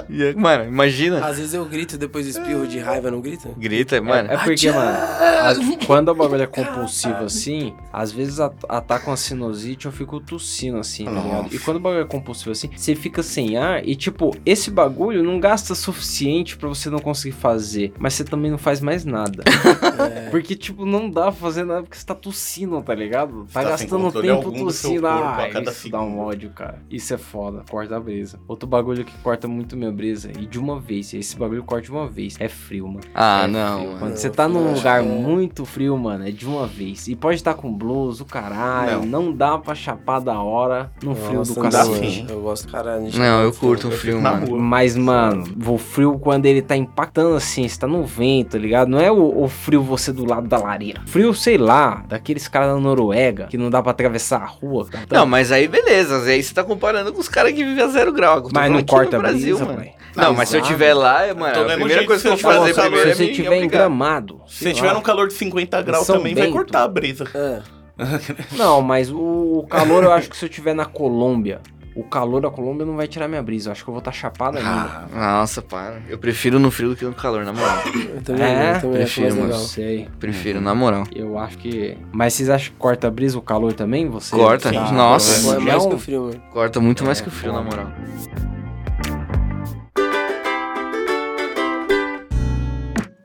Ia- 0.08 0.34
Mano, 0.36 0.64
imagina. 0.64 1.24
Às 1.24 1.38
vezes 1.38 1.54
eu 1.54 1.64
grito 1.64 1.96
depois 1.98 2.26
espirro 2.26 2.66
de 2.66 2.78
raiva, 2.78 3.10
não 3.10 3.20
grita? 3.20 3.50
Grita, 3.56 4.00
mano. 4.00 4.30
É 4.32 4.36
porque, 4.38 4.70
mano, 4.70 4.90
a- 4.90 5.86
quando 5.86 6.08
o 6.08 6.14
bagulho 6.14 6.42
é 6.42 6.46
compulsivo 6.46 7.24
assim, 7.24 7.74
às 7.92 8.12
vezes 8.12 8.40
at- 8.40 8.54
ataca 8.68 9.10
uma 9.10 9.16
sinusite 9.16 9.86
eu 9.86 9.92
fico 9.92 10.20
tossindo 10.20 10.78
assim, 10.78 11.04
tá 11.04 11.10
ligado? 11.10 11.54
E 11.54 11.58
quando 11.58 11.76
o 11.76 11.80
bagulho 11.80 12.02
é 12.02 12.06
compulsivo 12.06 12.50
assim, 12.52 12.70
você 12.74 12.94
fica 12.94 13.22
sem 13.22 13.56
ar 13.56 13.86
e, 13.86 13.94
tipo, 13.94 14.34
esse 14.46 14.70
bagulho 14.70 15.22
não 15.22 15.38
gasta 15.40 15.74
suficiente 15.74 16.56
pra 16.56 16.68
você 16.68 16.88
não 16.90 16.98
conseguir 16.98 17.34
fazer, 17.36 17.92
mas 17.98 18.14
você 18.14 18.24
também 18.24 18.50
não 18.50 18.58
faz 18.58 18.80
mais 18.80 19.04
nada. 19.04 19.42
Porque, 20.30 20.54
tipo, 20.54 20.84
não 20.86 21.10
dá 21.10 21.24
pra 21.24 21.32
fazer 21.32 21.64
nada 21.64 21.82
porque 21.82 21.96
você 21.96 22.06
tá 22.06 22.14
tossindo, 22.14 22.80
tá 22.82 22.94
ligado? 22.94 23.46
Tá 23.52 23.62
tá 23.62 23.70
gastando 23.70 24.02
tempo 24.22 24.50
tossindo. 24.64 25.06
Ah, 25.06 25.48
isso 25.70 25.88
dá 25.90 26.00
um 26.02 26.18
ódio, 26.20 26.50
cara. 26.50 26.78
Isso 26.90 27.12
é 27.14 27.18
foda, 27.18 27.62
corta 27.70 27.96
a 27.96 28.00
brisa. 28.00 28.40
Outro 28.48 28.66
bagulho 28.68 29.04
que 29.04 29.12
corta 29.22 29.46
muito 29.46 29.76
minha 29.76 29.91
brisa, 29.92 30.30
e 30.38 30.46
de 30.46 30.58
uma 30.58 30.80
vez, 30.80 31.12
esse 31.14 31.36
bagulho 31.36 31.62
corta 31.62 31.84
de 31.84 31.90
uma 31.92 32.06
vez, 32.08 32.36
é 32.40 32.48
frio, 32.48 32.86
mano. 32.88 33.00
Ah, 33.14 33.42
É 33.44 33.46
não, 33.46 33.78
frio. 33.78 33.90
Quando 33.98 34.10
Não, 34.10 34.16
você 34.16 34.30
tá 34.30 34.44
eu 34.44 34.48
num 34.48 34.72
lugar 34.74 35.00
é- 35.00 35.06
muito 35.06 35.64
frio, 35.64 35.96
mano, 35.96 36.26
é 36.26 36.30
de 36.30 36.46
uma 36.46 36.66
vez. 36.66 37.08
E 37.08 37.14
pode 37.16 37.36
estar 37.36 37.54
com 37.54 37.72
blusa, 37.72 38.22
o 38.22 38.26
caralho. 38.26 39.04
Não. 39.06 39.22
Não. 39.22 39.32
dá 39.32 39.56
pra 39.58 39.74
chapar 39.74 40.20
da 40.20 40.40
hora 40.40 40.90
no 41.02 41.14
frio 41.14 41.38
Nossa, 41.38 41.54
do 41.54 41.60
cacete. 41.60 42.26
Eu 42.28 42.40
gosto, 42.40 42.68
caralho. 42.68 43.08
Não, 43.16 43.42
eu 43.42 43.52
frio. 43.52 43.68
curto 43.68 43.88
um 43.88 43.90
Eu 43.90 43.96
frio, 43.96 44.20
mano. 44.20 44.58
Mas, 44.58 44.96
mano, 44.96 45.44
o 45.66 45.78
frio 45.78 46.18
quando 46.18 46.46
ele 46.46 46.60
tá 46.62 46.76
impactando 46.76 47.34
assim, 47.34 47.66
você 47.66 47.78
tá 47.78 47.86
no 47.86 48.04
vento, 48.04 48.52
tá 48.52 48.58
ligado? 48.58 48.88
Não 48.88 49.00
é 49.00 49.10
o, 49.10 49.42
o 49.44 49.48
frio 49.48 49.82
você 49.82 50.12
do 50.12 50.24
lado 50.24 50.46
da 50.48 50.58
lareira. 50.58 51.00
Frio, 51.06 51.32
sei 51.34 51.56
lá, 51.58 52.04
daqueles 52.08 52.46
caras 52.48 52.74
da 52.74 52.80
Noruega, 52.80 53.46
que 53.46 53.56
não 53.58 53.70
dá 53.70 53.80
pra 53.82 53.90
atravessar 53.92 54.42
a 54.42 54.46
rua. 54.46 54.86
Tá? 54.90 55.18
Não, 55.18 55.26
mas 55.26 55.50
aí 55.52 55.66
beleza. 55.68 56.22
Aí 56.24 56.42
você 56.42 56.52
tá 56.54 56.62
comparando 56.64 57.12
com 57.12 57.20
os 57.20 57.28
caras 57.28 57.52
que 57.52 57.64
vivem 57.64 57.82
a 57.82 57.88
zero 57.88 58.12
grau. 58.12 58.38
Eu 58.38 58.48
mas 58.52 58.70
não 58.72 58.82
corta 58.84 59.18
Brasil, 59.18 59.56
brisa, 59.56 59.72
mano. 59.72 59.81
Não, 60.14 60.34
mas 60.34 60.48
se 60.48 60.56
eu 60.56 60.62
tiver 60.62 60.92
lá, 60.94 61.24
é, 61.26 61.32
mano, 61.34 61.54
Do 61.64 61.70
a 61.72 61.74
primeira 61.74 62.04
coisa 62.04 62.22
que 62.22 62.28
eu 62.28 62.32
vou 62.32 62.40
fazer 62.40 62.74
falou, 62.74 62.90
primeiro 62.90 63.10
é 63.10 63.14
Se 63.14 63.26
você 63.26 63.32
tiver 63.32 63.62
em 63.62 63.68
gramado. 63.68 64.40
Se 64.46 64.64
você 64.64 64.72
tiver 64.72 64.92
num 64.94 65.00
calor 65.00 65.28
de 65.28 65.34
50 65.34 65.80
graus 65.82 66.06
São 66.06 66.18
também, 66.18 66.34
vai 66.34 66.48
cortar 66.48 66.82
a 66.84 66.88
brisa. 66.88 67.24
É. 67.34 67.60
Não, 68.56 68.80
mas 68.82 69.10
o 69.10 69.66
calor 69.70 70.02
eu 70.04 70.12
acho 70.12 70.28
que 70.30 70.36
se 70.36 70.44
eu 70.44 70.48
tiver 70.48 70.74
na 70.74 70.84
Colômbia, 70.84 71.60
o 71.94 72.02
calor 72.02 72.40
da 72.40 72.50
Colômbia 72.50 72.86
não 72.86 72.96
vai 72.96 73.06
tirar 73.06 73.28
minha 73.28 73.42
brisa. 73.42 73.68
Eu 73.68 73.72
acho 73.72 73.84
que 73.84 73.90
eu 73.90 73.92
vou 73.92 73.98
estar 73.98 74.12
chapado 74.12 74.56
ainda. 74.56 74.70
Ah, 75.14 75.38
Nossa, 75.38 75.60
para. 75.60 76.00
Eu 76.08 76.16
prefiro 76.16 76.58
no 76.58 76.70
frio 76.70 76.88
do 76.90 76.96
que 76.96 77.04
no 77.04 77.12
calor, 77.12 77.44
na 77.44 77.52
moral. 77.52 77.82
Eu 78.14 78.22
também, 78.22 78.42
É, 78.44 78.76
eu 78.76 78.80
também 78.80 79.02
acho 79.02 79.20
prefiro, 79.20 79.36
mais 79.36 79.48
mano. 79.50 79.64
sei. 79.64 80.08
Prefiro, 80.18 80.60
na 80.60 80.74
moral. 80.74 81.04
Eu 81.14 81.38
acho 81.38 81.58
que. 81.58 81.96
Mas 82.10 82.32
vocês 82.32 82.48
acham 82.48 82.72
que 82.72 82.78
corta 82.78 83.08
a 83.08 83.10
brisa 83.10 83.38
o 83.38 83.42
calor 83.42 83.74
também? 83.74 84.08
Você? 84.08 84.34
Corta. 84.34 84.72
Tá- 84.72 84.90
Nossa. 84.90 85.46
Pô, 85.50 85.54
é 85.54 85.58
mais 85.58 85.84
um- 85.84 85.88
que 85.90 85.94
o 85.94 85.98
frio, 85.98 86.22
mano. 86.24 86.42
Corta 86.50 86.80
muito 86.80 87.04
mais 87.04 87.20
É, 87.20 87.22
que 87.22 87.28
o 87.28 87.32
frio, 87.32 87.52
foda. 87.52 87.62
na 87.64 87.70
moral. 87.70 87.92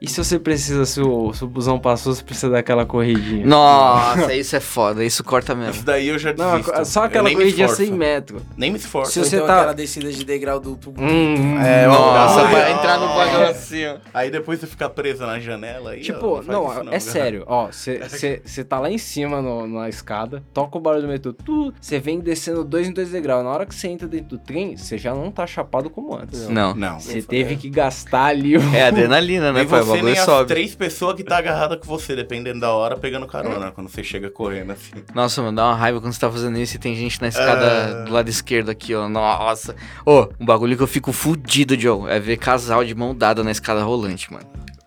E 0.07 0.09
se 0.09 0.23
você 0.23 0.39
precisa, 0.39 0.85
se 0.85 1.01
o, 1.01 1.33
se 1.33 1.43
o 1.43 1.47
busão 1.47 1.77
passou, 1.77 2.13
você 2.15 2.23
precisa 2.23 2.49
daquela 2.49 2.85
corridinha? 2.85 3.45
Nossa, 3.45 4.33
isso 4.33 4.55
é 4.55 4.59
foda. 4.59 5.03
Isso 5.03 5.23
corta 5.23 5.51
Isso 5.53 5.61
mesmo. 5.61 5.83
daí 5.83 6.07
eu 6.07 6.17
já 6.17 6.33
Não, 6.33 6.57
desisto. 6.59 6.85
só 6.85 7.03
aquela 7.03 7.29
corridinha. 7.29 7.67
100 7.67 7.91
metros. 7.91 8.41
Nem 8.55 8.71
me 8.71 8.77
esforço. 8.77 9.11
Se 9.11 9.19
você 9.19 9.35
então 9.35 9.47
tá- 9.47 9.57
aquela 9.57 9.73
descida 9.73 10.11
de 10.11 10.23
degrau 10.23 10.59
duplo. 10.59 10.93
Hum, 10.97 11.57
É, 11.59 11.85
Nossa, 11.87 12.41
Ai, 12.45 12.51
vai 12.53 12.61
ai. 12.63 12.73
entrar 12.73 12.99
no 12.99 13.07
vagão 13.09 13.43
assim, 13.43 13.85
ó. 13.85 13.97
Aí 14.13 14.31
depois 14.31 14.59
você 14.59 14.67
fica 14.67 14.89
preso 14.89 15.25
na 15.25 15.39
janela 15.39 15.91
aí. 15.91 16.01
Tipo, 16.01 16.37
ó, 16.37 16.41
não, 16.41 16.67
faz 16.69 16.79
isso 16.85 16.89
é 16.93 16.99
sério, 16.99 17.43
ó, 17.45 17.67
você 17.67 18.63
tá 18.63 18.79
lá 18.79 18.89
em 18.89 18.97
cima 18.97 19.41
no- 19.41 19.67
na 19.67 19.89
escada, 19.89 20.41
toca 20.53 20.77
o 20.77 20.81
barulho 20.81 21.01
do 21.03 21.07
metrô, 21.09 21.33
tu, 21.33 21.73
você 21.79 21.99
vem 21.99 22.19
descendo 22.19 22.63
dois 22.63 22.87
em 22.87 22.91
dois 22.93 23.09
degraus. 23.09 23.43
Na 23.43 23.49
hora 23.51 23.65
que 23.65 23.75
você 23.75 23.87
entra 23.87 24.07
dentro 24.07 24.29
do 24.29 24.37
trem, 24.37 24.77
você 24.77 24.97
já 24.97 25.13
não 25.13 25.29
tá 25.31 25.45
chapado 25.45 25.89
como 25.89 26.15
antes. 26.15 26.47
Não. 26.47 26.73
Não. 26.73 26.99
Você 26.99 27.21
teve 27.21 27.55
que 27.57 27.69
gastar 27.69 28.25
ali 28.27 28.55
o. 28.57 28.75
É 28.75 28.83
adrenalina, 28.87 29.51
né, 29.51 29.65
pai? 29.65 29.83
Você 29.97 30.03
bagulho 30.03 30.11
nem 30.13 30.19
as 30.19 30.25
sobe. 30.25 30.47
três 30.47 30.75
pessoas 30.75 31.15
que 31.15 31.23
tá 31.23 31.37
agarrada 31.37 31.77
com 31.77 31.85
você, 31.85 32.15
dependendo 32.15 32.59
da 32.59 32.71
hora, 32.71 32.95
pegando 32.97 33.25
carona, 33.27 33.71
quando 33.71 33.89
você 33.89 34.03
chega 34.03 34.29
correndo 34.29 34.71
assim. 34.71 34.91
Nossa, 35.13 35.41
mano, 35.41 35.55
dá 35.55 35.65
uma 35.65 35.75
raiva 35.75 35.99
quando 36.01 36.13
você 36.13 36.19
tá 36.19 36.31
fazendo 36.31 36.57
isso 36.57 36.75
e 36.75 36.79
tem 36.79 36.95
gente 36.95 37.21
na 37.21 37.27
escada 37.27 38.01
Ah. 38.01 38.03
do 38.05 38.11
lado 38.13 38.29
esquerdo 38.29 38.69
aqui, 38.69 38.93
ó. 38.95 39.07
Nossa. 39.09 39.75
Ô, 40.05 40.27
um 40.39 40.45
bagulho 40.45 40.75
que 40.77 40.83
eu 40.83 40.87
fico 40.87 41.11
fudido, 41.11 41.79
Joe, 41.79 42.09
é 42.09 42.19
ver 42.19 42.37
casal 42.37 42.83
de 42.85 42.93
mão 42.95 43.15
dada 43.15 43.43
na 43.43 43.51
escada 43.51 43.83
rolante, 43.83 44.31
mano. 44.31 44.45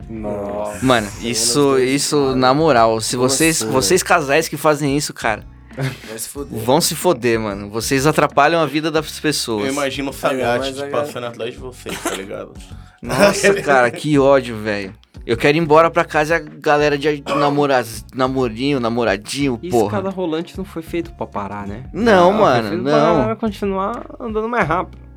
Nossa. 0.08 0.84
Mano, 0.84 1.08
isso, 1.22 1.78
isso, 1.78 2.34
na 2.34 2.52
moral, 2.52 3.00
se 3.00 3.16
vocês, 3.16 3.62
assim, 3.62 3.70
vocês 3.70 4.02
casais 4.02 4.48
que 4.48 4.56
fazem 4.56 4.96
isso, 4.96 5.14
cara, 5.14 5.44
Vai 5.76 6.18
se 6.18 6.28
fuder. 6.28 6.58
vão 6.60 6.80
se 6.80 6.94
foder, 6.94 7.38
mano. 7.40 7.70
Vocês 7.70 8.06
atrapalham 8.06 8.60
a 8.60 8.66
vida 8.66 8.90
das 8.90 9.16
Eu 9.16 9.22
pessoas. 9.22 9.72
imagino 9.72 10.10
o 10.10 10.12
mas 10.12 10.20
Sagatti 10.20 10.82
a 10.82 10.88
passando 10.88 11.26
atrás 11.26 11.52
de 11.54 11.58
vocês, 11.60 12.02
tá 12.02 12.10
ligado? 12.14 12.52
Nossa, 13.02 13.54
cara, 13.62 13.90
que 13.90 14.18
ódio, 14.18 14.56
velho. 14.56 14.94
Eu 15.26 15.36
quero 15.36 15.56
ir 15.56 15.60
embora 15.60 15.90
pra 15.90 16.04
casa 16.04 16.34
e 16.34 16.36
a 16.36 16.40
galera 16.40 16.96
de 16.98 17.22
namora... 17.36 17.84
namorinho, 18.14 18.80
namoradinho, 18.80 19.58
E 19.62 19.70
porra. 19.70 19.84
escada 19.86 20.10
rolante 20.10 20.56
não 20.56 20.64
foi 20.64 20.82
feito 20.82 21.12
pra 21.12 21.26
parar, 21.26 21.66
né? 21.66 21.84
Não, 21.92 22.30
Ah, 22.30 22.32
mano, 22.32 22.82
não. 22.82 23.24
Pra 23.24 23.36
continuar 23.36 24.04
andando 24.18 24.48
mais 24.48 24.66
rápido. 24.66 25.09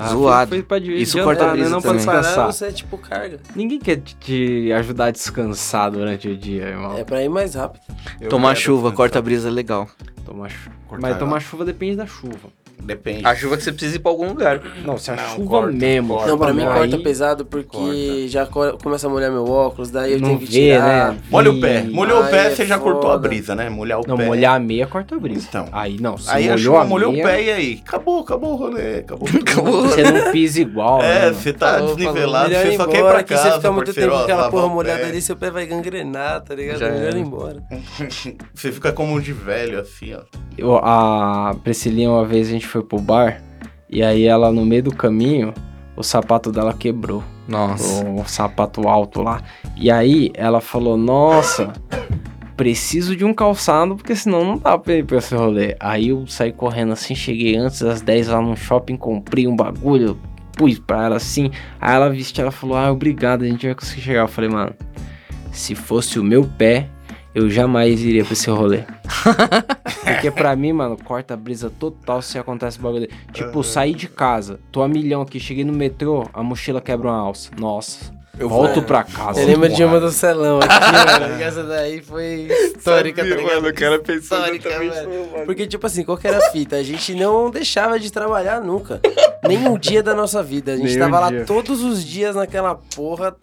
Ah, 0.00 0.08
Zoado. 0.10 0.48
Foi, 0.50 0.58
foi 0.58 0.62
pra 0.66 0.78
de- 0.78 0.94
Isso 0.94 1.16
de 1.16 1.24
corta 1.24 1.42
a 1.42 1.46
andar, 1.46 1.54
né? 1.56 1.60
brisa 1.62 1.74
Não 1.74 1.82
pra 1.82 1.90
também. 1.90 2.06
Parar, 2.06 2.20
descansar. 2.20 2.52
você 2.52 2.66
é 2.66 2.70
tipo 2.72 2.96
carga. 2.98 3.40
Ninguém 3.56 3.80
quer 3.80 3.96
te- 3.96 4.14
te 4.14 4.72
ajudar 4.72 5.06
a 5.06 5.10
descansar 5.10 5.90
durante 5.90 6.28
o 6.28 6.36
dia, 6.36 6.66
irmão. 6.68 6.96
É 6.96 7.02
pra 7.02 7.22
ir 7.22 7.28
mais 7.28 7.54
rápido. 7.54 7.82
Eu 8.20 8.28
Tomar 8.28 8.54
chuva, 8.54 8.76
descansar. 8.90 8.96
corta 8.96 9.18
a 9.18 9.22
brisa 9.22 9.48
é 9.48 9.50
legal. 9.50 9.88
Tomar 10.24 10.50
Mas 11.00 11.18
tomar 11.18 11.40
chuva 11.40 11.64
depende 11.64 11.96
da 11.96 12.06
chuva. 12.06 12.48
Depende. 12.82 13.26
A 13.26 13.34
chuva 13.34 13.56
que 13.56 13.62
você 13.64 13.72
precisa 13.72 13.96
ir 13.96 13.98
pra 13.98 14.10
algum 14.10 14.28
lugar. 14.28 14.60
Não, 14.84 14.96
se 14.96 15.10
a 15.10 15.16
Não, 15.16 15.22
chuva 15.36 15.48
corta, 15.48 15.72
mesmo. 15.72 16.14
corta. 16.14 16.30
Não, 16.30 16.38
pra 16.38 16.52
mim 16.54 16.62
aí 16.64 16.74
corta 16.90 16.98
pesado 16.98 17.44
porque 17.44 17.76
Corta. 17.76 18.28
já 18.28 18.46
co- 18.46 18.78
começa 18.82 19.06
a 19.06 19.10
molhar 19.10 19.30
meu 19.30 19.44
óculos, 19.48 19.90
daí 19.90 20.12
eu 20.14 20.20
Não 20.20 20.28
tenho 20.28 20.38
que 20.40 20.46
vê, 20.46 20.72
tirar. 20.72 21.12
né? 21.12 21.18
Molha 21.30 21.50
o 21.50 21.60
pé. 21.60 21.82
Molhou 21.82 22.22
o 22.22 22.26
pé, 22.28 22.46
é 22.46 22.50
você 22.50 22.64
já 22.64 22.78
cortou 22.78 23.12
a 23.12 23.18
brisa, 23.18 23.54
né? 23.54 23.68
Molhar 23.68 24.00
o 24.00 24.04
Não, 24.06 24.16
pé. 24.16 24.24
molhar 24.26 24.54
a 24.56 24.58
meia 24.58 24.86
corta 24.86 25.14
a 25.16 25.18
brisa. 25.18 25.46
Então. 25.48 25.68
Aí 25.72 25.98
não, 26.00 26.16
se 26.16 26.30
Aí 26.30 26.44
a 26.46 26.52
molhou 26.52 26.58
chuva 26.58 26.80
a 26.80 26.84
molhou 26.84 27.12
meia, 27.12 27.24
o 27.24 27.28
pé 27.28 27.42
e 27.42 27.50
aí? 27.52 27.82
Acabou, 27.86 28.20
acabou 28.20 28.52
o 28.52 28.56
rolê, 28.56 28.98
acabou. 29.00 29.28
Acabou. 29.38 29.82
Você 29.88 30.02
não 30.02 30.30
pisa 30.32 30.60
igual, 30.60 31.02
É, 31.02 31.26
né? 31.26 31.32
você 31.32 31.52
tá 31.52 31.74
Falou, 31.74 31.94
desnivelado, 31.96 32.54
você 32.54 32.76
só 32.76 32.86
quer 32.86 32.98
ir 33.00 33.02
pra 33.10 33.22
que 33.22 33.34
casa, 33.34 33.50
você 33.50 33.56
fica 33.56 33.72
muito 33.72 33.92
tempo 33.94 34.10
com 34.12 34.16
aquela 34.18 34.50
porra 34.50 34.66
o 34.66 34.70
molhada 34.70 35.04
ali, 35.06 35.20
seu 35.20 35.36
pé 35.36 35.50
vai 35.50 35.66
gangrenar, 35.66 36.40
tá 36.42 36.54
ligado? 36.54 36.78
Já 36.78 36.90
melhor 36.90 37.14
ir 37.14 37.20
embora. 37.20 37.62
Você 38.54 38.72
fica 38.72 38.92
como 38.92 39.14
um 39.14 39.20
de 39.20 39.32
velho, 39.32 39.78
assim, 39.80 40.14
ó. 40.14 40.20
Eu, 40.56 40.76
a 40.76 41.54
Priscilinha, 41.62 42.10
uma 42.10 42.24
vez 42.24 42.48
a 42.48 42.50
gente 42.50 42.66
foi 42.68 42.82
pro 42.82 43.00
bar, 43.00 43.42
e 43.88 44.02
aí 44.02 44.24
ela, 44.24 44.52
no 44.52 44.64
meio 44.64 44.82
do 44.82 44.94
caminho, 44.94 45.54
o 45.96 46.02
sapato 46.02 46.52
dela 46.52 46.72
quebrou. 46.72 47.24
Nossa. 47.48 48.04
O 48.04 48.24
sapato 48.26 48.86
alto 48.86 49.22
lá. 49.22 49.42
E 49.76 49.90
aí 49.90 50.30
ela 50.34 50.60
falou, 50.60 50.96
nossa, 50.96 51.72
preciso 52.56 53.16
de 53.16 53.24
um 53.24 53.32
calçado, 53.32 53.96
porque 53.96 54.14
senão 54.14 54.44
não 54.44 54.58
dá 54.58 54.76
pra 54.76 54.94
ir 54.94 55.04
pra 55.04 55.18
esse 55.18 55.34
rolê. 55.34 55.74
Aí 55.80 56.08
eu 56.08 56.26
saí 56.26 56.52
correndo 56.52 56.92
assim, 56.92 57.14
cheguei 57.14 57.56
antes 57.56 57.80
das 57.80 58.02
10 58.02 58.28
lá 58.28 58.42
no 58.42 58.56
shopping, 58.56 58.96
comprei 58.96 59.46
um 59.46 59.56
bagulho, 59.56 60.18
pus 60.56 60.78
pra 60.78 61.06
ela 61.06 61.16
assim. 61.16 61.50
Aí 61.80 61.94
ela 61.94 62.10
vestiu, 62.10 62.42
ela 62.42 62.52
falou, 62.52 62.76
ah, 62.76 62.92
obrigado, 62.92 63.42
a 63.42 63.46
gente 63.46 63.66
vai 63.66 63.74
conseguir 63.74 64.02
chegar. 64.02 64.20
Eu 64.20 64.28
falei, 64.28 64.50
mano, 64.50 64.74
se 65.50 65.74
fosse 65.74 66.18
o 66.18 66.22
meu 66.22 66.44
pé, 66.44 66.88
eu 67.34 67.48
jamais 67.48 68.02
iria 68.02 68.24
pra 68.24 68.34
esse 68.34 68.50
rolê. 68.50 68.82
Porque 70.14 70.30
pra 70.30 70.54
mim, 70.56 70.72
mano, 70.72 70.96
corta 71.02 71.34
a 71.34 71.36
brisa 71.36 71.70
total 71.70 72.20
se 72.22 72.38
acontece 72.38 72.78
bagulho. 72.78 73.02
dele. 73.06 73.12
Tipo, 73.32 73.62
saí 73.62 73.94
de 73.94 74.08
casa, 74.08 74.58
tô 74.72 74.82
a 74.82 74.88
milhão 74.88 75.22
aqui, 75.22 75.38
cheguei 75.40 75.64
no 75.64 75.72
metrô, 75.72 76.28
a 76.32 76.42
mochila 76.42 76.80
quebra 76.80 77.08
uma 77.08 77.18
alça. 77.18 77.50
Nossa. 77.58 78.16
Eu 78.38 78.48
volto 78.48 78.80
pra 78.82 79.02
casa. 79.02 79.40
Eu 79.40 79.48
lembro 79.48 79.68
de 79.68 79.82
uma 79.82 79.98
do 79.98 80.12
Celão 80.12 80.60
aqui, 80.60 80.68
mano. 81.20 81.42
Essa 81.42 81.64
daí 81.64 82.00
foi 82.00 82.46
histórica, 82.76 83.22
tá 83.22 83.28
ligado? 83.28 83.54
mano, 83.54 83.68
o 83.68 83.74
cara 83.74 83.98
pensou 83.98 84.38
exatamente. 84.46 84.96
Porque, 85.44 85.66
tipo 85.66 85.84
assim, 85.84 86.04
qual 86.04 86.16
que 86.16 86.28
era 86.28 86.38
a 86.38 86.50
fita? 86.52 86.76
A 86.76 86.82
gente 86.84 87.14
não 87.14 87.50
deixava 87.50 87.98
de 87.98 88.12
trabalhar 88.12 88.60
nunca. 88.60 89.00
Nenhum 89.42 89.76
dia 89.76 90.04
da 90.04 90.14
nossa 90.14 90.40
vida. 90.40 90.72
A 90.74 90.76
gente 90.76 90.86
Nenhum 90.86 91.00
tava 91.00 91.18
lá 91.18 91.30
dia. 91.30 91.44
todos 91.44 91.82
os 91.82 92.04
dias 92.04 92.36
naquela 92.36 92.76
porra 92.76 93.34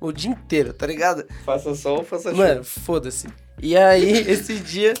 o 0.00 0.12
dia 0.12 0.30
inteiro, 0.30 0.72
tá 0.72 0.86
ligado? 0.86 1.24
Faça 1.44 1.74
sol, 1.74 2.04
faça 2.04 2.30
chuva. 2.30 2.46
Mano, 2.46 2.62
foda-se. 2.64 3.26
E 3.60 3.76
aí, 3.76 4.18
esse 4.30 4.54
dia, 4.58 4.94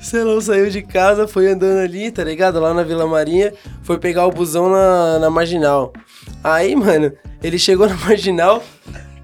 Celão 0.00 0.40
saiu 0.40 0.70
de 0.70 0.82
casa, 0.82 1.26
foi 1.26 1.48
andando 1.48 1.78
ali, 1.80 2.10
tá 2.10 2.22
ligado? 2.24 2.60
Lá 2.60 2.72
na 2.72 2.82
Vila 2.82 3.06
Marinha, 3.06 3.52
foi 3.82 3.98
pegar 3.98 4.26
o 4.26 4.30
busão 4.30 4.70
na, 4.70 5.18
na 5.18 5.30
Marginal. 5.30 5.92
Aí, 6.42 6.74
mano, 6.76 7.12
ele 7.42 7.58
chegou 7.58 7.88
na 7.88 7.96
Marginal, 8.06 8.62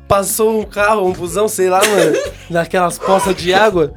passou 0.09 0.61
um 0.61 0.65
carro, 0.65 1.07
um 1.07 1.13
busão, 1.13 1.47
sei 1.49 1.69
lá, 1.71 1.81
mano, 1.85 2.17
naquelas 2.51 2.99
poças 2.99 3.35
de 3.37 3.55
água. 3.55 3.93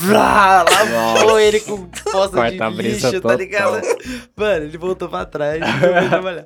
Vrá, 0.00 0.62
lá 0.62 1.16
foi 1.20 1.44
ele 1.44 1.60
com 1.60 1.84
poça 1.86 2.28
de 2.28 2.34
Quarta 2.58 2.70
brisa 2.70 3.08
lixo, 3.08 3.20
tá 3.20 3.20
total. 3.20 3.36
ligado? 3.36 3.80
Mano, 4.36 4.64
ele 4.66 4.78
voltou 4.78 5.08
pra 5.08 5.24
trás, 5.24 5.60
trabalhar. 6.08 6.44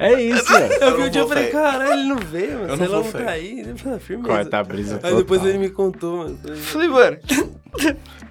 É 0.00 0.20
isso, 0.20 0.44
velho. 0.52 0.72
Eu 0.82 0.96
vi 0.96 1.02
o 1.04 1.10
dia 1.10 1.22
e 1.22 1.28
falei, 1.28 1.46
caralho, 1.50 1.92
ele 1.92 2.08
não 2.08 2.16
veio, 2.16 2.52
mano. 2.58 2.64
Eu 2.64 2.68
não 2.68 2.76
Celão 2.76 3.02
vou 3.04 3.12
não 3.12 3.26
tá 3.26 3.30
aí. 3.30 3.60
Ele 3.60 3.78
falou, 3.78 4.00
firmeza. 4.00 4.28
Corta 4.28 4.58
a 4.58 4.64
brisa 4.64 5.00
Aí 5.00 5.14
depois 5.14 5.40
total. 5.40 5.48
ele 5.48 5.58
me 5.58 5.70
contou, 5.70 6.16
mano. 6.16 6.38
Falei, 6.56 6.88
mano, 6.88 7.18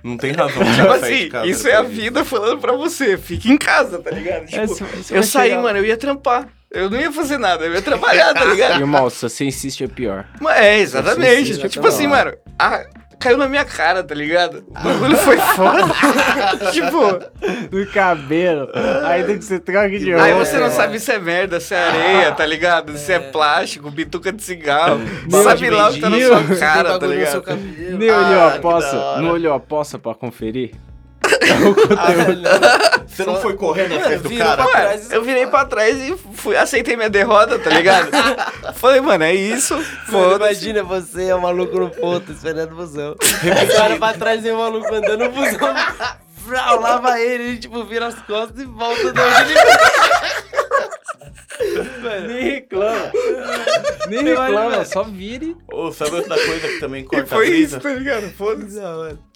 Não 0.03 0.17
tem 0.17 0.31
razão 0.31 0.63
tipo 0.63 0.75
sair 0.99 0.99
de 0.99 1.05
assim, 1.05 1.29
casa 1.29 1.47
isso 1.47 1.67
é 1.67 1.73
a 1.75 1.81
vida 1.81 2.23
falando 2.23 2.59
pra 2.59 2.73
você. 2.73 3.17
Fique 3.17 3.51
em 3.51 3.57
casa, 3.57 3.99
tá 3.99 4.11
ligado? 4.11 4.45
Tipo, 4.45 4.61
É, 4.61 4.67
se- 4.67 5.03
se 5.03 5.13
eu 5.15 5.23
saí, 5.23 5.49
chegar- 5.49 5.61
mano, 5.61 5.79
eu 5.79 5.85
ia 5.85 5.97
trampar. 5.97 6.47
Eu 6.71 6.89
não 6.89 6.99
ia 6.99 7.11
fazer 7.11 7.37
nada, 7.39 7.65
eu 7.65 7.73
ia 7.73 7.81
trabalhar, 7.81 8.33
tá 8.33 8.45
ligado? 8.45 8.79
Irmão, 8.79 9.09
se 9.09 9.21
você 9.27 9.43
insiste 9.45 9.83
é 9.83 9.87
pior. 9.87 10.25
Mas 10.39 10.57
é, 10.57 10.77
exatamente. 10.79 11.57
Tipo 11.67 11.87
assim, 11.87 12.05
mano, 12.07 12.31
a- 12.57 12.85
caiu 13.19 13.37
na 13.37 13.47
minha 13.49 13.65
cara, 13.65 14.03
tá 14.03 14.15
ligado? 14.15 14.63
O 14.69 14.73
bagulho 14.73 15.17
foi 15.17 15.37
foda. 15.55 15.83
tipo, 16.71 17.19
No 17.75 17.85
cabelo. 17.87 18.69
Ainda 19.05 19.37
que 19.37 19.43
você 19.43 19.59
troque 19.59 19.99
de 19.99 20.13
aí 20.13 20.31
roupa. 20.31 20.45
você 20.45 20.57
não 20.57 20.69
sabe 20.71 20.99
se 20.99 21.11
é 21.11 21.19
merda, 21.19 21.59
se 21.59 21.73
é 21.75 21.77
areia, 21.83 22.31
tá 22.31 22.45
ligado? 22.45 22.97
Se 22.97 23.11
é 23.13 23.19
plástico, 23.19 23.91
bituca 23.91 24.31
de 24.31 24.41
cigarro. 24.41 24.99
Meu, 25.29 25.43
sabe 25.43 25.69
lá 25.69 25.89
o 25.89 25.93
que 25.93 25.99
tá 26.01 26.09
na 26.09 26.17
meu, 26.17 26.29
sua 26.45 26.57
cara, 26.57 26.97
tá 26.99 27.05
ligado? 27.07 27.43
Nem 27.97 28.09
olhou 28.09 28.39
Ah, 28.41 28.47
a 28.47 28.51
que 28.53 28.59
poça? 28.59 29.17
Não 29.21 29.31
olhou 29.31 29.53
a 29.53 29.59
poça 29.59 29.99
pra 29.99 30.13
conferir? 30.13 30.71
Você 33.07 33.23
não 33.25 33.41
foi 33.41 33.55
correndo 33.55 33.95
atrás 33.95 34.21
do 34.21 34.29
cara? 34.37 34.65
Ué, 34.65 34.71
trás. 34.71 35.11
eu 35.11 35.21
virei 35.23 35.45
pra 35.47 35.65
trás 35.65 35.97
e 35.97 36.15
fui, 36.35 36.55
aceitei 36.55 36.95
minha 36.95 37.09
derrota, 37.09 37.57
tá 37.59 37.69
ligado? 37.69 38.09
Falei, 38.75 39.01
mano, 39.01 39.23
é 39.25 39.33
isso. 39.33 39.73
Mano, 39.75 39.85
Foda-se. 40.07 40.35
imagina 40.35 40.83
você, 40.83 41.25
é 41.25 41.35
o 41.35 41.41
maluco 41.41 41.77
no 41.79 41.89
ponto, 41.89 42.31
esperando 42.31 42.71
o 42.71 42.75
busão. 42.75 43.11
O 43.13 43.17
cara 43.75 43.97
pra 43.97 44.13
trás 44.13 44.45
e 44.45 44.51
o 44.51 44.57
maluco 44.57 44.93
andando 44.93 45.25
no 45.25 45.31
busão. 45.31 45.73
Lava 46.81 47.19
ele, 47.19 47.43
ele 47.43 47.57
tipo 47.57 47.83
vira 47.83 48.07
as 48.07 48.15
costas 48.21 48.59
e 48.61 48.65
volta 48.65 49.11
de 49.11 49.19
onde 49.19 49.51
ele 49.51 49.59
Nem 52.27 52.41
reclama. 52.53 53.11
Nem 54.07 54.23
reclama, 54.23 54.85
só 54.85 55.03
vire. 55.03 55.55
Ô, 55.71 55.91
sabe 55.91 56.15
outra 56.15 56.35
coisa 56.35 56.67
que 56.67 56.79
também 56.79 57.03
E 57.03 57.05
corta 57.05 57.25
a 57.25 57.27
foi 57.27 57.45
brisa? 57.47 57.77
isso, 57.77 57.87
tá 57.87 57.93
ligado? 57.93 58.29
Foda-se. 58.31 58.79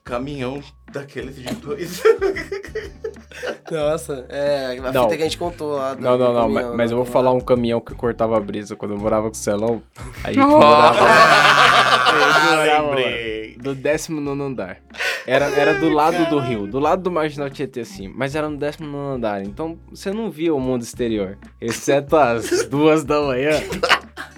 Caminhão 0.04 0.62
daqueles 0.92 1.36
de 1.38 1.56
dois. 1.56 2.04
Nossa, 3.72 4.26
é, 4.30 4.78
a 4.78 4.92
Não. 4.92 5.04
fita 5.04 5.16
que 5.18 5.22
a 5.22 5.26
gente 5.26 5.38
contou 5.38 5.74
lá. 5.78 5.94
do- 5.94 6.02
Não, 6.02 6.18
não, 6.18 6.28
do 6.28 6.34
não, 6.34 6.42
caminhão, 6.42 6.68
mas, 6.70 6.78
mas 6.78 6.92
eu 6.92 6.98
vou 6.98 7.06
né? 7.06 7.12
falar 7.12 7.32
um 7.32 7.39
caminhão 7.39 7.80
que 7.80 7.96
cortava 7.96 8.38
a 8.38 8.39
brisa 8.39 8.76
quando 8.76 8.92
eu 8.92 8.98
morava 8.98 9.28
com 9.30 9.34
o 9.34 9.38
Celão. 9.38 9.82
Aí 10.24 10.32
a 10.38 10.42
gente 10.42 10.44
Oh. 10.54 10.60
morava 10.60 11.00
Ah, 11.06 12.82
lembrei. 12.82 13.56
do 13.58 13.74
19 13.74 14.42
andar. 14.42 14.78
Era, 15.26 15.46
era 15.58 15.74
do 15.76 15.89
lado 15.89 16.30
do 16.30 16.38
rio, 16.38 16.68
do 16.68 16.80
lado 16.80 17.02
do 17.02 17.10
Marginal 17.12 17.50
Tietê, 17.50 17.80
assim. 17.80 18.10
Mas 18.13 18.36
era 18.36 18.50
no 18.50 18.58
19 18.58 19.16
andar, 19.16 19.42
então 19.42 19.80
você 19.89 20.12
não 20.12 20.30
via 20.30 20.54
o 20.54 20.60
mundo 20.60 20.82
exterior. 20.84 21.38
Exceto 21.62 22.16
às 22.18 22.68
duas 22.68 23.04
da 23.06 23.22
manhã. 23.22 23.52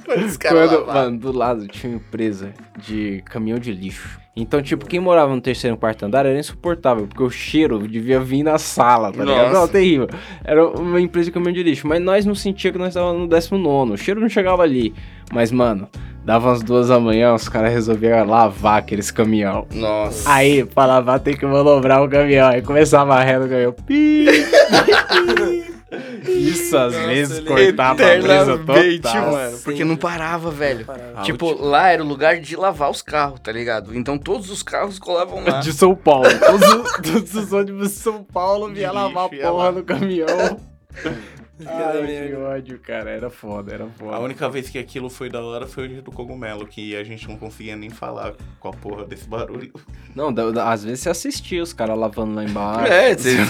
Quando, 0.06 0.72
lavavam. 0.72 0.94
mano, 0.94 1.18
do 1.20 1.32
lado 1.32 1.68
tinha 1.68 1.92
uma 1.92 1.98
empresa 1.98 2.54
de 2.78 3.24
caminhão 3.26 3.58
de 3.60 3.72
lixo. 3.72 4.20
Então, 4.38 4.62
tipo, 4.62 4.86
quem 4.86 5.00
morava 5.00 5.34
no 5.34 5.40
terceiro 5.40 5.78
e 5.78 5.80
quarto 5.80 6.06
andar 6.06 6.26
era 6.26 6.38
insuportável, 6.38 7.08
porque 7.08 7.24
o 7.24 7.30
cheiro 7.30 7.88
devia 7.88 8.20
vir 8.20 8.44
na 8.44 8.58
sala, 8.58 9.12
tá 9.12 9.24
ligado? 9.24 9.48
Nossa. 9.48 9.60
Não, 9.62 9.68
terrível. 9.68 10.08
Era 10.44 10.68
uma 10.68 11.00
empresa 11.00 11.28
de 11.28 11.32
caminhão 11.32 11.54
de 11.54 11.64
lixo, 11.64 11.88
mas 11.88 12.02
nós 12.02 12.26
não 12.26 12.36
sentia 12.36 12.72
que 12.72 12.78
nós 12.78 12.90
estávamos 12.90 13.22
no 13.22 13.28
19 13.28 13.94
O 13.94 13.98
cheiro 13.98 14.20
não 14.20 14.28
chegava 14.28 14.62
ali. 14.62 14.94
Mas, 15.32 15.54
mano, 15.54 15.88
dava 16.26 16.50
umas 16.50 16.62
duas 16.62 16.90
da 16.90 17.00
manhã, 17.00 17.34
os 17.34 17.48
caras 17.48 17.72
resolviam 17.72 18.26
lavar 18.26 18.80
aqueles 18.80 19.10
caminhão. 19.10 19.66
Nossa. 19.74 20.30
Aí, 20.30 20.66
pra 20.66 20.86
lavar 20.86 21.22
tem 21.22 21.38
que 21.38 21.46
manobrar 21.46 22.04
o 22.04 22.10
caminhão. 22.10 22.50
Aí 22.50 22.62
começava 22.62 23.16
a 23.16 23.24
ré 23.24 23.40
no 23.40 23.48
caminhão. 23.48 23.72
Pi, 23.72 24.26
pi. 24.26 25.66
Isso 26.28 26.76
às 26.76 26.94
vezes 26.96 27.38
ele- 27.38 27.48
cortava 27.48 27.92
a 28.04 28.18
brisa 28.18 28.58
total. 28.58 29.32
mano. 29.32 29.58
Porque 29.64 29.86
não 29.86 29.96
parava, 29.96 30.50
velho. 30.52 30.86
Ah, 31.16 31.22
Tipo, 31.22 31.48
o 31.54 31.64
lá 31.66 31.90
era 31.90 32.04
o 32.04 32.08
lugar 32.08 32.40
de 32.40 32.56
lavar 32.56 32.90
os 32.90 33.02
carros, 33.02 33.40
tá 33.40 33.52
ligado? 33.52 33.96
Então 33.96 34.18
todos 34.18 34.50
os 34.50 34.64
carros 34.64 34.98
colavam 34.98 35.44
lá. 35.44 35.60
De 35.60 35.72
São 35.72 35.96
Paulo. 35.96 36.28
Todos, 36.40 36.92
todos 37.12 37.36
os 37.36 37.54
ônibus 37.54 37.90
de 37.92 37.96
São 37.98 38.24
Paulo 38.24 38.74
vinha 38.74 38.92
lavar 38.92 39.32
ia 39.32 39.48
porra 39.50 39.72
no 39.72 39.84
caminhão. 39.84 40.60
Ai, 41.66 42.28
que 42.28 42.34
ódio, 42.36 42.80
cara. 42.80 43.10
Era 43.10 43.30
foda, 43.30 43.74
era 43.74 43.86
A 43.86 43.90
foda. 43.90 44.20
única 44.20 44.50
vez 44.50 44.70
que 44.70 44.78
aquilo 44.78 45.10
foi 45.10 45.30
da 45.30 45.42
hora 45.42 45.66
foi 45.66 45.86
o 45.86 45.88
dia 45.88 46.02
do 46.02 46.12
cogumelo, 46.12 46.68
que 46.68 46.96
a 46.96 47.04
gente 47.04 47.28
não 47.28 47.38
conseguia 47.38 47.76
nem 47.76 47.90
falar 47.90 48.34
com 48.60 48.68
a 48.68 48.74
porra 48.74 49.06
desse 49.06 49.28
barulho. 49.28 49.72
Não, 50.16 50.34
da- 50.34 50.52
da- 50.52 50.72
às 50.72 50.84
vezes 50.84 51.00
você 51.02 51.10
assistia 51.10 51.64
os 51.64 51.72
caras 51.74 51.98
lavando 51.98 52.36
lá 52.36 52.44
embaixo. 52.44 52.92
É, 52.92 53.16
você 53.16 53.38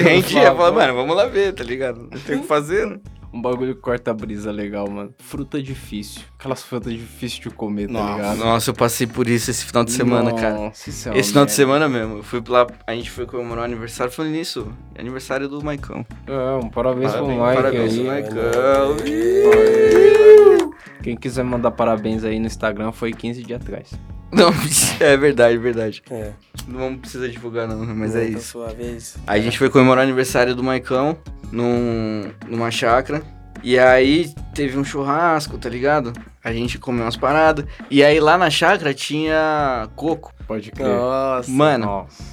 a 0.52 0.56
falar, 0.56 0.72
mano, 0.72 0.94
vamos 0.94 1.16
lá 1.16 1.26
ver, 1.26 1.54
tá 1.54 1.64
ligado? 1.64 2.02
Não 2.12 2.20
tem 2.20 2.38
o 2.38 2.42
que 2.42 2.48
fazer, 2.48 2.86
né? 2.86 3.00
Um 3.36 3.42
bagulho 3.42 3.76
que 3.76 3.82
corta 3.82 4.12
a 4.12 4.14
brisa 4.14 4.50
legal, 4.50 4.90
mano. 4.90 5.14
Fruta 5.20 5.62
difícil. 5.62 6.22
Aquelas 6.40 6.64
frutas 6.64 6.94
difíceis 6.94 7.34
de 7.42 7.50
comer, 7.50 7.88
tá 7.88 7.94
Nossa. 7.94 8.16
ligado? 8.16 8.38
Nossa, 8.38 8.70
eu 8.70 8.74
passei 8.74 9.06
por 9.06 9.28
isso 9.28 9.52
esse 9.52 9.66
final 9.66 9.84
de 9.84 9.92
semana, 9.92 10.34
cara. 10.34 10.54
Nossa, 10.56 10.90
isso 10.90 11.10
é 11.10 11.18
Esse 11.18 11.30
final 11.32 11.46
de 11.46 11.52
merda. 11.52 11.64
semana 11.64 11.90
mesmo, 11.90 12.18
eu 12.20 12.24
fui 12.24 12.42
lá, 12.48 12.66
a 12.88 12.96
gente 12.96 13.12
foi 13.12 13.26
comemorar 13.26 13.64
o 13.64 13.66
aniversário, 13.66 14.10
falando 14.14 14.32
nisso, 14.32 14.72
é 14.96 15.02
aniversário 15.02 15.50
do 15.50 15.62
Maicão. 15.62 16.06
É, 16.26 16.66
um 16.66 16.70
parabéns, 16.70 17.12
pro 17.12 17.26
Parabéns, 17.26 17.42
Mike 17.42 17.56
parabéns 17.62 18.00
aí. 18.00 18.24
pro 18.24 18.96
Mike. 18.96 20.76
Quem 21.04 21.18
quiser 21.18 21.44
mandar 21.44 21.72
parabéns 21.72 22.24
aí 22.24 22.40
no 22.40 22.48
Instagram 22.48 22.94
foi 22.94 23.12
15 23.12 23.44
dias 23.44 23.62
atrás. 23.62 23.92
Não, 24.36 24.52
é 25.00 25.16
verdade, 25.16 25.58
verdade. 25.58 26.04
É, 26.10 26.32
Não 26.68 26.80
vamos 26.80 27.00
precisar 27.02 27.28
divulgar 27.28 27.68
não, 27.68 27.86
mas 27.86 28.14
não, 28.14 28.22
é 28.22 28.24
tá 28.26 28.30
isso. 28.32 28.48
suave, 28.52 28.84
é 28.84 28.88
isso. 28.88 29.20
Aí 29.26 29.40
a 29.40 29.44
gente 29.44 29.58
foi 29.58 29.70
comemorar 29.70 30.04
o 30.04 30.08
aniversário 30.08 30.54
do 30.54 30.64
Maicão 30.64 31.18
num, 31.52 32.32
numa 32.48 32.70
chácara. 32.72 33.22
E 33.64 33.80
aí 33.80 34.34
teve 34.54 34.78
um 34.78 34.84
churrasco, 34.84 35.58
tá 35.58 35.70
ligado? 35.70 36.12
A 36.44 36.52
gente 36.52 36.78
comeu 36.78 37.04
umas 37.04 37.16
paradas. 37.16 37.66
E 37.90 38.04
aí 38.04 38.20
lá 38.20 38.38
na 38.38 38.50
chácara 38.50 38.94
tinha 38.94 39.88
coco. 39.96 40.34
Pode 40.46 40.70
crer. 40.72 40.88
Nossa. 40.88 41.50
Mano, 41.50 41.86
Nossa. 41.86 42.24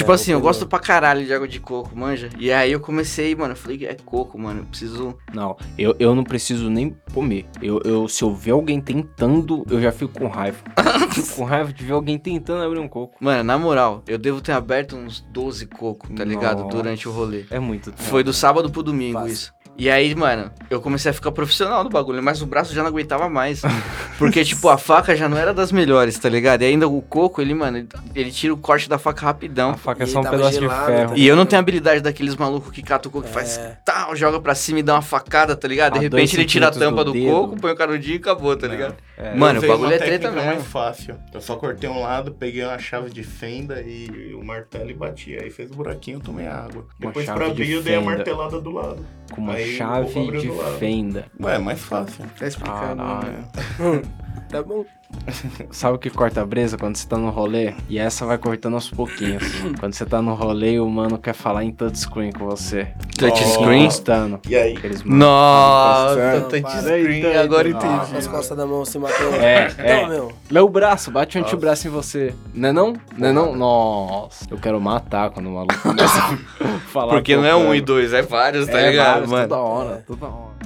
Tipo 0.00 0.12
é 0.12 0.14
assim, 0.14 0.32
eu 0.32 0.40
gosto 0.40 0.66
pra 0.66 0.78
caralho 0.78 1.24
de 1.24 1.32
água 1.32 1.46
de 1.46 1.60
coco, 1.60 1.96
manja. 1.96 2.30
E 2.38 2.52
aí 2.52 2.72
eu 2.72 2.80
comecei, 2.80 3.34
mano, 3.34 3.52
eu 3.52 3.56
falei, 3.56 3.86
é 3.86 3.94
coco, 4.04 4.38
mano, 4.38 4.60
eu 4.60 4.64
preciso. 4.64 5.16
Não, 5.32 5.56
eu, 5.78 5.94
eu 5.98 6.14
não 6.14 6.24
preciso 6.24 6.68
nem 6.68 6.96
comer. 7.12 7.46
Eu, 7.62 7.80
eu, 7.84 8.08
se 8.08 8.22
eu 8.22 8.34
ver 8.34 8.52
alguém 8.52 8.80
tentando, 8.80 9.64
eu 9.70 9.80
já 9.80 9.92
fico 9.92 10.18
com 10.18 10.28
raiva. 10.28 10.58
fico 11.12 11.36
com 11.36 11.44
raiva 11.44 11.72
de 11.72 11.84
ver 11.84 11.92
alguém 11.92 12.18
tentando 12.18 12.64
abrir 12.64 12.78
um 12.78 12.88
coco. 12.88 13.16
Mano, 13.20 13.44
na 13.44 13.58
moral, 13.58 14.02
eu 14.06 14.18
devo 14.18 14.40
ter 14.40 14.52
aberto 14.52 14.96
uns 14.96 15.20
12 15.30 15.66
cocos, 15.66 16.10
tá 16.14 16.24
ligado? 16.24 16.62
Nossa. 16.62 16.76
Durante 16.76 17.08
o 17.08 17.12
rolê. 17.12 17.44
É 17.50 17.58
muito 17.58 17.90
tempo. 17.90 18.02
Foi 18.02 18.24
do 18.24 18.32
sábado 18.32 18.70
pro 18.70 18.82
domingo 18.82 19.18
Fácil. 19.18 19.32
isso. 19.32 19.59
E 19.78 19.88
aí, 19.88 20.14
mano, 20.14 20.50
eu 20.68 20.78
comecei 20.78 21.10
a 21.10 21.14
ficar 21.14 21.32
profissional 21.32 21.82
do 21.82 21.88
bagulho, 21.88 22.22
mas 22.22 22.42
o 22.42 22.46
braço 22.46 22.74
já 22.74 22.82
não 22.82 22.88
aguentava 22.90 23.30
mais. 23.30 23.62
Porque, 24.18 24.44
tipo, 24.44 24.68
a 24.68 24.76
faca 24.76 25.16
já 25.16 25.26
não 25.26 25.38
era 25.38 25.54
das 25.54 25.72
melhores, 25.72 26.18
tá 26.18 26.28
ligado? 26.28 26.60
E 26.60 26.66
ainda 26.66 26.86
o 26.86 27.00
coco, 27.00 27.40
ele, 27.40 27.54
mano, 27.54 27.86
ele- 28.14 28.30
tira 28.30 28.52
o 28.52 28.58
corte 28.58 28.90
da 28.90 28.98
faca 28.98 29.24
rapidão. 29.24 29.70
A 29.70 29.76
faca 29.78 30.02
é 30.02 30.06
só 30.06 30.20
um 30.20 30.24
pedaço 30.24 30.60
gelado, 30.60 30.80
de 30.80 30.86
ferro. 30.96 31.08
tá 31.12 31.16
E 31.16 31.26
eu 31.26 31.34
não 31.34 31.46
tenho 31.46 31.60
habilidade 31.60 32.02
daqueles 32.02 32.36
malucos 32.36 32.70
que 32.72 32.82
catam 32.82 33.08
o 33.08 33.12
coco 33.12 33.26
e 33.26 33.30
faz 33.32 33.56
É. 33.56 33.78
tal, 33.82 34.14
joga 34.14 34.38
pra 34.38 34.54
cima 34.54 34.80
e 34.80 34.82
dá 34.82 34.94
uma 34.96 35.02
facada, 35.02 35.56
tá 35.56 35.66
ligado? 35.66 35.94
De 35.94 35.98
A 36.00 36.02
repente 36.02 36.36
ele 36.36 36.44
tira 36.44 36.68
a 36.68 36.70
tampa 36.70 37.02
do 37.02 37.14
do, 37.14 37.24
coco, 37.24 37.56
põe 37.58 37.72
o 37.72 37.76
canudinho 37.76 38.16
e 38.16 38.18
acabou, 38.18 38.54
tá 38.54 38.66
Não. 38.66 38.74
ligado? 38.74 38.96
É. 39.16 39.34
Mano, 39.34 39.60
Eu 39.60 39.64
o 39.64 39.66
bagulho 39.68 39.88
uma 39.88 39.94
é 39.94 39.98
treta 39.98 40.30
mesmo. 40.30 40.46
mais 40.46 40.66
fácil. 40.66 41.16
Eu 41.32 41.40
só 41.40 41.56
cortei 41.56 41.88
um 41.88 42.00
lado, 42.02 42.32
peguei 42.32 42.62
uma 42.64 42.78
chave 42.78 43.08
de 43.08 43.22
fenda 43.22 43.80
e 43.80 44.34
o 44.34 44.44
martelo 44.44 44.90
e 44.90 44.94
bati. 44.94 45.38
Aí 45.40 45.48
fez 45.50 45.70
o 45.70 45.74
buraquinho, 45.74 46.18
eu 46.18 46.20
tomei 46.20 46.46
água. 46.46 46.86
Uma 47.00 47.08
Depois 47.08 47.24
pra 47.24 47.46
de 47.46 47.50
abrir, 47.52 47.70
eu 47.72 47.82
dei 47.82 47.94
a 47.94 48.00
martelada 48.02 48.60
do 48.60 48.70
lado. 48.70 48.98
Com 49.30 49.40
uma 49.40 49.54
Aí 49.54 49.76
chave 49.76 50.18
abriu 50.18 50.40
de 50.40 50.78
fenda. 50.78 51.26
Ué, 51.40 51.56
é 51.56 51.58
mais 51.58 51.80
fácil. 51.80 52.24
Tá 52.38 52.46
explicado, 52.46 52.96
Caralho. 52.96 53.44
mano. 53.78 54.02
Tá 54.50 54.62
bom. 54.64 54.84
Sabe 55.70 55.96
o 55.96 55.98
que 55.98 56.10
corta 56.10 56.40
a 56.40 56.46
brisa 56.46 56.76
quando 56.76 56.96
você 56.96 57.06
tá 57.06 57.16
no 57.16 57.30
rolê? 57.30 57.74
E 57.88 57.98
essa 57.98 58.24
vai 58.26 58.38
cortando 58.38 58.74
aos 58.74 58.90
pouquinhos. 58.90 59.42
quando 59.78 59.94
você 59.94 60.04
tá 60.04 60.20
no 60.20 60.34
rolê 60.34 60.74
e 60.74 60.80
o 60.80 60.88
mano 60.88 61.18
quer 61.18 61.34
falar 61.34 61.64
em 61.64 61.72
touchscreen 61.72 62.32
com 62.32 62.46
você. 62.46 62.88
Touchscreen? 63.18 63.84
Encostando. 63.84 64.40
E 64.48 64.56
aí? 64.56 64.78
Nossa, 65.04 66.46
touchscreen, 66.48 67.36
agora 67.36 67.68
entendi. 67.68 68.16
as 68.16 68.26
costas 68.26 68.56
da 68.56 68.66
mão 68.66 68.84
se 68.84 68.98
matando. 68.98 69.36
É, 69.36 69.68
Então, 69.70 69.84
é. 69.84 70.08
meu. 70.08 70.32
Lê 70.50 70.60
o 70.60 70.68
braço, 70.68 71.10
bate 71.10 71.38
o 71.38 71.40
antebraço 71.40 71.86
em 71.86 71.90
você. 71.90 72.34
Não 72.54 72.68
é 72.68 72.72
não? 72.72 72.94
Não 73.16 73.28
é 73.28 73.32
não? 73.32 73.56
Nossa, 73.56 74.46
eu 74.50 74.58
quero 74.58 74.80
matar 74.80 75.30
quando 75.30 75.46
o 75.46 75.54
maluco 75.54 75.78
começa 75.80 76.18
a 76.18 76.78
falar. 76.88 77.14
Porque 77.14 77.36
não 77.36 77.44
é 77.44 77.54
um 77.54 77.74
e 77.74 77.80
dois, 77.80 78.12
é 78.12 78.22
vários, 78.22 78.66
tá 78.66 78.80
é, 78.80 78.90
ligado, 78.90 79.12
vários, 79.12 79.30
mano? 79.30 79.48
Toda 79.48 79.60
hora, 79.60 80.04
toda 80.06 80.26
hora. 80.26 80.59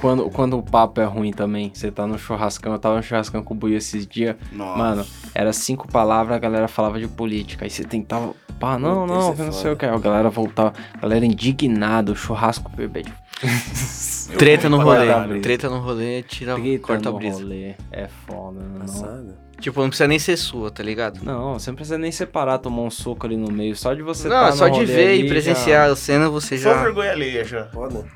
Quando, 0.00 0.30
quando 0.30 0.56
o 0.58 0.62
papo 0.62 1.00
é 1.00 1.04
ruim 1.04 1.30
também, 1.32 1.70
você 1.74 1.90
tá 1.90 2.06
no 2.06 2.18
churrascão, 2.18 2.72
eu 2.72 2.78
tava 2.78 2.96
no 2.96 3.02
churrascão 3.02 3.42
com 3.42 3.52
o 3.52 3.56
Buio 3.56 3.76
esses 3.76 4.06
dias, 4.06 4.34
Nossa. 4.50 4.78
mano, 4.78 5.06
era 5.34 5.52
cinco 5.52 5.86
palavras, 5.86 6.36
a 6.36 6.38
galera 6.38 6.68
falava 6.68 6.98
de 6.98 7.06
política, 7.06 7.66
aí 7.66 7.70
você 7.70 7.84
tentava, 7.84 8.32
pá, 8.58 8.78
não, 8.78 9.02
Puta, 9.02 9.12
não, 9.12 9.32
é 9.32 9.34
que 9.36 9.42
não 9.42 9.52
sei 9.52 9.72
o 9.72 9.76
que, 9.76 9.84
a 9.84 9.98
galera 9.98 10.30
voltava, 10.30 10.72
a 10.94 10.98
galera 10.98 11.26
indignada, 11.26 12.12
o 12.12 12.16
churrasco 12.16 12.70
bebê, 12.74 13.04
Treta 14.38 14.68
no 14.68 14.80
rolê. 14.80 15.40
Treta 15.40 15.68
no 15.68 15.80
rolê, 15.80 16.22
tira, 16.22 16.54
treta 16.54 16.78
corta 16.86 17.08
a 17.08 17.12
no 17.12 17.18
brisa. 17.18 17.42
rolê, 17.42 17.74
é 17.90 18.08
foda, 18.26 18.60
não. 18.60 19.50
Tipo, 19.60 19.82
não 19.82 19.88
precisa 19.88 20.08
nem 20.08 20.18
ser 20.18 20.38
sua, 20.38 20.70
tá 20.70 20.82
ligado? 20.82 21.20
não, 21.22 21.58
você 21.58 21.70
não 21.70 21.76
precisa 21.76 21.98
nem 21.98 22.10
separar, 22.10 22.56
tomar 22.58 22.82
um 22.82 22.90
soco 22.90 23.26
ali 23.26 23.36
no 23.36 23.52
meio, 23.52 23.76
só 23.76 23.92
de 23.92 24.00
você 24.02 24.28
não, 24.28 24.36
tá 24.36 24.46
é 24.46 24.50
no 24.52 24.56
só 24.56 24.68
de 24.68 24.80
rolê 24.80 24.86
ver 24.86 25.08
ali 25.08 25.18
e 25.18 25.22
já- 25.24 25.28
presenciar 25.28 25.90
a 25.90 25.96
cena, 25.96 26.30
você 26.30 26.56
Só 26.56 26.70
já... 26.72 26.82
vergonha 26.82 27.10
alheia 27.10 27.44
já. 27.44 27.66
Foda. 27.66 28.06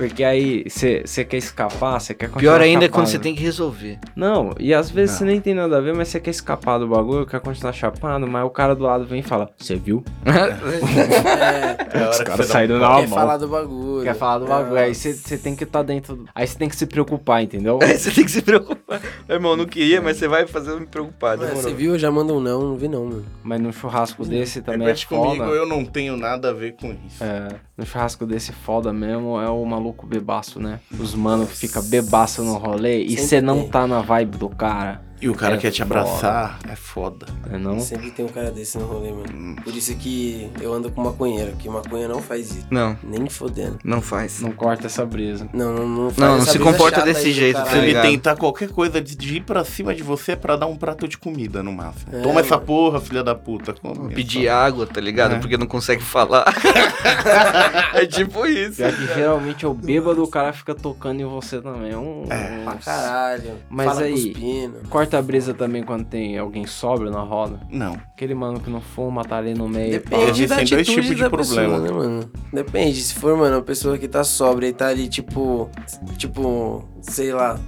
Porque 0.00 0.24
aí 0.24 0.64
você 0.66 1.24
quer 1.26 1.36
escapar, 1.36 2.00
você 2.00 2.14
quer 2.14 2.26
Pior 2.28 2.32
continuar 2.34 2.60
ainda 2.62 2.86
é 2.86 2.88
quando 2.88 3.06
chapado. 3.06 3.10
você 3.10 3.18
tem 3.18 3.34
que 3.34 3.42
resolver. 3.42 3.98
Não, 4.16 4.54
e 4.58 4.72
às 4.72 4.90
vezes 4.90 5.16
você 5.16 5.24
nem 5.26 5.40
tem 5.40 5.52
nada 5.54 5.76
a 5.76 5.80
ver, 5.80 5.94
mas 5.94 6.08
você 6.08 6.18
quer 6.18 6.30
escapar 6.30 6.78
do 6.78 6.88
bagulho, 6.88 7.26
quer 7.26 7.38
continuar 7.40 7.72
chapando, 7.74 8.26
mas 8.26 8.44
o 8.46 8.50
cara 8.50 8.74
do 8.74 8.82
lado 8.84 9.04
vem 9.04 9.20
e 9.20 9.22
fala, 9.22 9.50
você 9.58 9.76
viu? 9.76 10.02
É, 10.24 11.98
É 11.98 11.98
a 11.98 12.02
hora 12.02 12.10
Os 12.10 12.18
que 12.18 12.24
caras 12.24 12.46
saíram 12.46 12.76
um 12.76 12.78
na 12.78 12.88
pau. 12.88 13.00
quer 13.00 13.08
mão. 13.08 13.18
falar 13.18 13.36
do 13.36 13.48
bagulho. 13.48 14.04
Quer 14.04 14.14
falar 14.14 14.38
do 14.38 14.46
bagulho, 14.46 14.76
aí 14.78 14.94
você 14.94 15.36
tem 15.38 15.54
que 15.54 15.64
estar 15.64 15.82
dentro, 15.82 16.16
do- 16.16 16.28
aí 16.34 16.46
você 16.46 16.56
tem 16.58 16.68
que 16.68 16.76
se 16.76 16.86
preocupar, 16.86 17.42
entendeu? 17.42 17.78
Aí 17.82 17.98
você 17.98 18.10
tem 18.10 18.24
que 18.24 18.30
se 18.30 18.40
preocupar. 18.42 19.00
Irmão, 19.28 19.56
não 19.56 19.66
queria, 19.66 20.00
mas 20.00 20.16
você 20.16 20.28
vai 20.28 20.46
fazer 20.46 20.70
eu 20.70 20.80
me 20.80 20.86
preocupar. 20.86 21.36
Você 21.36 21.72
viu, 21.74 21.98
já 21.98 22.10
manda 22.10 22.32
um 22.32 22.40
não, 22.40 22.60
não 22.62 22.76
vi 22.76 22.88
não, 22.88 23.04
mano. 23.04 23.24
Mas 23.42 23.60
num 23.60 23.72
churrasco 23.72 24.24
desse 24.24 24.62
também 24.62 24.82
é 24.82 24.90
Repete 24.90 25.06
comigo, 25.08 25.44
foda. 25.44 25.56
eu 25.56 25.66
não 25.66 25.84
tenho 25.84 26.16
nada 26.16 26.50
a 26.50 26.52
ver 26.52 26.76
com 26.76 26.94
isso. 27.06 27.22
É, 27.22 27.48
no 27.76 27.84
churrasco 27.84 28.24
desse 28.26 28.52
foda 28.52 28.92
mesmo 28.92 29.40
é 29.40 29.48
o 29.48 29.64
maluco 29.64 29.89
bebaço, 30.06 30.60
né? 30.60 30.80
Os 30.98 31.14
mano 31.14 31.46
que 31.46 31.56
fica 31.56 31.80
bebaço 31.82 32.42
no 32.42 32.56
rolê 32.56 33.04
e 33.04 33.16
você 33.16 33.40
não 33.40 33.68
tá 33.68 33.86
na 33.86 34.00
vibe 34.00 34.38
do 34.38 34.48
cara, 34.48 35.02
E 35.20 35.28
o 35.28 35.34
cara 35.34 35.54
É 35.56 35.58
quer 35.58 35.70
te 35.70 35.82
foda. 35.82 36.00
abraçar, 36.00 36.58
é 36.68 36.74
foda. 36.76 37.26
né 37.46 37.58
não? 37.58 37.78
Sempre 37.80 38.10
tem 38.10 38.24
um 38.24 38.28
cara 38.28 38.50
desse 38.50 38.78
no 38.78 38.86
rolê, 38.86 39.10
mano. 39.10 39.26
Hum. 39.32 39.56
Por 39.62 39.74
isso 39.76 39.94
que 39.96 40.50
eu 40.60 40.72
ando 40.72 40.90
com 40.90 41.02
maconheiro, 41.02 41.52
que 41.58 41.68
maconha 41.68 42.08
não 42.08 42.22
faz 42.22 42.50
isso. 42.50 42.66
Não, 42.70 42.96
Nem 43.02 43.28
fodendo. 43.28 43.78
não 43.84 44.00
faz. 44.00 44.40
Não 44.40 44.52
corta 44.52 44.86
essa 44.86 45.04
brisa. 45.04 45.46
Não, 45.52 45.74
não, 45.74 45.86
não 45.88 46.10
faz 46.10 46.18
Não, 46.18 46.36
não 46.36 46.42
essa 46.42 46.52
se 46.52 46.58
comporta 46.58 47.02
desse 47.02 47.32
jeito, 47.32 47.56
caralho. 47.56 47.74
tá 47.76 47.80
Se 47.82 47.86
ele 47.86 48.00
tentar 48.00 48.36
qualquer 48.36 48.70
coisa 48.70 49.00
de 49.00 49.36
ir 49.36 49.42
pra 49.42 49.62
cima 49.64 49.94
de 49.94 50.02
você 50.02 50.32
é 50.32 50.36
pra 50.36 50.56
dar 50.56 50.66
um 50.66 50.76
prato 50.76 51.06
de 51.06 51.18
comida 51.18 51.62
no 51.62 51.72
máximo. 51.72 52.14
É, 52.16 52.20
Toma 52.22 52.40
essa 52.40 52.54
mano. 52.54 52.66
porra, 52.66 53.00
filha 53.00 53.22
da 53.22 53.34
puta. 53.34 53.74
Come 53.74 54.14
Pedir 54.14 54.48
água, 54.48 54.86
tá 54.86 55.00
ligado? 55.00 55.34
É. 55.34 55.38
Porque 55.38 55.56
não 55.58 55.66
consegue 55.66 56.02
falar. 56.02 56.44
é 57.94 58.06
tipo 58.06 58.46
isso. 58.46 58.76
Pior 58.76 58.92
que 58.92 59.06
geralmente 59.14 59.64
é 59.64 59.68
o 59.68 59.74
bêbado, 59.74 60.22
o 60.22 60.28
cara 60.28 60.52
fica 60.52 60.74
tocando 60.74 61.20
em 61.20 61.24
você 61.24 61.60
também. 61.60 61.92
É 61.92 61.96
Um, 61.98 62.24
É. 62.30 62.62
Pra 62.64 62.74
caralho. 62.74 63.52
Mas 63.68 63.86
Fala 63.86 64.00
aí- 64.02 64.12
cuspindo. 64.12 64.78
Corta 64.88 65.09
a 65.18 65.22
brisa 65.22 65.52
também 65.54 65.82
quando 65.82 66.04
tem 66.04 66.38
alguém 66.38 66.66
sóbrio 66.66 67.10
na 67.10 67.20
roda. 67.20 67.60
Não. 67.70 67.94
Aquele 68.14 68.34
mano 68.34 68.60
que 68.60 68.70
não 68.70 68.80
fuma, 68.80 69.24
tá 69.24 69.36
ali 69.38 69.54
no 69.54 69.68
meio. 69.68 69.92
Depende 69.92 70.46
da 70.46 70.56
Existem 70.62 70.76
dois 70.76 70.86
tipos 70.88 71.06
de 71.06 71.14
da 71.22 71.30
problema. 71.30 71.62
pessoa, 71.62 71.78
né, 71.80 71.90
mano? 71.90 72.30
Depende. 72.52 73.00
Se 73.02 73.14
for, 73.14 73.36
mano, 73.36 73.56
uma 73.56 73.62
pessoa 73.62 73.96
que 73.98 74.06
tá 74.08 74.22
sóbria 74.24 74.68
e 74.68 74.72
tá 74.72 74.88
ali, 74.88 75.08
tipo... 75.08 75.70
Tipo, 76.16 76.84
sei 77.02 77.32
lá, 77.32 77.58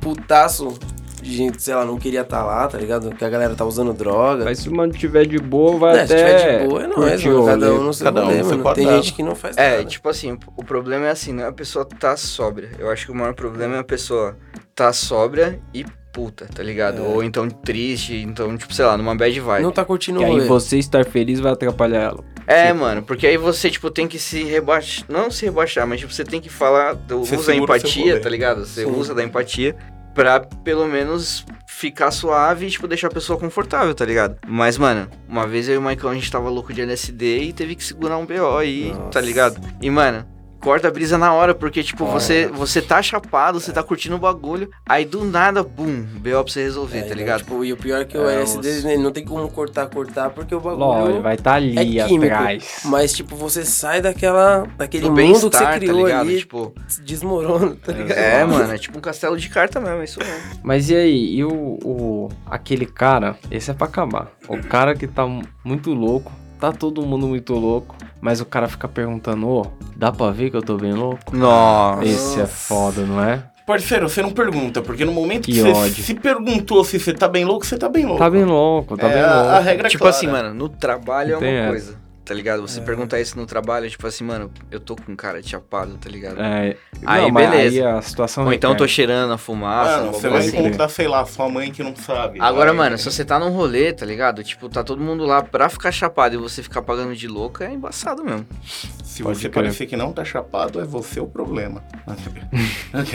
putaço 0.00 0.78
de 1.22 1.34
gente, 1.36 1.62
sei 1.62 1.74
lá, 1.74 1.84
não 1.84 1.98
queria 1.98 2.24
tá 2.24 2.42
lá, 2.42 2.66
tá 2.66 2.78
ligado? 2.78 3.10
Que 3.14 3.22
a 3.24 3.28
galera 3.28 3.54
tá 3.54 3.62
usando 3.64 3.92
droga. 3.92 4.44
Mas 4.44 4.60
se 4.60 4.70
o 4.70 4.74
mano 4.74 4.90
tiver 4.92 5.26
de 5.26 5.38
boa, 5.38 5.76
vai 5.78 5.98
É, 5.98 6.06
se 6.06 6.14
até. 6.14 6.34
tiver 6.38 6.62
de 6.62 6.66
boa, 6.68 6.82
é 6.82 6.86
nóis, 6.86 7.24
mano. 7.24 7.44
Cada 7.46 7.72
um 7.74 7.82
no 7.82 7.92
seu 7.94 8.04
Cada 8.04 8.22
um 8.22 8.24
rolê, 8.26 8.42
mano. 8.42 8.74
Tem 8.74 8.86
gente 8.88 9.12
que 9.12 9.22
não 9.22 9.34
faz 9.34 9.56
É, 9.58 9.70
nada. 9.78 9.84
tipo 9.84 10.08
assim, 10.08 10.38
o 10.56 10.64
problema 10.64 11.06
é 11.06 11.10
assim, 11.10 11.32
não 11.34 11.44
é 11.44 11.48
a 11.48 11.52
pessoa 11.52 11.84
tá 11.84 12.16
sóbria. 12.16 12.70
Eu 12.78 12.90
acho 12.90 13.04
que 13.04 13.12
o 13.12 13.14
maior 13.14 13.34
problema 13.34 13.76
é 13.76 13.78
a 13.80 13.84
pessoa 13.84 14.34
tá 14.74 14.94
sóbria 14.94 15.60
e 15.74 15.84
puta, 16.20 16.46
tá 16.46 16.62
ligado? 16.62 16.98
É. 16.98 17.00
Ou 17.00 17.24
então 17.24 17.48
triste, 17.48 18.14
então, 18.14 18.54
tipo, 18.56 18.74
sei 18.74 18.84
lá, 18.84 18.96
numa 18.98 19.14
bad 19.14 19.40
vibe. 19.40 19.62
Não 19.62 19.72
tá 19.72 19.84
curtindo 19.84 20.20
o 20.20 20.24
aí 20.24 20.40
você 20.40 20.78
estar 20.78 21.06
feliz 21.06 21.40
vai 21.40 21.52
atrapalhar 21.52 22.02
ela. 22.02 22.24
É, 22.46 22.72
mano, 22.72 23.02
porque 23.02 23.26
aí 23.26 23.38
você, 23.38 23.70
tipo, 23.70 23.90
tem 23.90 24.06
que 24.06 24.18
se 24.18 24.44
rebaixar. 24.44 25.06
Não 25.08 25.30
se 25.30 25.46
rebaixar, 25.46 25.86
mas 25.86 26.00
tipo, 26.00 26.12
você 26.12 26.24
tem 26.24 26.40
que 26.40 26.50
falar. 26.50 26.94
Você 27.08 27.36
usa 27.36 27.52
a 27.52 27.54
empatia, 27.56 28.20
tá 28.20 28.28
ligado? 28.28 28.66
Você 28.66 28.84
Sim. 28.84 28.90
usa 28.90 29.14
da 29.14 29.24
empatia 29.24 29.74
pra 30.14 30.40
pelo 30.40 30.86
menos 30.86 31.46
ficar 31.66 32.10
suave 32.10 32.66
e, 32.66 32.70
tipo, 32.70 32.86
deixar 32.86 33.06
a 33.06 33.10
pessoa 33.10 33.38
confortável, 33.38 33.94
tá 33.94 34.04
ligado? 34.04 34.36
Mas, 34.46 34.76
mano, 34.76 35.08
uma 35.26 35.46
vez 35.46 35.68
eu 35.68 35.76
e 35.76 35.78
o 35.78 35.82
Maicon 35.82 36.08
a 36.08 36.14
gente 36.14 36.30
tava 36.30 36.50
louco 36.50 36.74
de 36.74 36.82
LSD 36.82 37.38
e 37.44 37.52
teve 37.54 37.74
que 37.74 37.82
segurar 37.84 38.18
um 38.18 38.26
BO 38.26 38.58
aí, 38.58 38.92
Nossa. 38.92 39.10
tá 39.10 39.20
ligado? 39.20 39.58
E, 39.80 39.88
mano. 39.88 40.26
Corta 40.60 40.88
a 40.88 40.90
brisa 40.90 41.16
na 41.16 41.32
hora, 41.32 41.54
porque, 41.54 41.82
tipo, 41.82 42.04
Corta. 42.04 42.20
você, 42.20 42.46
você 42.48 42.82
tá 42.82 43.00
chapado, 43.02 43.58
você 43.58 43.72
tá 43.72 43.82
curtindo 43.82 44.16
o 44.16 44.18
bagulho, 44.18 44.68
aí 44.86 45.04
do 45.04 45.24
nada, 45.24 45.62
bum, 45.62 46.02
BO 46.02 46.20
pra 46.30 46.42
você 46.42 46.62
resolver, 46.62 46.98
É, 46.98 47.02
tá 47.02 47.08
né, 47.08 47.14
ligado? 47.14 47.38
Tipo, 47.40 47.64
e 47.64 47.72
o 47.72 47.76
pior 47.76 48.02
é 48.02 48.04
que 48.04 48.18
o 48.18 48.28
É, 48.28 48.34
LSD 48.34 48.68
os- 48.68 48.84
né, 48.84 48.96
não 48.98 49.10
tem 49.10 49.24
como 49.24 49.48
cortar, 49.50 49.86
cortar, 49.88 50.30
porque 50.30 50.54
o 50.54 50.60
bagulho... 50.60 50.78
Lógico, 50.84 51.22
vai 51.22 51.34
estar 51.34 51.54
ali 51.54 51.98
é 51.98 52.06
químico, 52.06 52.34
atrás. 52.34 52.80
Mas, 52.84 53.12
tipo, 53.12 53.34
você 53.36 53.64
sai 53.64 54.02
daquela... 54.02 54.66
Daquele 54.76 55.04
Do 55.04 55.12
mundo 55.12 55.50
que 55.50 55.56
você 55.56 55.64
tá 55.64 55.74
criou 55.78 56.06
ligado? 56.06 56.20
ali, 56.28 56.38
Tipo, 56.40 56.74
desmorona, 57.02 57.76
tá 57.82 57.92
ligado? 57.92 58.18
é, 58.18 58.44
mano, 58.44 58.72
é 58.72 58.78
tipo 58.78 58.98
um 58.98 59.00
castelo 59.00 59.36
de 59.36 59.48
carta 59.48 59.80
mesmo, 59.80 60.00
é 60.00 60.04
isso 60.04 60.18
mesmo. 60.20 60.60
Mas 60.62 60.90
e 60.90 60.94
aí, 60.94 61.34
e 61.36 61.44
o, 61.44 61.78
o- 61.84 62.28
aquele 62.46 62.86
cara, 62.86 63.36
esse 63.50 63.70
é 63.70 63.74
pra 63.74 63.86
acabar. 63.86 64.28
O 64.48 64.58
cara 64.58 64.94
que 64.94 65.06
tá 65.06 65.26
mu- 65.26 65.42
muito 65.64 65.92
louco, 65.94 66.30
tá 66.60 66.72
todo 66.72 67.02
mundo 67.02 67.26
muito 67.26 67.54
louco, 67.54 67.96
mas 68.20 68.40
o 68.40 68.44
cara 68.44 68.68
fica 68.68 68.86
perguntando, 68.86 69.48
ô, 69.48 69.66
dá 69.96 70.12
pra 70.12 70.30
ver 70.30 70.50
que 70.50 70.56
eu 70.56 70.62
tô 70.62 70.76
bem 70.76 70.92
louco? 70.92 71.34
Nossa. 71.36 72.04
Esse 72.04 72.40
é 72.40 72.46
foda, 72.46 73.02
não 73.02 73.22
é? 73.22 73.42
Parceiro, 73.66 74.08
você 74.08 74.20
não 74.20 74.30
pergunta, 74.32 74.82
porque 74.82 75.04
no 75.04 75.12
momento 75.12 75.44
que, 75.44 75.52
Que 75.52 75.60
você 75.62 75.68
ódio. 75.70 76.02
se 76.04 76.14
perguntou 76.14 76.84
se 76.84 76.98
você 76.98 77.12
tá 77.14 77.28
bem 77.28 77.44
louco, 77.44 77.64
você 77.64 77.78
tá 77.78 77.88
bem 77.88 78.04
louco. 78.04 78.18
Tá 78.18 78.28
bem 78.28 78.44
louco, 78.44 78.96
tá 78.96 79.06
é, 79.08 79.12
bem 79.14 79.22
louco. 79.22 79.48
A, 79.48 79.60
regra 79.60 79.86
é 79.86 79.90
Tipo 79.90 80.02
clara. 80.04 80.16
assim, 80.16 80.26
mano, 80.26 80.52
no 80.54 80.68
trabalho 80.68 81.34
é 81.34 81.36
uma 81.38 81.46
essa. 81.46 81.68
coisa, 81.68 81.96
tá 82.30 82.34
ligado? 82.34 82.62
Você 82.62 82.80
perguntar 82.80 83.20
isso 83.20 83.36
no 83.36 83.44
trabalho, 83.44 83.90
tipo 83.90 84.06
assim, 84.06 84.22
mano, 84.22 84.52
eu 84.70 84.78
tô 84.78 84.94
com 84.94 85.16
cara 85.16 85.42
de 85.42 85.48
chapado, 85.48 85.98
tá 85.98 86.08
ligado? 86.08 86.40
É, 86.40 86.76
Aí, 87.04 87.22
não, 87.22 87.32
beleza. 87.32 87.74
Aí 87.76 87.82
a 87.84 88.00
situação 88.00 88.44
Ou 88.44 88.52
então 88.52 88.70
eu 88.70 88.76
tô 88.76 88.86
cheirando 88.86 89.32
a 89.32 89.36
fumaça, 89.36 89.98
Mano, 89.98 90.12
você 90.12 90.28
vai 90.28 90.38
assim. 90.38 90.56
encontrar, 90.60 90.88
sei 90.88 91.08
lá, 91.08 91.26
sua 91.26 91.48
mãe 91.48 91.72
que 91.72 91.82
não 91.82 91.96
sabe. 91.96 92.40
Agora, 92.40 92.72
vai. 92.72 92.84
mano, 92.86 92.98
se 92.98 93.10
você 93.10 93.24
tá 93.24 93.36
num 93.36 93.50
rolê, 93.50 93.92
tá 93.92 94.06
ligado? 94.06 94.44
Tipo, 94.44 94.68
tá 94.68 94.84
todo 94.84 95.02
mundo 95.02 95.24
lá 95.24 95.42
pra 95.42 95.68
ficar 95.68 95.90
chapado 95.90 96.36
e 96.36 96.38
você 96.38 96.62
ficar 96.62 96.82
pagando 96.82 97.16
de 97.16 97.26
louco, 97.26 97.64
é 97.64 97.72
embaçado 97.72 98.22
mesmo. 98.22 98.46
Se 99.02 99.24
Pode 99.24 99.38
você 99.38 99.48
crer. 99.48 99.64
parecer 99.64 99.86
que 99.86 99.96
não 99.96 100.12
tá 100.12 100.24
chapado, 100.24 100.80
é 100.80 100.84
você 100.84 101.18
o 101.18 101.26
problema. 101.26 101.82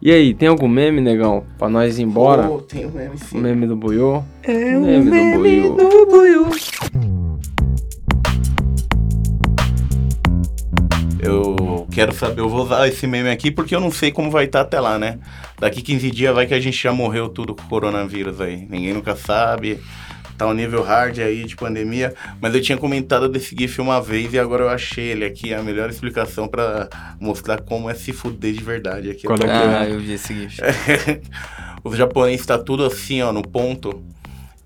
E 0.00 0.12
aí, 0.12 0.34
tem 0.34 0.48
algum 0.48 0.68
meme, 0.68 1.00
negão? 1.00 1.44
Pra 1.58 1.68
nós 1.68 1.98
ir 1.98 2.02
embora? 2.02 2.48
Oh, 2.48 2.60
tem 2.60 2.84
um 2.86 2.90
meme 2.90 3.14
O 3.14 3.18
sim. 3.18 3.38
meme 3.38 3.66
do 3.66 3.74
Buiô? 3.76 4.22
É 4.42 4.76
o 4.76 4.82
meme, 4.82 5.62
do 5.70 6.06
Buiô. 6.06 6.26
Eu 6.46 6.52
quero 11.96 12.14
saber, 12.14 12.42
eu 12.42 12.48
vou 12.48 12.62
usar 12.62 12.86
esse 12.86 13.06
meme 13.06 13.30
aqui 13.30 13.50
porque 13.50 13.74
eu 13.74 13.80
não 13.80 13.90
sei 13.90 14.12
como 14.12 14.30
vai 14.30 14.44
estar 14.44 14.60
até 14.60 14.78
lá, 14.78 14.98
né? 14.98 15.18
Daqui 15.58 15.80
15 15.80 16.10
dias 16.10 16.34
vai 16.34 16.46
que 16.46 16.52
a 16.52 16.60
gente 16.60 16.76
já 16.76 16.92
morreu 16.92 17.26
tudo 17.26 17.54
com 17.54 17.62
o 17.62 17.68
coronavírus 17.68 18.38
aí. 18.38 18.66
Ninguém 18.68 18.92
nunca 18.92 19.16
sabe. 19.16 19.80
Tá 20.36 20.46
um 20.46 20.52
nível 20.52 20.82
hard 20.82 21.18
aí 21.20 21.44
de 21.44 21.56
pandemia. 21.56 22.14
Mas 22.38 22.54
eu 22.54 22.60
tinha 22.60 22.76
comentado 22.76 23.30
desse 23.30 23.56
GIF 23.58 23.80
uma 23.80 23.98
vez 23.98 24.34
e 24.34 24.38
agora 24.38 24.64
eu 24.64 24.68
achei 24.68 25.04
ele 25.04 25.24
aqui, 25.24 25.54
a 25.54 25.62
melhor 25.62 25.88
explicação 25.88 26.46
pra 26.46 26.90
mostrar 27.18 27.62
como 27.62 27.88
é 27.88 27.94
se 27.94 28.12
fuder 28.12 28.52
de 28.52 28.62
verdade 28.62 29.10
aqui. 29.10 29.26
Qual 29.26 29.38
é 29.38 29.44
que 29.44 29.48
Ah, 29.48 29.88
eu 29.88 29.98
vi 29.98 30.12
esse 30.12 30.34
GIF. 30.34 30.60
Os 31.82 31.96
japoneses 31.96 32.44
tá 32.44 32.58
tudo 32.58 32.84
assim, 32.84 33.22
ó, 33.22 33.32
no 33.32 33.40
ponto. 33.40 34.04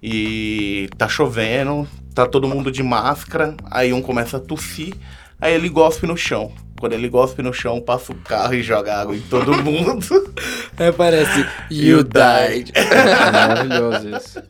E 0.02 0.88
tá 0.98 1.08
chovendo, 1.08 1.86
tá 2.12 2.26
todo 2.26 2.48
mundo 2.48 2.72
de 2.72 2.82
máscara, 2.82 3.54
aí 3.70 3.92
um 3.92 4.02
começa 4.02 4.38
a 4.38 4.40
tossir, 4.40 4.94
aí 5.40 5.54
ele 5.54 5.68
gospe 5.68 6.08
no 6.08 6.16
chão. 6.16 6.52
Quando 6.80 6.94
ele 6.94 7.08
gospe 7.08 7.42
no 7.42 7.52
chão, 7.52 7.80
passa 7.80 8.10
o 8.10 8.14
carro 8.16 8.54
e 8.54 8.62
joga 8.62 8.96
água 9.00 9.14
em 9.14 9.20
todo 9.20 9.52
mundo. 9.62 10.34
É, 10.78 10.90
parece. 10.90 11.46
You 11.70 12.02
died. 12.02 12.72
É 12.74 13.30
maravilhoso 13.30 14.16
isso. 14.16 14.42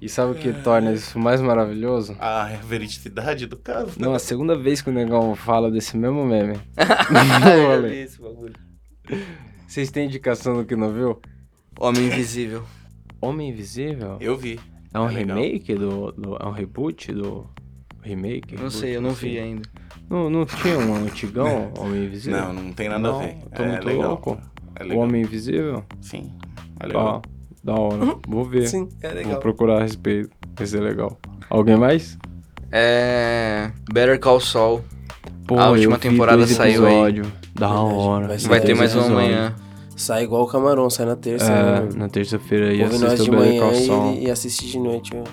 E 0.00 0.08
sabe 0.08 0.32
o 0.32 0.34
que 0.34 0.52
torna 0.52 0.92
isso 0.92 1.18
mais 1.18 1.40
maravilhoso? 1.40 2.16
a 2.18 2.46
veridicidade 2.64 3.46
do 3.46 3.56
caso. 3.56 3.92
Não, 3.98 4.14
a 4.14 4.18
segunda 4.18 4.56
vez 4.56 4.80
que 4.80 4.90
o 4.90 4.92
negão 4.92 5.34
fala 5.36 5.70
desse 5.70 5.96
mesmo 5.96 6.24
meme. 6.24 6.58
vi 7.88 7.96
esse 7.96 8.20
bagulho. 8.20 8.54
Vocês 9.66 9.90
têm 9.90 10.06
indicação 10.06 10.56
do 10.56 10.64
que 10.64 10.74
não 10.76 10.92
viu? 10.92 11.20
Homem 11.78 12.06
Invisível. 12.06 12.64
Homem 13.20 13.50
Invisível? 13.50 14.16
Eu 14.20 14.36
vi. 14.36 14.58
É 14.94 14.98
um 14.98 15.10
É 15.10 15.12
remake 15.12 15.74
do, 15.74 16.12
do. 16.12 16.36
É 16.36 16.46
um 16.46 16.52
reboot 16.52 17.12
do. 17.12 17.46
Remake? 18.06 18.56
Não 18.56 18.70
sei, 18.70 18.96
eu 18.96 19.00
não 19.00 19.14
sei. 19.14 19.32
vi 19.32 19.38
ainda. 19.38 19.62
Não, 20.08 20.30
não 20.30 20.46
tinha 20.46 20.78
um 20.78 20.94
antigão 20.94 21.72
Homem 21.78 22.04
Invisível? 22.04 22.40
Não, 22.40 22.52
não 22.52 22.72
tem 22.72 22.88
nada 22.88 23.00
Não, 23.08 23.18
a 23.18 23.22
ver. 23.22 23.36
tô 23.54 23.62
é 23.62 23.68
muito 23.68 23.86
legal. 23.86 24.08
louco. 24.10 24.38
É 24.76 24.82
O 24.84 24.86
legal. 24.86 25.02
Homem 25.04 25.22
Invisível? 25.22 25.84
Sim. 26.00 26.32
É 26.80 26.84
Ó, 26.84 26.86
legal. 26.86 27.22
da 27.64 27.74
hora. 27.74 28.16
Vou 28.28 28.44
ver. 28.44 28.68
Sim, 28.68 28.88
é 29.02 29.08
Vou 29.08 29.16
legal. 29.16 29.40
procurar 29.40 29.78
a 29.78 29.82
respeito. 29.82 30.30
Vai 30.56 30.66
ser 30.66 30.80
legal. 30.80 31.18
Alguém 31.50 31.76
mais? 31.76 32.16
É. 32.70 33.70
Better 33.92 34.18
Call 34.20 34.40
Saul. 34.40 34.82
Pô, 35.46 35.58
A 35.58 35.70
última 35.70 35.98
temporada 35.98 36.46
saiu 36.46 36.86
aí. 36.86 37.20
Da 37.54 37.68
Verdade, 37.68 37.94
hora. 37.94 38.26
vai 38.28 38.38
Vai 38.38 38.60
ter 38.60 38.74
mais 38.74 38.94
um 38.94 39.00
episódios. 39.00 39.20
amanhã. 39.28 39.54
Sai 39.96 40.24
igual 40.24 40.42
o 40.42 40.46
camarão, 40.46 40.90
sai 40.90 41.06
na 41.06 41.16
terça. 41.16 41.50
É, 41.50 41.80
né? 41.82 41.88
na 41.96 42.08
terça-feira 42.08 42.68
aí 42.68 42.76
de 42.78 42.84
o 42.84 43.30
Better 43.30 43.60
Call 43.60 43.74
Saul. 43.74 44.14
e, 44.14 44.24
e 44.26 44.30
assiste 44.30 44.66
de 44.70 44.78
noite. 44.78 45.10
ó. 45.14 45.24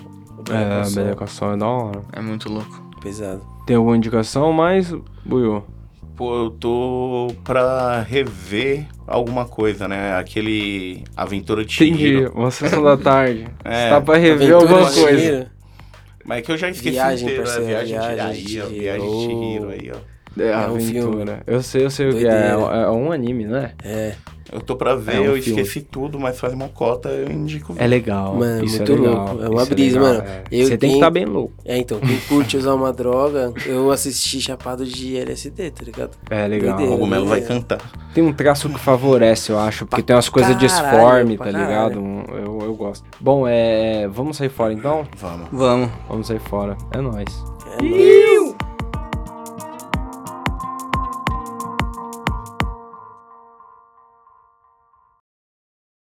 É, 0.50 1.14
Call 1.14 1.26
Saul 1.26 1.52
é 1.54 1.56
da 1.56 1.66
hora. 1.66 2.02
É 2.12 2.20
muito 2.20 2.48
louco. 2.52 2.82
Pesado. 3.02 3.42
Tem 3.66 3.76
alguma 3.76 3.96
indicação 3.96 4.52
mais, 4.52 4.92
Buiu? 5.24 5.64
Pô, 6.16 6.44
eu 6.44 6.50
tô 6.50 7.34
pra 7.42 8.02
rever 8.02 8.86
alguma 9.06 9.44
coisa, 9.46 9.88
né? 9.88 10.16
Aquele 10.16 11.02
Aventura 11.16 11.64
de 11.64 11.74
Entendi. 11.74 11.98
Chihiro. 11.98 12.32
Uma 12.34 12.50
sessão 12.50 12.82
da 12.82 12.96
tarde. 12.96 13.46
É, 13.64 13.84
Você 13.88 13.94
tá 13.94 14.00
pra 14.00 14.16
rever 14.16 14.54
Aventura 14.54 14.76
alguma 14.78 14.92
coisa. 14.92 15.50
Mas 16.24 16.38
é 16.38 16.42
que 16.42 16.52
eu 16.52 16.56
já 16.56 16.70
esqueci 16.70 16.90
Viagem, 16.94 17.24
inteiro, 17.26 17.42
parceiro, 17.42 17.64
é 17.64 17.84
Viagem, 17.84 17.98
Viagem 18.14 18.42
de 18.44 18.48
Chihiro. 18.48 18.68
Viagem 18.70 19.10
de 19.10 19.16
Chihiro 19.24 19.68
aí, 19.70 19.92
ó. 19.94 20.13
É, 20.38 20.48
É 20.50 20.56
um 20.56 20.74
aventura. 20.74 21.42
eu 21.46 21.62
sei, 21.62 21.84
eu 21.84 21.90
sei 21.90 22.08
o 22.08 22.12
que 22.12 22.26
é. 22.26 22.52
Doideira. 22.52 22.76
É, 22.76 22.82
é 22.84 22.90
um 22.90 23.12
anime, 23.12 23.44
não 23.46 23.56
é? 23.58 23.72
É, 23.84 24.14
Eu 24.52 24.60
tô 24.60 24.76
pra 24.76 24.94
ver, 24.94 25.16
É 25.16 25.20
um 25.20 25.24
eu 25.24 25.42
filme. 25.42 25.60
esqueci 25.62 25.80
tudo, 25.80 26.20
mas 26.20 26.38
faz 26.38 26.52
uma 26.52 26.68
cota, 26.68 27.08
eu 27.08 27.30
indico. 27.32 27.74
É 27.76 27.86
legal. 27.86 28.36
Mano, 28.36 28.64
isso 28.64 28.76
muito 28.76 28.92
é 28.92 28.94
legal. 28.94 29.14
louco. 29.26 29.42
É 29.42 29.48
uma 29.48 29.62
isso 29.62 29.70
brisa, 29.70 29.98
legal, 30.00 30.14
mano. 30.14 30.28
é. 30.28 30.42
Eu- 30.52 30.66
Você 30.66 30.68
tem 30.70 30.78
que 30.78 30.86
quem- 30.86 30.94
estar 30.94 31.10
bem 31.10 31.24
louco. 31.24 31.54
é, 31.64 31.78
então, 31.78 31.98
quem 31.98 32.18
curte 32.28 32.56
usar 32.58 32.74
uma 32.74 32.92
droga, 32.92 33.52
eu 33.66 33.90
assisti 33.90 34.40
Chapado 34.40 34.84
de 34.84 35.16
LSD, 35.16 35.70
tá 35.70 35.82
ligado? 35.84 36.10
É 36.30 36.46
legal. 36.46 36.76
Doideira. 36.76 36.92
O 36.94 36.98
Cogumelo 36.98 37.26
vai 37.26 37.38
É. 37.40 37.42
cantar. 37.42 37.80
Tem 38.12 38.22
um 38.22 38.32
traço 38.32 38.68
que 38.68 38.78
favorece, 38.78 39.50
eu 39.50 39.58
acho, 39.58 39.86
porque 39.86 40.02
Pra 40.02 40.06
tem 40.06 40.14
umas 40.16 40.28
coisas 40.28 40.56
disforme, 40.58 41.36
tá 41.38 41.46
ligado? 41.46 41.98
Um- 42.00 42.24
Eu, 42.34 42.58
eu 42.66 42.74
gosto. 42.74 43.04
Bom, 43.20 43.46
é. 43.48 44.06
Vamos 44.08 44.36
sair 44.36 44.50
fora 44.50 44.72
então? 44.72 45.04
Vamos. 45.16 45.48
Vamos. 45.50 45.90
Vamos 46.08 46.26
sair 46.28 46.40
fora. 46.40 46.76
É 46.92 47.00
nóis. 47.00 47.44
É 47.78 47.82
nóis. 47.82 48.54